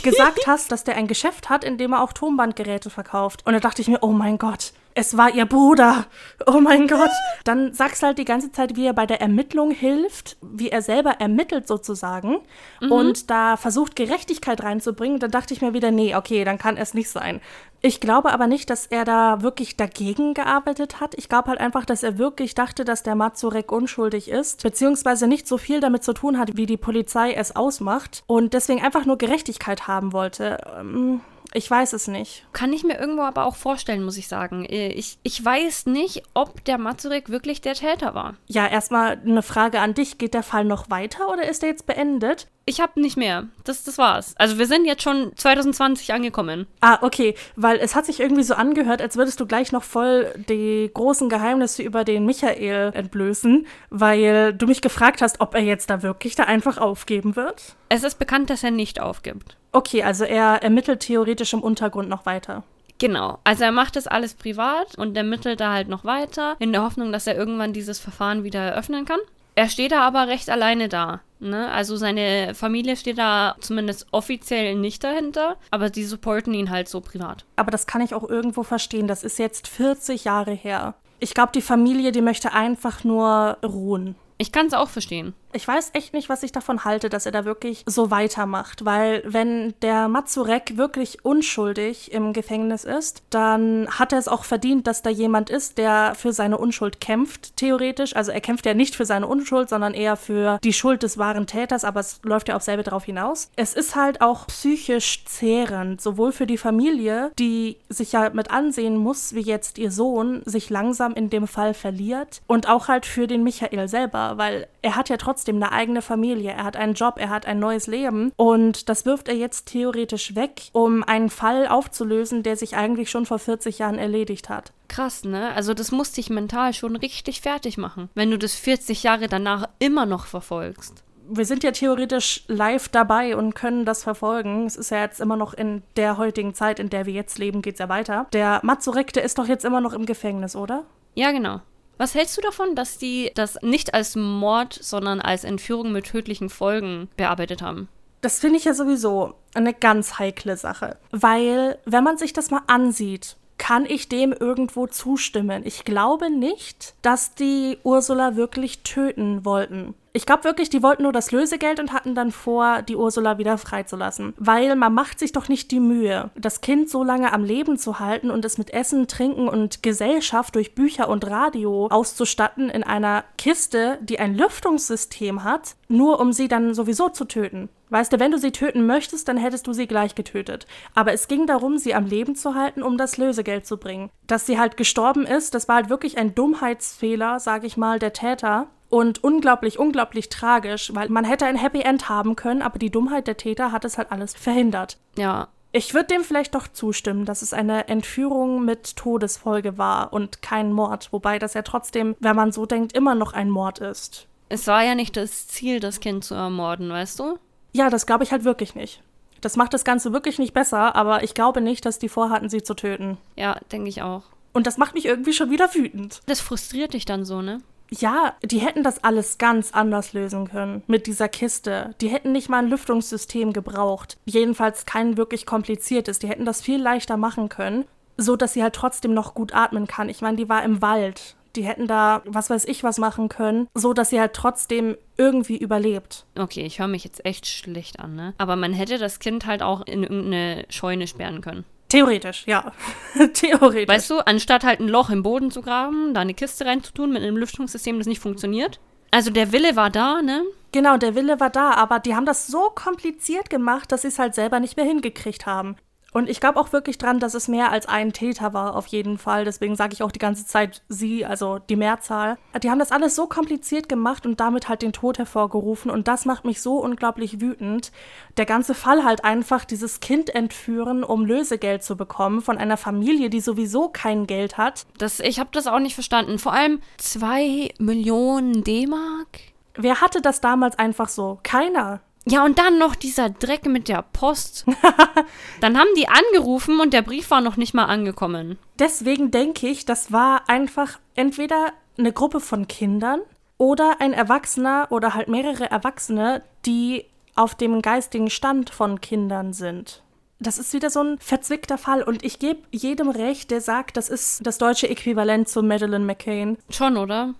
gesagt 0.02 0.46
hast, 0.46 0.72
dass 0.72 0.82
der 0.82 0.96
ein 0.96 1.06
Geschäft 1.06 1.48
hat, 1.48 1.62
in 1.62 1.78
dem 1.78 1.92
er 1.92 2.02
auch 2.02 2.12
Tonbandgeräte 2.12 2.90
verkauft. 2.90 3.46
Und 3.46 3.52
da 3.52 3.60
dachte 3.60 3.80
ich 3.80 3.88
mir, 3.88 3.98
oh 4.02 4.12
mein 4.12 4.38
Gott, 4.38 4.72
es 4.98 5.16
war 5.16 5.32
ihr 5.32 5.46
Bruder. 5.46 6.06
Oh 6.46 6.60
mein 6.60 6.88
Gott. 6.88 7.10
Dann 7.44 7.72
sagst 7.72 8.02
halt 8.02 8.18
die 8.18 8.24
ganze 8.24 8.50
Zeit, 8.50 8.74
wie 8.74 8.84
er 8.84 8.92
bei 8.92 9.06
der 9.06 9.20
Ermittlung 9.20 9.70
hilft, 9.70 10.36
wie 10.42 10.70
er 10.70 10.82
selber 10.82 11.20
ermittelt 11.20 11.68
sozusagen 11.68 12.38
mhm. 12.80 12.90
und 12.90 13.30
da 13.30 13.56
versucht, 13.56 13.94
Gerechtigkeit 13.94 14.62
reinzubringen. 14.64 15.20
Da 15.20 15.28
dachte 15.28 15.54
ich 15.54 15.62
mir 15.62 15.72
wieder, 15.72 15.92
nee, 15.92 16.16
okay, 16.16 16.44
dann 16.44 16.58
kann 16.58 16.76
es 16.76 16.94
nicht 16.94 17.10
sein. 17.10 17.40
Ich 17.80 18.00
glaube 18.00 18.32
aber 18.32 18.48
nicht, 18.48 18.70
dass 18.70 18.86
er 18.86 19.04
da 19.04 19.40
wirklich 19.40 19.76
dagegen 19.76 20.34
gearbeitet 20.34 21.00
hat. 21.00 21.14
Ich 21.16 21.28
glaube 21.28 21.50
halt 21.50 21.60
einfach, 21.60 21.84
dass 21.84 22.02
er 22.02 22.18
wirklich 22.18 22.56
dachte, 22.56 22.84
dass 22.84 23.04
der 23.04 23.14
Mazurek 23.14 23.70
unschuldig 23.70 24.28
ist, 24.28 24.64
beziehungsweise 24.64 25.28
nicht 25.28 25.46
so 25.46 25.58
viel 25.58 25.78
damit 25.78 26.02
zu 26.02 26.12
tun 26.12 26.38
hat, 26.38 26.56
wie 26.56 26.66
die 26.66 26.76
Polizei 26.76 27.34
es 27.34 27.54
ausmacht 27.54 28.24
und 28.26 28.52
deswegen 28.52 28.82
einfach 28.82 29.06
nur 29.06 29.16
Gerechtigkeit 29.16 29.86
haben 29.86 30.12
wollte. 30.12 30.58
Ähm, 30.76 31.20
ich 31.54 31.70
weiß 31.70 31.92
es 31.94 32.08
nicht. 32.08 32.44
Kann 32.52 32.72
ich 32.72 32.84
mir 32.84 32.98
irgendwo 32.98 33.22
aber 33.22 33.44
auch 33.44 33.56
vorstellen, 33.56 34.04
muss 34.04 34.16
ich 34.16 34.28
sagen. 34.28 34.64
Äh, 34.64 34.88
ich, 34.88 35.18
ich 35.22 35.42
weiß 35.42 35.86
nicht, 35.86 36.22
ob 36.34 36.64
der 36.64 36.78
Mazurek 36.78 37.30
wirklich 37.30 37.60
der 37.60 37.74
Täter 37.74 38.14
war. 38.14 38.34
Ja, 38.46 38.66
erstmal 38.66 39.18
eine 39.18 39.42
Frage 39.42 39.80
an 39.80 39.94
dich. 39.94 40.18
Geht 40.18 40.34
der 40.34 40.42
Fall 40.42 40.64
noch 40.64 40.90
weiter 40.90 41.30
oder 41.30 41.48
ist 41.48 41.62
er 41.62 41.70
jetzt 41.70 41.86
beendet? 41.86 42.48
Ich 42.68 42.82
habe 42.82 43.00
nicht 43.00 43.16
mehr. 43.16 43.46
Das, 43.64 43.82
das 43.84 43.96
war's. 43.96 44.34
Also 44.36 44.58
wir 44.58 44.66
sind 44.66 44.84
jetzt 44.84 45.02
schon 45.02 45.32
2020 45.34 46.12
angekommen. 46.12 46.66
Ah, 46.80 46.98
okay. 47.00 47.34
Weil 47.56 47.78
es 47.78 47.94
hat 47.94 48.04
sich 48.04 48.20
irgendwie 48.20 48.42
so 48.42 48.52
angehört, 48.52 49.00
als 49.00 49.16
würdest 49.16 49.40
du 49.40 49.46
gleich 49.46 49.72
noch 49.72 49.82
voll 49.82 50.34
die 50.50 50.90
großen 50.92 51.30
Geheimnisse 51.30 51.82
über 51.82 52.04
den 52.04 52.26
Michael 52.26 52.92
entblößen, 52.92 53.66
weil 53.88 54.52
du 54.52 54.66
mich 54.66 54.82
gefragt 54.82 55.22
hast, 55.22 55.40
ob 55.40 55.54
er 55.54 55.62
jetzt 55.62 55.88
da 55.88 56.02
wirklich 56.02 56.34
da 56.34 56.44
einfach 56.44 56.76
aufgeben 56.76 57.36
wird. 57.36 57.74
Es 57.88 58.04
ist 58.04 58.18
bekannt, 58.18 58.50
dass 58.50 58.62
er 58.62 58.70
nicht 58.70 59.00
aufgibt. 59.00 59.56
Okay, 59.72 60.02
also 60.02 60.24
er 60.24 60.62
ermittelt 60.62 61.00
theoretisch 61.00 61.54
im 61.54 61.62
Untergrund 61.62 62.10
noch 62.10 62.26
weiter. 62.26 62.64
Genau. 62.98 63.38
Also 63.44 63.64
er 63.64 63.72
macht 63.72 63.96
das 63.96 64.06
alles 64.06 64.34
privat 64.34 64.98
und 64.98 65.16
ermittelt 65.16 65.60
da 65.60 65.72
halt 65.72 65.88
noch 65.88 66.04
weiter, 66.04 66.56
in 66.58 66.72
der 66.72 66.82
Hoffnung, 66.82 67.12
dass 67.12 67.26
er 67.26 67.36
irgendwann 67.36 67.72
dieses 67.72 67.98
Verfahren 67.98 68.44
wieder 68.44 68.60
eröffnen 68.60 69.06
kann. 69.06 69.20
Er 69.58 69.68
steht 69.68 69.90
da 69.90 70.02
aber 70.02 70.28
recht 70.28 70.50
alleine 70.50 70.88
da. 70.88 71.20
Ne? 71.40 71.68
Also 71.72 71.96
seine 71.96 72.54
Familie 72.54 72.94
steht 72.94 73.18
da 73.18 73.56
zumindest 73.58 74.06
offiziell 74.12 74.76
nicht 74.76 75.02
dahinter, 75.02 75.56
aber 75.72 75.90
die 75.90 76.04
supporten 76.04 76.54
ihn 76.54 76.70
halt 76.70 76.88
so 76.88 77.00
privat. 77.00 77.44
Aber 77.56 77.72
das 77.72 77.88
kann 77.88 78.00
ich 78.00 78.14
auch 78.14 78.22
irgendwo 78.22 78.62
verstehen. 78.62 79.08
Das 79.08 79.24
ist 79.24 79.36
jetzt 79.40 79.66
40 79.66 80.22
Jahre 80.22 80.52
her. 80.52 80.94
Ich 81.18 81.34
glaube, 81.34 81.50
die 81.52 81.60
Familie, 81.60 82.12
die 82.12 82.20
möchte 82.20 82.52
einfach 82.52 83.02
nur 83.02 83.58
ruhen. 83.64 84.14
Ich 84.38 84.52
kann 84.52 84.66
es 84.66 84.72
auch 84.72 84.88
verstehen. 84.88 85.34
Ich 85.52 85.66
weiß 85.66 85.90
echt 85.94 86.12
nicht, 86.12 86.28
was 86.28 86.42
ich 86.42 86.52
davon 86.52 86.84
halte, 86.84 87.08
dass 87.08 87.26
er 87.26 87.32
da 87.32 87.44
wirklich 87.44 87.82
so 87.86 88.10
weitermacht, 88.10 88.84
weil 88.84 89.22
wenn 89.26 89.74
der 89.80 90.06
Mazurek 90.06 90.76
wirklich 90.76 91.24
unschuldig 91.24 92.12
im 92.12 92.32
Gefängnis 92.34 92.84
ist, 92.84 93.22
dann 93.30 93.88
hat 93.90 94.12
er 94.12 94.18
es 94.18 94.28
auch 94.28 94.44
verdient, 94.44 94.86
dass 94.86 95.02
da 95.02 95.08
jemand 95.08 95.48
ist, 95.48 95.78
der 95.78 96.14
für 96.14 96.32
seine 96.32 96.58
Unschuld 96.58 97.00
kämpft, 97.00 97.56
theoretisch. 97.56 98.14
Also 98.14 98.30
er 98.30 98.42
kämpft 98.42 98.66
ja 98.66 98.74
nicht 98.74 98.94
für 98.94 99.06
seine 99.06 99.26
Unschuld, 99.26 99.70
sondern 99.70 99.94
eher 99.94 100.16
für 100.16 100.58
die 100.62 100.74
Schuld 100.74 101.02
des 101.02 101.16
wahren 101.16 101.46
Täters, 101.46 101.82
aber 101.82 102.00
es 102.00 102.20
läuft 102.22 102.48
ja 102.48 102.56
auch 102.56 102.60
selber 102.60 102.82
darauf 102.82 103.04
hinaus. 103.04 103.50
Es 103.56 103.72
ist 103.72 103.96
halt 103.96 104.20
auch 104.20 104.46
psychisch 104.48 105.24
zehrend, 105.24 106.00
sowohl 106.00 106.30
für 106.32 106.46
die 106.46 106.58
Familie, 106.58 107.32
die 107.38 107.78
sich 107.88 108.12
ja 108.12 108.30
mit 108.30 108.50
ansehen 108.50 108.96
muss, 108.96 109.34
wie 109.34 109.40
jetzt 109.40 109.78
ihr 109.78 109.90
Sohn 109.90 110.42
sich 110.44 110.68
langsam 110.68 111.14
in 111.14 111.30
dem 111.30 111.48
Fall 111.48 111.74
verliert, 111.74 112.42
und 112.46 112.68
auch 112.68 112.88
halt 112.88 113.06
für 113.06 113.26
den 113.26 113.42
Michael 113.42 113.88
selber, 113.88 114.27
weil 114.36 114.66
er 114.82 114.96
hat 114.96 115.08
ja 115.08 115.16
trotzdem 115.16 115.56
eine 115.56 115.72
eigene 115.72 116.02
Familie, 116.02 116.52
er 116.52 116.64
hat 116.64 116.76
einen 116.76 116.94
Job, 116.94 117.14
er 117.18 117.30
hat 117.30 117.46
ein 117.46 117.58
neues 117.58 117.86
Leben 117.86 118.32
und 118.36 118.88
das 118.88 119.06
wirft 119.06 119.28
er 119.28 119.34
jetzt 119.34 119.66
theoretisch 119.66 120.34
weg, 120.34 120.62
um 120.72 121.02
einen 121.02 121.30
Fall 121.30 121.66
aufzulösen, 121.66 122.42
der 122.42 122.56
sich 122.56 122.76
eigentlich 122.76 123.10
schon 123.10 123.26
vor 123.26 123.38
40 123.38 123.78
Jahren 123.78 123.98
erledigt 123.98 124.48
hat. 124.48 124.72
Krass, 124.88 125.24
ne? 125.24 125.52
Also 125.54 125.74
das 125.74 125.92
muss 125.92 126.12
dich 126.12 126.30
mental 126.30 126.72
schon 126.72 126.96
richtig 126.96 127.40
fertig 127.40 127.78
machen, 127.78 128.08
wenn 128.14 128.30
du 128.30 128.38
das 128.38 128.54
40 128.54 129.02
Jahre 129.02 129.28
danach 129.28 129.68
immer 129.78 130.06
noch 130.06 130.26
verfolgst 130.26 131.04
wir 131.28 131.44
sind 131.44 131.62
ja 131.62 131.70
theoretisch 131.72 132.44
live 132.48 132.88
dabei 132.88 133.36
und 133.36 133.54
können 133.54 133.84
das 133.84 134.02
verfolgen. 134.02 134.66
Es 134.66 134.76
ist 134.76 134.90
ja 134.90 135.02
jetzt 135.02 135.20
immer 135.20 135.36
noch 135.36 135.54
in 135.54 135.82
der 135.96 136.16
heutigen 136.16 136.54
Zeit, 136.54 136.80
in 136.80 136.90
der 136.90 137.06
wir 137.06 137.12
jetzt 137.12 137.38
leben, 137.38 137.62
geht 137.62 137.74
es 137.74 137.80
ja 137.80 137.88
weiter. 137.88 138.26
Der 138.32 138.60
Mazurek, 138.62 139.12
der 139.12 139.24
ist 139.24 139.38
doch 139.38 139.46
jetzt 139.46 139.64
immer 139.64 139.80
noch 139.80 139.92
im 139.92 140.06
Gefängnis, 140.06 140.56
oder? 140.56 140.84
Ja, 141.14 141.30
genau. 141.32 141.60
Was 141.98 142.14
hältst 142.14 142.36
du 142.36 142.40
davon, 142.40 142.76
dass 142.76 142.96
die 142.96 143.32
das 143.34 143.58
nicht 143.60 143.92
als 143.92 144.14
Mord, 144.14 144.72
sondern 144.72 145.20
als 145.20 145.44
Entführung 145.44 145.92
mit 145.92 146.06
tödlichen 146.06 146.48
Folgen 146.48 147.08
bearbeitet 147.16 147.60
haben? 147.60 147.88
Das 148.20 148.38
finde 148.38 148.56
ich 148.56 148.64
ja 148.64 148.74
sowieso 148.74 149.34
eine 149.54 149.74
ganz 149.74 150.18
heikle 150.18 150.56
Sache. 150.56 150.96
Weil, 151.10 151.78
wenn 151.84 152.04
man 152.04 152.16
sich 152.16 152.32
das 152.32 152.50
mal 152.50 152.62
ansieht, 152.66 153.36
kann 153.58 153.84
ich 153.84 154.08
dem 154.08 154.32
irgendwo 154.32 154.86
zustimmen. 154.86 155.62
Ich 155.64 155.84
glaube 155.84 156.30
nicht, 156.30 156.94
dass 157.02 157.34
die 157.34 157.78
Ursula 157.82 158.36
wirklich 158.36 158.82
töten 158.82 159.44
wollten. 159.44 159.94
Ich 160.14 160.26
glaube 160.26 160.44
wirklich, 160.44 160.70
die 160.70 160.82
wollten 160.82 161.02
nur 161.02 161.12
das 161.12 161.32
Lösegeld 161.32 161.78
und 161.78 161.92
hatten 161.92 162.14
dann 162.14 162.32
vor, 162.32 162.82
die 162.82 162.96
Ursula 162.96 163.38
wieder 163.38 163.58
freizulassen. 163.58 164.34
Weil 164.36 164.74
man 164.74 164.94
macht 164.94 165.18
sich 165.18 165.32
doch 165.32 165.48
nicht 165.48 165.70
die 165.70 165.80
Mühe, 165.80 166.30
das 166.34 166.60
Kind 166.60 166.88
so 166.88 167.04
lange 167.04 167.32
am 167.32 167.44
Leben 167.44 167.76
zu 167.76 168.00
halten 168.00 168.30
und 168.30 168.44
es 168.44 168.58
mit 168.58 168.72
Essen, 168.72 169.06
Trinken 169.06 169.48
und 169.48 169.82
Gesellschaft 169.82 170.54
durch 170.54 170.74
Bücher 170.74 171.08
und 171.08 171.26
Radio 171.26 171.86
auszustatten 171.88 172.70
in 172.70 172.82
einer 172.82 173.24
Kiste, 173.36 173.98
die 174.00 174.18
ein 174.18 174.34
Lüftungssystem 174.34 175.44
hat, 175.44 175.76
nur 175.88 176.20
um 176.20 176.32
sie 176.32 176.48
dann 176.48 176.74
sowieso 176.74 177.10
zu 177.10 177.24
töten. 177.26 177.68
Weißt 177.90 178.12
du, 178.12 178.20
wenn 178.20 178.30
du 178.30 178.38
sie 178.38 178.52
töten 178.52 178.86
möchtest, 178.86 179.28
dann 179.28 179.36
hättest 179.36 179.66
du 179.66 179.72
sie 179.72 179.86
gleich 179.86 180.14
getötet. 180.14 180.66
Aber 180.94 181.12
es 181.12 181.28
ging 181.28 181.46
darum, 181.46 181.78
sie 181.78 181.94
am 181.94 182.06
Leben 182.06 182.34
zu 182.34 182.54
halten, 182.54 182.82
um 182.82 182.98
das 182.98 183.16
Lösegeld 183.16 183.66
zu 183.66 183.76
bringen. 183.76 184.10
Dass 184.26 184.46
sie 184.46 184.58
halt 184.58 184.76
gestorben 184.76 185.26
ist, 185.26 185.54
das 185.54 185.68
war 185.68 185.76
halt 185.76 185.90
wirklich 185.90 186.18
ein 186.18 186.34
Dummheitsfehler, 186.34 187.40
sage 187.40 187.66
ich 187.66 187.76
mal, 187.76 187.98
der 187.98 188.12
Täter 188.12 188.68
und 188.90 189.22
unglaublich, 189.22 189.78
unglaublich 189.78 190.28
tragisch, 190.28 190.94
weil 190.94 191.08
man 191.08 191.24
hätte 191.24 191.46
ein 191.46 191.56
Happy 191.56 191.80
End 191.80 192.08
haben 192.08 192.36
können, 192.36 192.62
aber 192.62 192.78
die 192.78 192.90
Dummheit 192.90 193.26
der 193.26 193.36
Täter 193.36 193.72
hat 193.72 193.84
es 193.84 193.98
halt 193.98 194.10
alles 194.12 194.34
verhindert. 194.34 194.98
Ja. 195.16 195.48
Ich 195.70 195.92
würde 195.92 196.06
dem 196.06 196.24
vielleicht 196.24 196.54
doch 196.54 196.66
zustimmen, 196.68 197.26
dass 197.26 197.42
es 197.42 197.52
eine 197.52 197.88
Entführung 197.88 198.64
mit 198.64 198.96
Todesfolge 198.96 199.76
war 199.76 200.14
und 200.14 200.40
kein 200.40 200.72
Mord, 200.72 201.12
wobei 201.12 201.38
das 201.38 201.52
ja 201.52 201.62
trotzdem, 201.62 202.16
wenn 202.20 202.36
man 202.36 202.52
so 202.52 202.64
denkt, 202.64 202.94
immer 202.94 203.14
noch 203.14 203.34
ein 203.34 203.50
Mord 203.50 203.78
ist. 203.78 204.26
Es 204.48 204.66
war 204.66 204.82
ja 204.82 204.94
nicht 204.94 205.16
das 205.18 205.46
Ziel, 205.46 205.78
das 205.78 206.00
Kind 206.00 206.24
zu 206.24 206.34
ermorden, 206.34 206.88
weißt 206.88 207.18
du? 207.18 207.38
Ja, 207.78 207.90
das 207.90 208.06
glaube 208.06 208.24
ich 208.24 208.32
halt 208.32 208.42
wirklich 208.42 208.74
nicht. 208.74 209.04
Das 209.40 209.56
macht 209.56 209.72
das 209.72 209.84
Ganze 209.84 210.12
wirklich 210.12 210.40
nicht 210.40 210.52
besser, 210.52 210.96
aber 210.96 211.22
ich 211.22 211.34
glaube 211.34 211.60
nicht, 211.60 211.86
dass 211.86 212.00
die 212.00 212.08
vorhatten, 212.08 212.48
sie 212.48 212.64
zu 212.64 212.74
töten. 212.74 213.18
Ja, 213.36 213.60
denke 213.70 213.88
ich 213.88 214.02
auch. 214.02 214.24
Und 214.52 214.66
das 214.66 214.78
macht 214.78 214.94
mich 214.94 215.06
irgendwie 215.06 215.32
schon 215.32 215.52
wieder 215.52 215.72
wütend. 215.76 216.20
Das 216.26 216.40
frustriert 216.40 216.94
dich 216.94 217.04
dann 217.04 217.24
so, 217.24 217.40
ne? 217.40 217.58
Ja, 217.90 218.34
die 218.42 218.58
hätten 218.58 218.82
das 218.82 219.04
alles 219.04 219.38
ganz 219.38 219.70
anders 219.74 220.12
lösen 220.12 220.48
können 220.48 220.82
mit 220.88 221.06
dieser 221.06 221.28
Kiste. 221.28 221.94
Die 222.00 222.08
hätten 222.08 222.32
nicht 222.32 222.48
mal 222.48 222.58
ein 222.58 222.68
Lüftungssystem 222.68 223.52
gebraucht. 223.52 224.16
Jedenfalls 224.24 224.84
kein 224.84 225.16
wirklich 225.16 225.46
kompliziertes. 225.46 226.18
Die 226.18 226.26
hätten 226.26 226.46
das 226.46 226.60
viel 226.60 226.82
leichter 226.82 227.16
machen 227.16 227.48
können, 227.48 227.84
so 228.16 228.34
dass 228.34 228.54
sie 228.54 228.62
halt 228.64 228.74
trotzdem 228.74 229.14
noch 229.14 229.34
gut 229.34 229.54
atmen 229.54 229.86
kann. 229.86 230.08
Ich 230.08 230.20
meine, 230.20 230.36
die 230.36 230.48
war 230.48 230.64
im 230.64 230.82
Wald. 230.82 231.36
Die 231.56 231.64
hätten 231.64 231.86
da, 231.86 232.22
was 232.24 232.50
weiß 232.50 232.64
ich, 232.66 232.84
was 232.84 232.98
machen 232.98 233.28
können, 233.28 233.68
so 233.74 233.92
dass 233.92 234.10
sie 234.10 234.20
halt 234.20 234.34
trotzdem 234.34 234.96
irgendwie 235.16 235.56
überlebt. 235.56 236.26
Okay, 236.38 236.64
ich 236.64 236.78
höre 236.78 236.88
mich 236.88 237.04
jetzt 237.04 237.24
echt 237.24 237.46
schlecht 237.46 237.98
an, 238.00 238.14
ne? 238.14 238.34
Aber 238.38 238.56
man 238.56 238.72
hätte 238.72 238.98
das 238.98 239.18
Kind 239.18 239.46
halt 239.46 239.62
auch 239.62 239.86
in 239.86 240.02
irgendeine 240.02 240.64
Scheune 240.68 241.06
sperren 241.06 241.40
können. 241.40 241.64
Theoretisch, 241.88 242.44
ja. 242.46 242.72
Theoretisch. 243.34 243.88
Weißt 243.88 244.10
du, 244.10 244.18
anstatt 244.20 244.64
halt 244.64 244.80
ein 244.80 244.88
Loch 244.88 245.10
im 245.10 245.22
Boden 245.22 245.50
zu 245.50 245.62
graben, 245.62 246.12
da 246.12 246.20
eine 246.20 246.34
Kiste 246.34 246.66
reinzutun 246.66 247.12
mit 247.12 247.22
einem 247.22 247.36
Lüftungssystem, 247.36 247.98
das 247.98 248.06
nicht 248.06 248.20
funktioniert. 248.20 248.78
Also 249.10 249.30
der 249.30 249.52
Wille 249.52 249.74
war 249.74 249.88
da, 249.88 250.20
ne? 250.20 250.44
Genau, 250.72 250.98
der 250.98 251.14
Wille 251.14 251.40
war 251.40 251.48
da, 251.48 251.70
aber 251.72 251.98
die 251.98 252.14
haben 252.14 252.26
das 252.26 252.46
so 252.46 252.70
kompliziert 252.74 253.48
gemacht, 253.48 253.90
dass 253.90 254.02
sie 254.02 254.08
es 254.08 254.18
halt 254.18 254.34
selber 254.34 254.60
nicht 254.60 254.76
mehr 254.76 254.84
hingekriegt 254.84 255.46
haben. 255.46 255.76
Und 256.12 256.30
ich 256.30 256.40
glaube 256.40 256.58
auch 256.58 256.72
wirklich 256.72 256.96
dran, 256.96 257.20
dass 257.20 257.34
es 257.34 257.48
mehr 257.48 257.70
als 257.70 257.86
ein 257.86 258.12
Täter 258.12 258.54
war, 258.54 258.74
auf 258.76 258.86
jeden 258.86 259.18
Fall. 259.18 259.44
Deswegen 259.44 259.76
sage 259.76 259.92
ich 259.92 260.02
auch 260.02 260.10
die 260.10 260.18
ganze 260.18 260.46
Zeit 260.46 260.82
sie, 260.88 261.26
also 261.26 261.58
die 261.58 261.76
Mehrzahl. 261.76 262.38
Die 262.62 262.70
haben 262.70 262.78
das 262.78 262.92
alles 262.92 263.14
so 263.14 263.26
kompliziert 263.26 263.88
gemacht 263.88 264.24
und 264.24 264.40
damit 264.40 264.68
halt 264.68 264.80
den 264.80 264.94
Tod 264.94 265.18
hervorgerufen. 265.18 265.90
Und 265.90 266.08
das 266.08 266.24
macht 266.24 266.44
mich 266.44 266.62
so 266.62 266.76
unglaublich 266.78 267.40
wütend. 267.40 267.92
Der 268.38 268.46
ganze 268.46 268.74
Fall 268.74 269.04
halt 269.04 269.24
einfach 269.24 269.64
dieses 269.66 270.00
Kind 270.00 270.34
entführen, 270.34 271.04
um 271.04 271.26
Lösegeld 271.26 271.82
zu 271.82 271.96
bekommen 271.96 272.40
von 272.40 272.56
einer 272.56 272.78
Familie, 272.78 273.28
die 273.28 273.40
sowieso 273.40 273.88
kein 273.88 274.26
Geld 274.26 274.56
hat. 274.56 274.86
Das, 274.96 275.20
ich 275.20 275.38
habe 275.38 275.50
das 275.52 275.66
auch 275.66 275.80
nicht 275.80 275.94
verstanden. 275.94 276.38
Vor 276.38 276.54
allem 276.54 276.80
zwei 276.96 277.74
Millionen 277.78 278.64
D-Mark? 278.64 279.40
Wer 279.74 280.00
hatte 280.00 280.22
das 280.22 280.40
damals 280.40 280.78
einfach 280.78 281.08
so? 281.08 281.38
Keiner. 281.42 282.00
Ja, 282.30 282.44
und 282.44 282.58
dann 282.58 282.78
noch 282.78 282.94
dieser 282.94 283.30
Dreck 283.30 283.64
mit 283.66 283.88
der 283.88 284.02
Post. 284.02 284.66
dann 285.60 285.78
haben 285.78 285.88
die 285.96 286.08
angerufen 286.08 286.80
und 286.80 286.92
der 286.92 287.02
Brief 287.02 287.30
war 287.30 287.40
noch 287.40 287.56
nicht 287.56 287.72
mal 287.72 287.86
angekommen. 287.86 288.58
Deswegen 288.78 289.30
denke 289.30 289.66
ich, 289.68 289.86
das 289.86 290.12
war 290.12 290.48
einfach 290.48 290.98
entweder 291.14 291.72
eine 291.96 292.12
Gruppe 292.12 292.40
von 292.40 292.68
Kindern 292.68 293.20
oder 293.56 294.00
ein 294.00 294.12
Erwachsener 294.12 294.88
oder 294.90 295.14
halt 295.14 295.28
mehrere 295.28 295.70
Erwachsene, 295.70 296.42
die 296.66 297.06
auf 297.34 297.54
dem 297.54 297.80
geistigen 297.82 298.30
Stand 298.30 298.70
von 298.70 299.00
Kindern 299.00 299.52
sind. 299.52 300.02
Das 300.40 300.58
ist 300.58 300.72
wieder 300.72 300.90
so 300.90 301.02
ein 301.02 301.18
verzwickter 301.18 301.78
Fall 301.78 302.02
und 302.02 302.24
ich 302.24 302.38
gebe 302.38 302.60
jedem 302.70 303.08
recht, 303.08 303.50
der 303.50 303.60
sagt, 303.60 303.96
das 303.96 304.08
ist 304.08 304.46
das 304.46 304.58
deutsche 304.58 304.88
Äquivalent 304.88 305.48
zu 305.48 305.62
Madeleine 305.62 306.04
McCain. 306.04 306.58
Schon, 306.70 306.96
oder? 306.96 307.34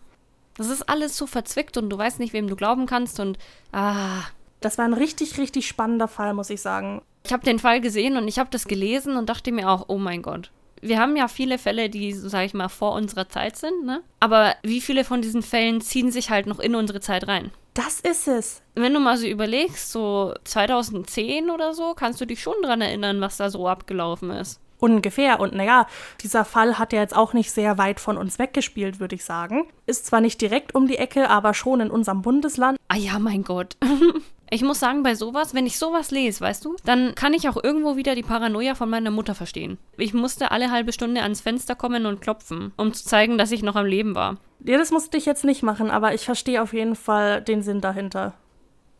Das 0.57 0.69
ist 0.71 0.89
alles 0.89 1.17
so 1.17 1.27
verzwickt 1.27 1.77
und 1.77 1.91
du 1.91 1.99
weißt 1.99 2.19
nicht, 2.19 2.33
wem 2.33 2.49
du 2.49 2.57
glauben 2.57 2.87
kannst 2.87 3.21
und 3.21 3.39
ah, 3.73 4.23
das 4.61 4.79
war 4.79 4.85
ein 4.85 4.95
richtig, 4.95 5.39
richtig 5.39 5.69
spannender 5.69 6.09
Fall, 6.09 6.35
muss 6.35 6.51
ich 6.51 6.61
sagen. 6.61 7.03
Ich 7.25 7.33
habe 7.33 7.45
den 7.45 7.59
Fall 7.59 7.81
gesehen 7.81 8.17
und 8.17 8.29
ich 8.29 8.39
habe 8.39 8.51
das 8.51 8.67
gelesen 8.67 9.17
und 9.17 9.29
dachte 9.29 9.53
mir 9.53 9.69
auch, 9.69 9.87
oh 9.89 9.99
mein 9.99 10.23
Gott. 10.23 10.51
Wir 10.81 11.01
haben 11.01 11.17
ja 11.17 11.27
viele 11.27 11.59
Fälle, 11.59 11.91
die, 11.91 12.13
sage 12.13 12.47
ich 12.47 12.55
mal, 12.55 12.69
vor 12.69 12.93
unserer 12.93 13.29
Zeit 13.29 13.57
sind, 13.57 13.85
ne? 13.85 14.01
Aber 14.21 14.55
wie 14.63 14.81
viele 14.81 15.05
von 15.05 15.23
diesen 15.23 15.43
Fällen 15.43 15.81
ziehen 15.81 16.13
sich 16.13 16.31
halt 16.31 16.47
noch 16.47 16.61
in 16.61 16.75
unsere 16.75 17.01
Zeit 17.01 17.27
rein? 17.27 17.51
Das 17.75 18.01
ist 18.01 18.29
es. 18.29 18.63
Wenn 18.75 18.95
du 18.95 19.01
mal 19.01 19.17
so 19.17 19.27
überlegst, 19.27 19.93
so 19.93 20.35
2010 20.45 21.51
oder 21.51 21.75
so, 21.75 21.95
kannst 21.95 22.21
du 22.21 22.27
dich 22.27 22.41
schon 22.41 22.61
dran 22.63 22.81
erinnern, 22.81 23.21
was 23.21 23.37
da 23.37 23.51
so 23.51 23.69
abgelaufen 23.69 24.31
ist. 24.31 24.61
Ungefähr. 24.79 25.41
Und 25.41 25.55
naja, 25.55 25.87
dieser 26.23 26.45
Fall 26.45 26.79
hat 26.79 26.93
ja 26.93 27.01
jetzt 27.01 27.17
auch 27.17 27.33
nicht 27.33 27.51
sehr 27.51 27.79
weit 27.79 27.99
von 28.01 28.17
uns 28.17 28.39
weggespielt, 28.39 29.01
würde 29.01 29.17
ich 29.17 29.25
sagen. 29.25 29.69
Ist 29.87 30.07
zwar 30.07 30.21
nicht 30.21 30.41
direkt 30.41 30.75
um 30.75 30.87
die 30.87 30.99
Ecke, 30.99 31.29
aber 31.29 31.55
schon 31.55 31.81
in 31.81 31.91
unserem 31.91 32.23
Bundesland. 32.23 32.79
Ah 32.89 32.97
ja, 32.97 33.19
mein 33.19 33.43
Gott. 33.43 33.77
Ich 34.51 34.63
muss 34.63 34.81
sagen, 34.81 35.03
bei 35.03 35.15
sowas, 35.15 35.55
wenn 35.55 35.67
ich 35.67 35.79
sowas 35.79 36.11
lese, 36.11 36.41
weißt 36.41 36.65
du, 36.65 36.77
dann 36.85 37.15
kann 37.15 37.35
ich 37.35 37.49
auch 37.49 37.63
irgendwo 37.63 37.97
wieder 37.97 38.15
die 38.15 38.23
Paranoia 38.23 38.75
von 38.75 38.89
meiner 38.89 39.11
Mutter 39.11 39.35
verstehen. 39.35 39.79
Ich 39.97 40.15
musste 40.15 40.51
alle 40.51 40.71
halbe 40.71 40.93
Stunde 40.93 41.23
ans 41.23 41.41
Fenster 41.41 41.75
kommen 41.75 42.07
und 42.07 42.21
klopfen, 42.21 42.73
um 42.77 42.93
zu 42.95 43.05
zeigen, 43.05 43.37
dass 43.37 43.53
ich 43.53 43.63
noch 43.63 43.77
am 43.77 43.87
Leben 43.87 44.15
war. 44.15 44.37
Ja, 44.65 44.79
das 44.79 44.91
musste 44.91 45.19
ich 45.19 45.27
jetzt 45.27 45.45
nicht 45.45 45.63
machen, 45.63 45.91
aber 45.91 46.15
ich 46.15 46.25
verstehe 46.25 46.63
auf 46.63 46.73
jeden 46.73 46.97
Fall 46.97 47.43
den 47.43 47.63
Sinn 47.63 47.81
dahinter. 47.81 48.35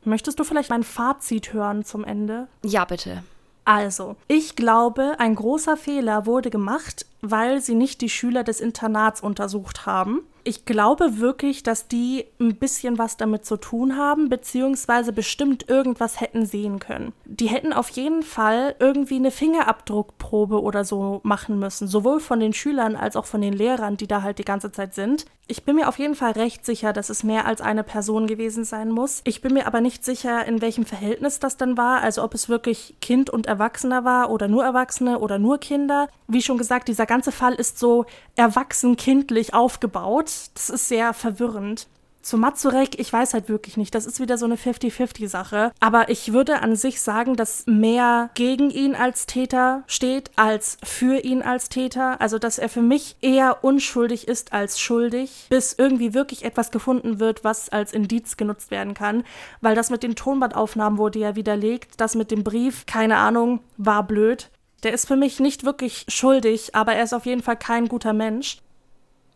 Möchtest 0.05 0.39
du 0.39 0.45
vielleicht 0.45 0.71
mein 0.71 0.85
Fazit 0.85 1.53
hören 1.53 1.85
zum 1.85 2.05
Ende? 2.05 2.49
Ja, 2.65 2.85
bitte. 2.85 3.25
Also, 3.65 4.17
ich 4.29 4.57
glaube, 4.57 5.17
ein 5.19 5.35
großer 5.35 5.77
Fehler 5.77 6.25
wurde 6.25 6.49
gemacht, 6.49 7.05
weil 7.21 7.61
sie 7.61 7.75
nicht 7.75 8.01
die 8.01 8.09
Schüler 8.09 8.43
des 8.43 8.61
Internats 8.61 9.21
untersucht 9.21 9.85
haben. 9.85 10.23
Ich 10.49 10.65
glaube 10.65 11.19
wirklich, 11.19 11.63
dass 11.63 11.89
die 11.89 12.25
ein 12.41 12.57
bisschen 12.57 12.97
was 12.97 13.19
damit 13.19 13.45
zu 13.45 13.59
tun 13.59 13.99
haben, 13.99 14.31
beziehungsweise 14.31 15.13
bestimmt 15.13 15.69
irgendwas 15.69 16.23
hätten 16.23 16.47
sehen 16.47 16.79
können. 16.79 17.13
Die 17.27 17.49
hätten 17.49 17.75
auf 17.75 17.91
jeden 17.91 18.23
Fall 18.23 18.75
irgendwie 18.79 19.17
eine 19.17 19.31
Fingerabdruckprobe 19.31 20.63
oder 20.63 20.85
so 20.87 21.21
machen 21.23 21.59
müssen, 21.59 21.87
sowohl 21.87 22.19
von 22.21 22.41
den 22.41 22.55
Schülern 22.55 22.97
als 22.97 23.15
auch 23.15 23.27
von 23.27 23.43
den 23.43 23.53
Lehrern, 23.53 23.99
die 23.99 24.07
da 24.07 24.23
halt 24.23 24.39
die 24.39 24.45
ganze 24.45 24.73
Zeit 24.73 24.95
sind. 24.95 25.27
Ich 25.51 25.65
bin 25.65 25.77
mir 25.77 25.89
auf 25.89 25.99
jeden 25.99 26.15
Fall 26.15 26.33
recht 26.33 26.67
sicher, 26.67 26.93
dass 26.93 27.09
es 27.09 27.25
mehr 27.25 27.47
als 27.47 27.63
eine 27.63 27.83
Person 27.83 28.27
gewesen 28.27 28.65
sein 28.65 28.91
muss. 28.91 29.23
Ich 29.25 29.41
bin 29.41 29.55
mir 29.55 29.67
aber 29.67 29.81
nicht 29.81 30.05
sicher, 30.05 30.45
in 30.45 30.61
welchem 30.61 30.85
Verhältnis 30.85 31.41
das 31.41 31.57
dann 31.57 31.79
war, 31.79 32.03
also 32.03 32.23
ob 32.23 32.35
es 32.35 32.51
wirklich 32.51 32.97
Kind 33.01 33.31
und 33.31 33.47
Erwachsener 33.47 34.05
war 34.05 34.31
oder 34.31 34.47
nur 34.47 34.63
Erwachsene 34.63 35.19
oder 35.19 35.39
nur 35.39 35.57
Kinder. 35.57 36.09
Wie 36.27 36.43
schon 36.43 36.59
gesagt, 36.59 36.89
dieser 36.89 37.07
ganze 37.07 37.33
Fall 37.33 37.55
ist 37.55 37.79
so 37.79 38.05
erwachsen-kindlich 38.37 39.55
aufgebaut. 39.55 40.29
Das 40.55 40.71
ist 40.71 40.89
sehr 40.89 41.15
verwirrend. 41.15 41.87
Zu 42.21 42.37
Mazurek, 42.37 42.99
ich 42.99 43.11
weiß 43.11 43.33
halt 43.33 43.49
wirklich 43.49 43.77
nicht. 43.79 43.95
Das 43.95 44.05
ist 44.05 44.21
wieder 44.21 44.37
so 44.37 44.45
eine 44.45 44.57
50-50-Sache. 44.57 45.73
Aber 45.81 46.11
ich 46.11 46.33
würde 46.33 46.61
an 46.61 46.77
sich 46.77 47.01
sagen, 47.01 47.37
dass 47.37 47.65
mehr 47.67 48.29
gegen 48.35 48.71
ihn 48.71 48.95
als 48.95 49.25
Täter 49.25 49.83
steht, 49.87 50.31
als 50.37 50.77
für 50.83 51.21
ihn 51.21 51.41
als 51.41 51.71
Täter. 51.71 52.21
Also, 52.21 52.39
dass 52.39 52.59
er 52.59 52.69
für 52.69 52.83
mich 52.83 53.17
eher 53.23 53.65
unschuldig 53.65 54.29
ist 54.29 54.53
als 54.53 54.79
schuldig, 54.79 55.47
bis 55.49 55.73
irgendwie 55.73 56.13
wirklich 56.13 56.45
etwas 56.45 56.71
gefunden 56.71 57.19
wird, 57.19 57.45
was 57.45 57.71
als 57.71 57.93
Indiz 57.93 58.37
genutzt 58.37 58.71
werden 58.71 58.93
kann. 58.93 59.25
Weil 59.63 59.75
das 59.75 59.89
mit 59.89 60.03
den 60.03 60.17
Tonbandaufnahmen 60.17 60.99
wurde 60.99 61.21
ja 61.21 61.35
widerlegt. 61.35 61.93
Das 61.97 62.15
mit 62.15 62.31
dem 62.31 62.45
Brief, 62.45 62.85
keine 62.85 63.17
Ahnung, 63.17 63.61
war 63.79 64.03
blöd. 64.07 64.51
Der 64.83 64.93
ist 64.93 65.09
für 65.09 65.17
mich 65.17 65.41
nicht 65.41 65.65
wirklich 65.65 66.05
schuldig, 66.09 66.75
aber 66.75 66.93
er 66.93 67.05
ist 67.05 67.15
auf 67.15 67.27
jeden 67.27 67.43
Fall 67.43 67.57
kein 67.57 67.89
guter 67.89 68.13
Mensch. 68.13 68.59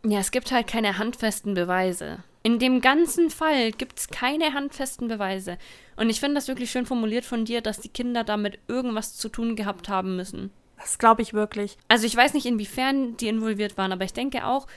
Ja, 0.05 0.19
es 0.19 0.31
gibt 0.31 0.51
halt 0.51 0.67
keine 0.67 0.97
handfesten 0.97 1.53
Beweise. 1.53 2.19
In 2.43 2.59
dem 2.59 2.81
ganzen 2.81 3.29
Fall 3.29 3.71
gibt 3.71 3.99
es 3.99 4.09
keine 4.09 4.53
handfesten 4.53 5.07
Beweise. 5.07 5.57
Und 5.95 6.09
ich 6.09 6.19
finde 6.19 6.35
das 6.35 6.49
wirklich 6.49 6.71
schön 6.71 6.85
formuliert 6.85 7.23
von 7.23 7.45
dir, 7.45 7.61
dass 7.61 7.79
die 7.79 7.89
Kinder 7.89 8.25
damit 8.25 8.59
irgendwas 8.67 9.15
zu 9.15 9.29
tun 9.29 9.55
gehabt 9.55 9.87
haben 9.87 10.17
müssen. 10.17 10.51
Das 10.77 10.97
glaube 10.97 11.21
ich 11.21 11.33
wirklich. 11.33 11.77
Also 11.87 12.05
ich 12.05 12.15
weiß 12.15 12.33
nicht, 12.33 12.45
inwiefern 12.45 13.15
die 13.15 13.29
involviert 13.29 13.77
waren, 13.77 13.93
aber 13.93 14.03
ich 14.03 14.11
denke 14.11 14.45
auch, 14.45 14.67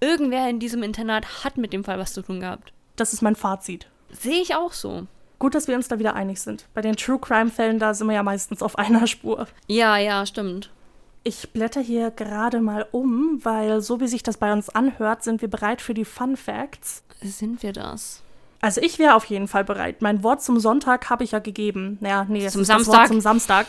irgendwer 0.00 0.48
in 0.48 0.60
diesem 0.60 0.84
Internat 0.84 1.42
hat 1.42 1.56
mit 1.56 1.72
dem 1.72 1.82
Fall 1.82 1.98
was 1.98 2.12
zu 2.12 2.22
tun 2.22 2.38
gehabt. 2.38 2.72
Das 2.94 3.12
ist 3.12 3.22
mein 3.22 3.34
Fazit. 3.34 3.88
Sehe 4.10 4.40
ich 4.40 4.54
auch 4.54 4.72
so. 4.72 5.08
Gut, 5.40 5.56
dass 5.56 5.66
wir 5.66 5.74
uns 5.74 5.88
da 5.88 5.98
wieder 5.98 6.14
einig 6.14 6.40
sind. 6.40 6.66
Bei 6.74 6.80
den 6.80 6.94
True 6.94 7.18
Crime-Fällen, 7.18 7.80
da 7.80 7.92
sind 7.92 8.06
wir 8.06 8.14
ja 8.14 8.22
meistens 8.22 8.62
auf 8.62 8.78
einer 8.78 9.06
Spur. 9.08 9.48
Ja, 9.66 9.98
ja, 9.98 10.24
stimmt. 10.24 10.70
Ich 11.26 11.52
blätter 11.52 11.80
hier 11.80 12.12
gerade 12.12 12.60
mal 12.60 12.86
um, 12.92 13.40
weil 13.42 13.80
so 13.80 13.98
wie 13.98 14.06
sich 14.06 14.22
das 14.22 14.36
bei 14.36 14.52
uns 14.52 14.68
anhört, 14.68 15.24
sind 15.24 15.42
wir 15.42 15.50
bereit 15.50 15.82
für 15.82 15.92
die 15.92 16.04
Fun 16.04 16.36
Facts. 16.36 17.02
Sind 17.20 17.64
wir 17.64 17.72
das? 17.72 18.22
Also 18.60 18.80
ich 18.80 19.00
wäre 19.00 19.16
auf 19.16 19.24
jeden 19.24 19.48
Fall 19.48 19.64
bereit. 19.64 20.02
Mein 20.02 20.22
Wort 20.22 20.40
zum 20.44 20.60
Sonntag 20.60 21.10
habe 21.10 21.24
ich 21.24 21.32
ja 21.32 21.40
gegeben. 21.40 21.98
Naja, 22.00 22.26
nee, 22.28 22.46
zum 22.46 22.62
Samstag. 22.62 22.92
das 22.92 23.00
Wort 23.00 23.08
zum 23.08 23.20
Samstag. 23.20 23.66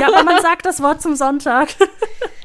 ja, 0.00 0.06
aber 0.06 0.22
man 0.22 0.42
sagt 0.42 0.66
das 0.66 0.82
Wort 0.82 1.00
zum 1.00 1.16
Sonntag. 1.16 1.70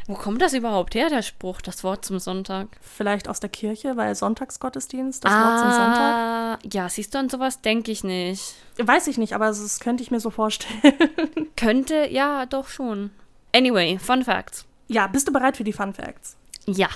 Wo 0.07 0.13
kommt 0.13 0.41
das 0.41 0.53
überhaupt 0.53 0.95
her, 0.95 1.09
der 1.09 1.23
Spruch, 1.23 1.59
das 1.59 1.83
Wort 1.83 2.05
zum 2.05 2.19
Sonntag? 2.19 2.69
Vielleicht 2.79 3.27
aus 3.27 3.41
der 3.41 3.49
Kirche, 3.49 3.97
weil 3.97 4.15
Sonntagsgottesdienst, 4.15 5.25
das 5.25 5.31
ah, 5.33 5.43
Wort 5.43 5.59
zum 5.59 5.71
Sonntag. 5.71 6.73
Ja, 6.73 6.87
siehst 6.87 7.13
du 7.13 7.19
an 7.19 7.27
sowas, 7.27 7.59
denke 7.59 7.91
ich 7.91 8.05
nicht. 8.05 8.55
Weiß 8.77 9.07
ich 9.07 9.17
nicht, 9.17 9.33
aber 9.33 9.47
das 9.47 9.81
könnte 9.81 10.03
ich 10.03 10.09
mir 10.09 10.21
so 10.21 10.29
vorstellen. 10.29 10.93
Könnte, 11.57 12.07
ja, 12.09 12.45
doch 12.45 12.69
schon. 12.69 13.11
Anyway, 13.57 13.97
Fun 13.97 14.23
Facts. 14.23 14.67
Ja, 14.87 15.07
bist 15.07 15.27
du 15.27 15.33
bereit 15.33 15.57
für 15.57 15.63
die 15.63 15.73
Fun 15.73 15.91
Facts? 15.91 16.37
Ja. 16.67 16.89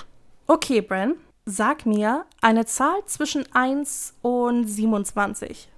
Okay, 0.46 0.80
Bren, 0.80 1.16
sag 1.44 1.86
mir 1.86 2.24
eine 2.40 2.66
Zahl 2.66 3.04
zwischen 3.06 3.44
1 3.52 4.14
und 4.22 4.68
27. 4.68 5.68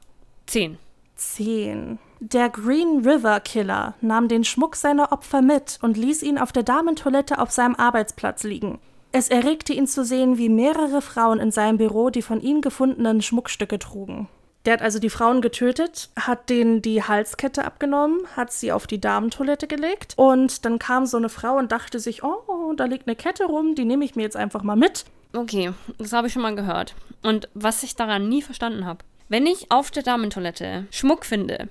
10. 0.44 0.76
10. 1.16 1.98
Der 2.20 2.50
Green 2.50 3.02
River 3.02 3.40
Killer 3.40 3.94
nahm 4.02 4.28
den 4.28 4.44
Schmuck 4.44 4.76
seiner 4.76 5.10
Opfer 5.10 5.40
mit 5.40 5.78
und 5.80 5.96
ließ 5.96 6.22
ihn 6.22 6.36
auf 6.36 6.52
der 6.52 6.64
Damentoilette 6.64 7.38
auf 7.38 7.50
seinem 7.50 7.76
Arbeitsplatz 7.76 8.42
liegen. 8.42 8.78
Es 9.10 9.30
erregte 9.30 9.72
ihn 9.72 9.86
zu 9.86 10.04
sehen, 10.04 10.36
wie 10.36 10.50
mehrere 10.50 11.00
Frauen 11.00 11.40
in 11.40 11.50
seinem 11.50 11.78
Büro 11.78 12.10
die 12.10 12.20
von 12.20 12.42
ihm 12.42 12.60
gefundenen 12.60 13.22
Schmuckstücke 13.22 13.78
trugen. 13.78 14.28
Der 14.64 14.74
hat 14.74 14.82
also 14.82 14.98
die 14.98 15.10
Frauen 15.10 15.42
getötet, 15.42 16.10
hat 16.16 16.48
denen 16.48 16.80
die 16.80 17.02
Halskette 17.02 17.64
abgenommen, 17.64 18.26
hat 18.34 18.52
sie 18.52 18.72
auf 18.72 18.86
die 18.86 19.00
Damentoilette 19.00 19.66
gelegt 19.66 20.14
und 20.16 20.64
dann 20.64 20.78
kam 20.78 21.04
so 21.04 21.18
eine 21.18 21.28
Frau 21.28 21.58
und 21.58 21.70
dachte 21.70 22.00
sich, 22.00 22.24
oh, 22.24 22.72
da 22.74 22.86
liegt 22.86 23.06
eine 23.06 23.16
Kette 23.16 23.44
rum, 23.44 23.74
die 23.74 23.84
nehme 23.84 24.04
ich 24.04 24.16
mir 24.16 24.22
jetzt 24.22 24.36
einfach 24.36 24.62
mal 24.62 24.76
mit. 24.76 25.04
Okay, 25.34 25.72
das 25.98 26.12
habe 26.12 26.28
ich 26.28 26.32
schon 26.32 26.42
mal 26.42 26.54
gehört. 26.54 26.94
Und 27.22 27.48
was 27.54 27.82
ich 27.82 27.96
daran 27.96 28.28
nie 28.28 28.40
verstanden 28.40 28.86
habe, 28.86 29.04
wenn 29.28 29.46
ich 29.46 29.70
auf 29.70 29.90
der 29.90 30.02
Damentoilette 30.02 30.86
Schmuck 30.90 31.26
finde, 31.26 31.68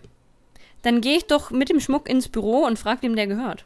dann 0.84 1.02
gehe 1.02 1.18
ich 1.18 1.26
doch 1.26 1.50
mit 1.50 1.70
dem 1.70 1.80
Schmuck 1.80 2.10
ins 2.10 2.28
Büro 2.28 2.66
und 2.66 2.78
frage, 2.78 3.04
wem 3.04 3.16
der 3.16 3.28
gehört. 3.28 3.66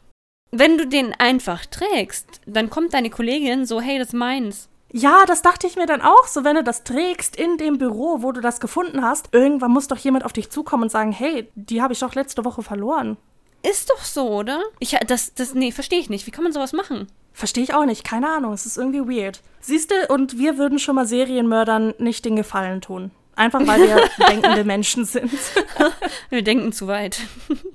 Wenn 0.50 0.78
du 0.78 0.86
den 0.86 1.12
einfach 1.18 1.66
trägst, 1.66 2.40
dann 2.46 2.70
kommt 2.70 2.94
deine 2.94 3.10
Kollegin 3.10 3.66
so, 3.66 3.80
hey, 3.80 3.98
das 3.98 4.08
ist 4.08 4.14
meins. 4.14 4.68
Ja, 4.92 5.24
das 5.26 5.42
dachte 5.42 5.66
ich 5.66 5.76
mir 5.76 5.86
dann 5.86 6.00
auch, 6.00 6.26
so 6.26 6.44
wenn 6.44 6.56
du 6.56 6.64
das 6.64 6.82
trägst 6.82 7.36
in 7.36 7.58
dem 7.58 7.76
Büro, 7.76 8.22
wo 8.22 8.32
du 8.32 8.40
das 8.40 8.58
gefunden 8.58 9.04
hast, 9.04 9.28
irgendwann 9.32 9.70
muss 9.70 9.88
doch 9.88 9.98
jemand 9.98 10.24
auf 10.24 10.32
dich 10.32 10.50
zukommen 10.50 10.84
und 10.84 10.90
sagen, 10.90 11.12
hey, 11.12 11.50
die 11.54 11.82
habe 11.82 11.92
ich 11.92 11.98
doch 11.98 12.14
letzte 12.14 12.44
Woche 12.44 12.62
verloren. 12.62 13.18
Ist 13.62 13.90
doch 13.90 14.02
so, 14.02 14.28
oder? 14.28 14.62
Ich, 14.78 14.96
das, 15.06 15.34
das, 15.34 15.54
nee, 15.54 15.72
verstehe 15.72 15.98
ich 15.98 16.08
nicht. 16.08 16.26
Wie 16.26 16.30
kann 16.30 16.44
man 16.44 16.52
sowas 16.52 16.72
machen? 16.72 17.08
Verstehe 17.32 17.64
ich 17.64 17.74
auch 17.74 17.84
nicht, 17.84 18.04
keine 18.04 18.28
Ahnung, 18.28 18.52
es 18.52 18.66
ist 18.66 18.78
irgendwie 18.78 19.00
weird. 19.00 19.42
Siehst 19.60 19.90
du, 19.90 20.12
und 20.12 20.38
wir 20.38 20.58
würden 20.58 20.78
schon 20.78 20.94
mal 20.94 21.06
Serienmördern 21.06 21.94
nicht 21.98 22.24
den 22.24 22.36
Gefallen 22.36 22.80
tun. 22.80 23.10
Einfach 23.38 23.64
weil 23.68 23.82
wir 23.82 24.10
denkende 24.28 24.64
Menschen 24.64 25.04
sind. 25.04 25.30
wir 26.28 26.42
denken 26.42 26.72
zu 26.72 26.88
weit. 26.88 27.20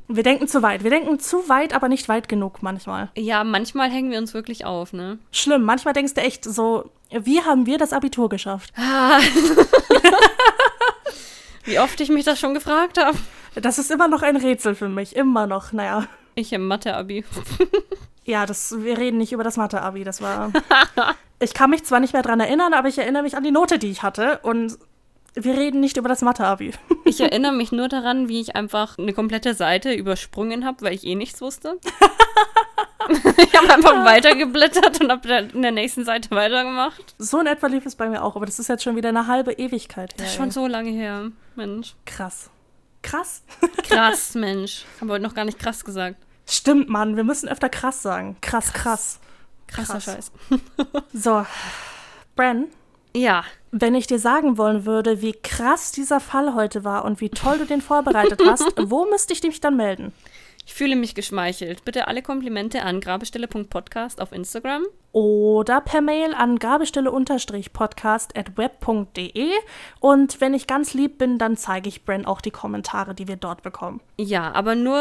Wir 0.10 0.22
denken 0.22 0.50
zu 0.50 0.62
weit. 0.62 0.84
Wir 0.84 0.90
denken 0.90 1.20
zu 1.20 1.48
weit, 1.48 1.74
aber 1.74 1.88
nicht 1.88 2.10
weit 2.10 2.28
genug 2.28 2.62
manchmal. 2.62 3.10
Ja, 3.16 3.46
manchmal 3.46 3.90
hängen 3.90 4.12
wir 4.12 4.18
uns 4.18 4.34
wirklich 4.34 4.66
auf, 4.66 4.92
ne? 4.92 5.20
Schlimm. 5.32 5.64
Manchmal 5.64 5.94
denkst 5.94 6.16
du 6.16 6.22
echt 6.22 6.44
so, 6.44 6.92
wie 7.12 7.44
haben 7.44 7.66
wir 7.66 7.78
das 7.78 7.94
Abitur 7.94 8.28
geschafft? 8.28 8.74
Ah. 8.76 9.20
wie 11.64 11.80
oft 11.80 12.02
ich 12.02 12.10
mich 12.10 12.26
das 12.26 12.42
schon 12.42 12.54
gefragt 12.54 12.98
habe. 12.98 13.18
Das 13.56 13.80
ist 13.80 13.90
immer 13.90 14.10
noch 14.10 14.22
ein 14.22 14.36
Rätsel 14.36 14.76
für 14.76 14.90
mich. 14.90 15.16
Immer 15.16 15.48
noch, 15.48 15.72
naja. 15.72 16.08
Ich 16.36 16.52
im 16.52 16.68
Mathe-Abi. 16.68 17.24
ja, 18.26 18.46
das, 18.46 18.84
wir 18.84 18.98
reden 18.98 19.18
nicht 19.18 19.32
über 19.32 19.46
das 19.46 19.56
Mathe-Abi. 19.56 20.04
Das 20.04 20.22
war. 20.22 20.52
ich 21.40 21.54
kann 21.54 21.70
mich 21.70 21.86
zwar 21.86 22.02
nicht 22.02 22.12
mehr 22.12 22.22
dran 22.22 22.42
erinnern, 22.42 22.74
aber 22.74 22.90
ich 22.90 22.98
erinnere 22.98 23.24
mich 23.24 23.38
an 23.38 23.46
die 23.46 23.52
Note, 23.52 23.80
die 23.80 23.92
ich 23.92 24.04
hatte. 24.04 24.40
Und 24.44 24.78
wir 25.36 25.58
reden 25.58 25.80
nicht 25.80 25.98
über 25.98 26.10
das 26.10 26.22
Mathe-Abi. 26.22 26.74
ich 27.06 27.20
erinnere 27.20 27.54
mich 27.54 27.72
nur 27.72 27.88
daran, 27.88 28.28
wie 28.30 28.40
ich 28.40 28.56
einfach 28.56 28.98
eine 28.98 29.14
komplette 29.14 29.54
Seite 29.54 29.94
übersprungen 29.94 30.66
habe, 30.66 30.82
weil 30.82 30.94
ich 30.94 31.06
eh 31.06 31.16
nichts 31.16 31.42
wusste. 31.42 31.80
ich 33.38 33.56
habe 33.56 33.74
einfach 33.74 34.06
weitergeblättert 34.06 35.02
und 35.02 35.12
habe 35.12 35.50
in 35.54 35.62
der 35.62 35.72
nächsten 35.72 36.06
Seite 36.06 36.32
weitergemacht. 36.32 37.16
So 37.18 37.40
in 37.40 37.48
etwa 37.48 37.68
lief 37.68 37.86
es 37.86 37.96
bei 37.96 38.10
mir 38.10 38.24
auch, 38.24 38.36
aber 38.36 38.46
das 38.46 38.60
ist 38.60 38.68
jetzt 38.68 38.84
schon 38.84 38.96
wieder 38.96 39.10
eine 39.10 39.28
halbe 39.28 39.54
Ewigkeit 39.54 40.12
her. 40.14 40.18
Das 40.18 40.28
ist 40.28 40.36
schon 40.36 40.52
so 40.52 40.68
lange 40.68 40.92
her, 40.92 41.32
Mensch. 41.56 41.96
Krass. 42.06 42.50
Krass? 43.02 43.44
krass, 43.84 44.36
Mensch. 44.36 44.86
Haben 45.00 45.08
wir 45.08 45.14
heute 45.14 45.24
noch 45.24 45.36
gar 45.36 45.46
nicht 45.46 45.60
krass 45.60 45.84
gesagt. 45.84 46.18
Stimmt, 46.48 46.90
Mann. 46.90 47.16
Wir 47.16 47.24
müssen 47.24 47.50
öfter 47.50 47.70
krass 47.70 48.02
sagen. 48.02 48.38
Krass, 48.42 48.72
krass. 48.72 49.20
krass. 49.68 49.88
Krasser 49.88 50.02
Scheiß. 50.02 50.32
so. 51.14 51.46
Bren? 52.36 52.68
Ja. 53.16 53.44
Wenn 53.72 53.96
ich 53.96 54.06
dir 54.06 54.20
sagen 54.20 54.58
wollen 54.58 54.86
würde, 54.86 55.22
wie 55.22 55.34
krass 55.34 55.92
dieser 55.92 56.20
Fall 56.20 56.54
heute 56.54 56.84
war 56.84 57.06
und 57.06 57.22
wie 57.22 57.30
toll 57.30 57.58
du 57.58 57.66
den 57.66 57.82
vorbereitet 57.82 58.42
hast, 58.46 58.74
wo 58.90 59.06
müsste 59.06 59.34
ich 59.34 59.42
mich 59.44 59.62
dann 59.62 59.78
melden? 59.78 60.14
Ich 60.66 60.74
fühle 60.74 60.96
mich 60.96 61.16
geschmeichelt. 61.16 61.84
Bitte 61.84 62.08
alle 62.08 62.22
Komplimente 62.22 62.84
an 62.84 63.02
grabestelle.podcast 63.02 64.22
auf 64.22 64.32
Instagram. 64.32 64.86
Oder 65.14 65.80
per 65.80 66.02
Mail 66.02 66.34
an 66.34 66.58
grabestelle-podcast 66.58 68.36
at 68.36 68.58
web.de. 68.58 69.52
Und 70.00 70.42
wenn 70.42 70.56
ich 70.56 70.66
ganz 70.66 70.96
lieb 70.96 71.20
bin, 71.20 71.38
dann 71.38 71.56
zeige 71.56 71.88
ich 71.88 72.04
Bren 72.04 72.26
auch 72.26 72.42
die 72.42 72.50
Kommentare, 72.50 73.14
die 73.14 73.28
wir 73.28 73.36
dort 73.36 73.62
bekommen. 73.62 74.02
Ja, 74.18 74.52
aber 74.54 74.74
nur, 74.74 75.00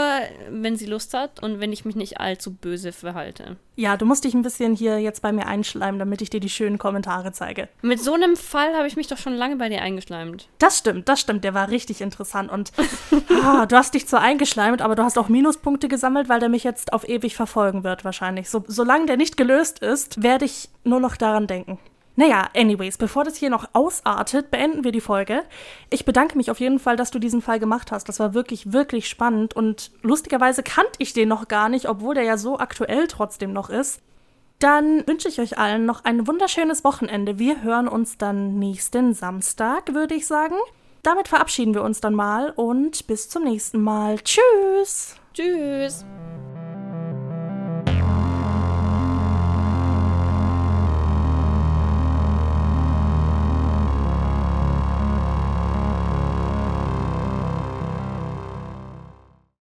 wenn 0.50 0.76
sie 0.76 0.84
Lust 0.84 1.14
hat 1.14 1.42
und 1.42 1.60
wenn 1.60 1.72
ich 1.72 1.86
mich 1.86 1.96
nicht 1.96 2.20
allzu 2.20 2.52
böse 2.52 2.92
verhalte. 2.92 3.56
Ja, 3.74 3.96
du 3.96 4.04
musst 4.04 4.24
dich 4.24 4.34
ein 4.34 4.42
bisschen 4.42 4.74
hier 4.74 4.98
jetzt 4.98 5.22
bei 5.22 5.32
mir 5.32 5.46
einschleimen, 5.46 5.98
damit 5.98 6.20
ich 6.20 6.28
dir 6.28 6.40
die 6.40 6.50
schönen 6.50 6.76
Kommentare 6.76 7.32
zeige. 7.32 7.70
Mit 7.80 8.00
so 8.00 8.12
einem 8.12 8.36
Fall 8.36 8.76
habe 8.76 8.86
ich 8.86 8.96
mich 8.96 9.06
doch 9.06 9.16
schon 9.16 9.32
lange 9.32 9.56
bei 9.56 9.70
dir 9.70 9.80
eingeschleimt. 9.80 10.48
Das 10.58 10.78
stimmt, 10.78 11.08
das 11.08 11.20
stimmt. 11.20 11.42
Der 11.42 11.54
war 11.54 11.70
richtig 11.70 12.02
interessant. 12.02 12.50
Und 12.50 12.72
ah, 13.42 13.64
du 13.64 13.76
hast 13.76 13.94
dich 13.94 14.06
zwar 14.06 14.20
eingeschleimt, 14.20 14.82
aber 14.82 14.94
du 14.94 15.02
hast 15.02 15.16
auch 15.16 15.30
Minuspunkte 15.30 15.88
gesammelt, 15.88 16.28
weil 16.28 16.40
der 16.40 16.50
mich 16.50 16.64
jetzt 16.64 16.92
auf 16.92 17.08
ewig 17.08 17.34
verfolgen 17.34 17.82
wird, 17.82 18.04
wahrscheinlich. 18.04 18.50
So, 18.50 18.62
solange 18.66 19.06
der 19.06 19.16
nicht 19.16 19.38
gelöst 19.38 19.78
ist, 20.02 20.22
werde 20.22 20.44
ich 20.44 20.68
nur 20.84 21.00
noch 21.00 21.16
daran 21.16 21.46
denken. 21.46 21.78
Naja, 22.14 22.48
anyways, 22.54 22.98
bevor 22.98 23.24
das 23.24 23.36
hier 23.36 23.48
noch 23.48 23.70
ausartet, 23.72 24.50
beenden 24.50 24.84
wir 24.84 24.92
die 24.92 25.00
Folge. 25.00 25.42
Ich 25.88 26.04
bedanke 26.04 26.36
mich 26.36 26.50
auf 26.50 26.60
jeden 26.60 26.78
Fall, 26.78 26.96
dass 26.96 27.10
du 27.10 27.18
diesen 27.18 27.40
Fall 27.40 27.58
gemacht 27.58 27.90
hast. 27.90 28.08
Das 28.08 28.20
war 28.20 28.34
wirklich, 28.34 28.72
wirklich 28.72 29.08
spannend 29.08 29.54
und 29.54 29.92
lustigerweise 30.02 30.62
kannte 30.62 30.92
ich 30.98 31.14
den 31.14 31.28
noch 31.28 31.48
gar 31.48 31.70
nicht, 31.70 31.88
obwohl 31.88 32.14
der 32.14 32.24
ja 32.24 32.36
so 32.36 32.58
aktuell 32.58 33.06
trotzdem 33.06 33.52
noch 33.54 33.70
ist. 33.70 34.02
Dann 34.58 35.06
wünsche 35.06 35.28
ich 35.28 35.40
euch 35.40 35.58
allen 35.58 35.86
noch 35.86 36.04
ein 36.04 36.26
wunderschönes 36.26 36.84
Wochenende. 36.84 37.38
Wir 37.38 37.62
hören 37.62 37.88
uns 37.88 38.18
dann 38.18 38.58
nächsten 38.58 39.14
Samstag, 39.14 39.94
würde 39.94 40.14
ich 40.14 40.26
sagen. 40.26 40.56
Damit 41.02 41.28
verabschieden 41.28 41.74
wir 41.74 41.82
uns 41.82 42.00
dann 42.00 42.14
mal 42.14 42.50
und 42.50 43.06
bis 43.06 43.28
zum 43.28 43.44
nächsten 43.44 43.80
Mal. 43.80 44.18
Tschüss. 44.18 45.16
Tschüss. 45.32 46.04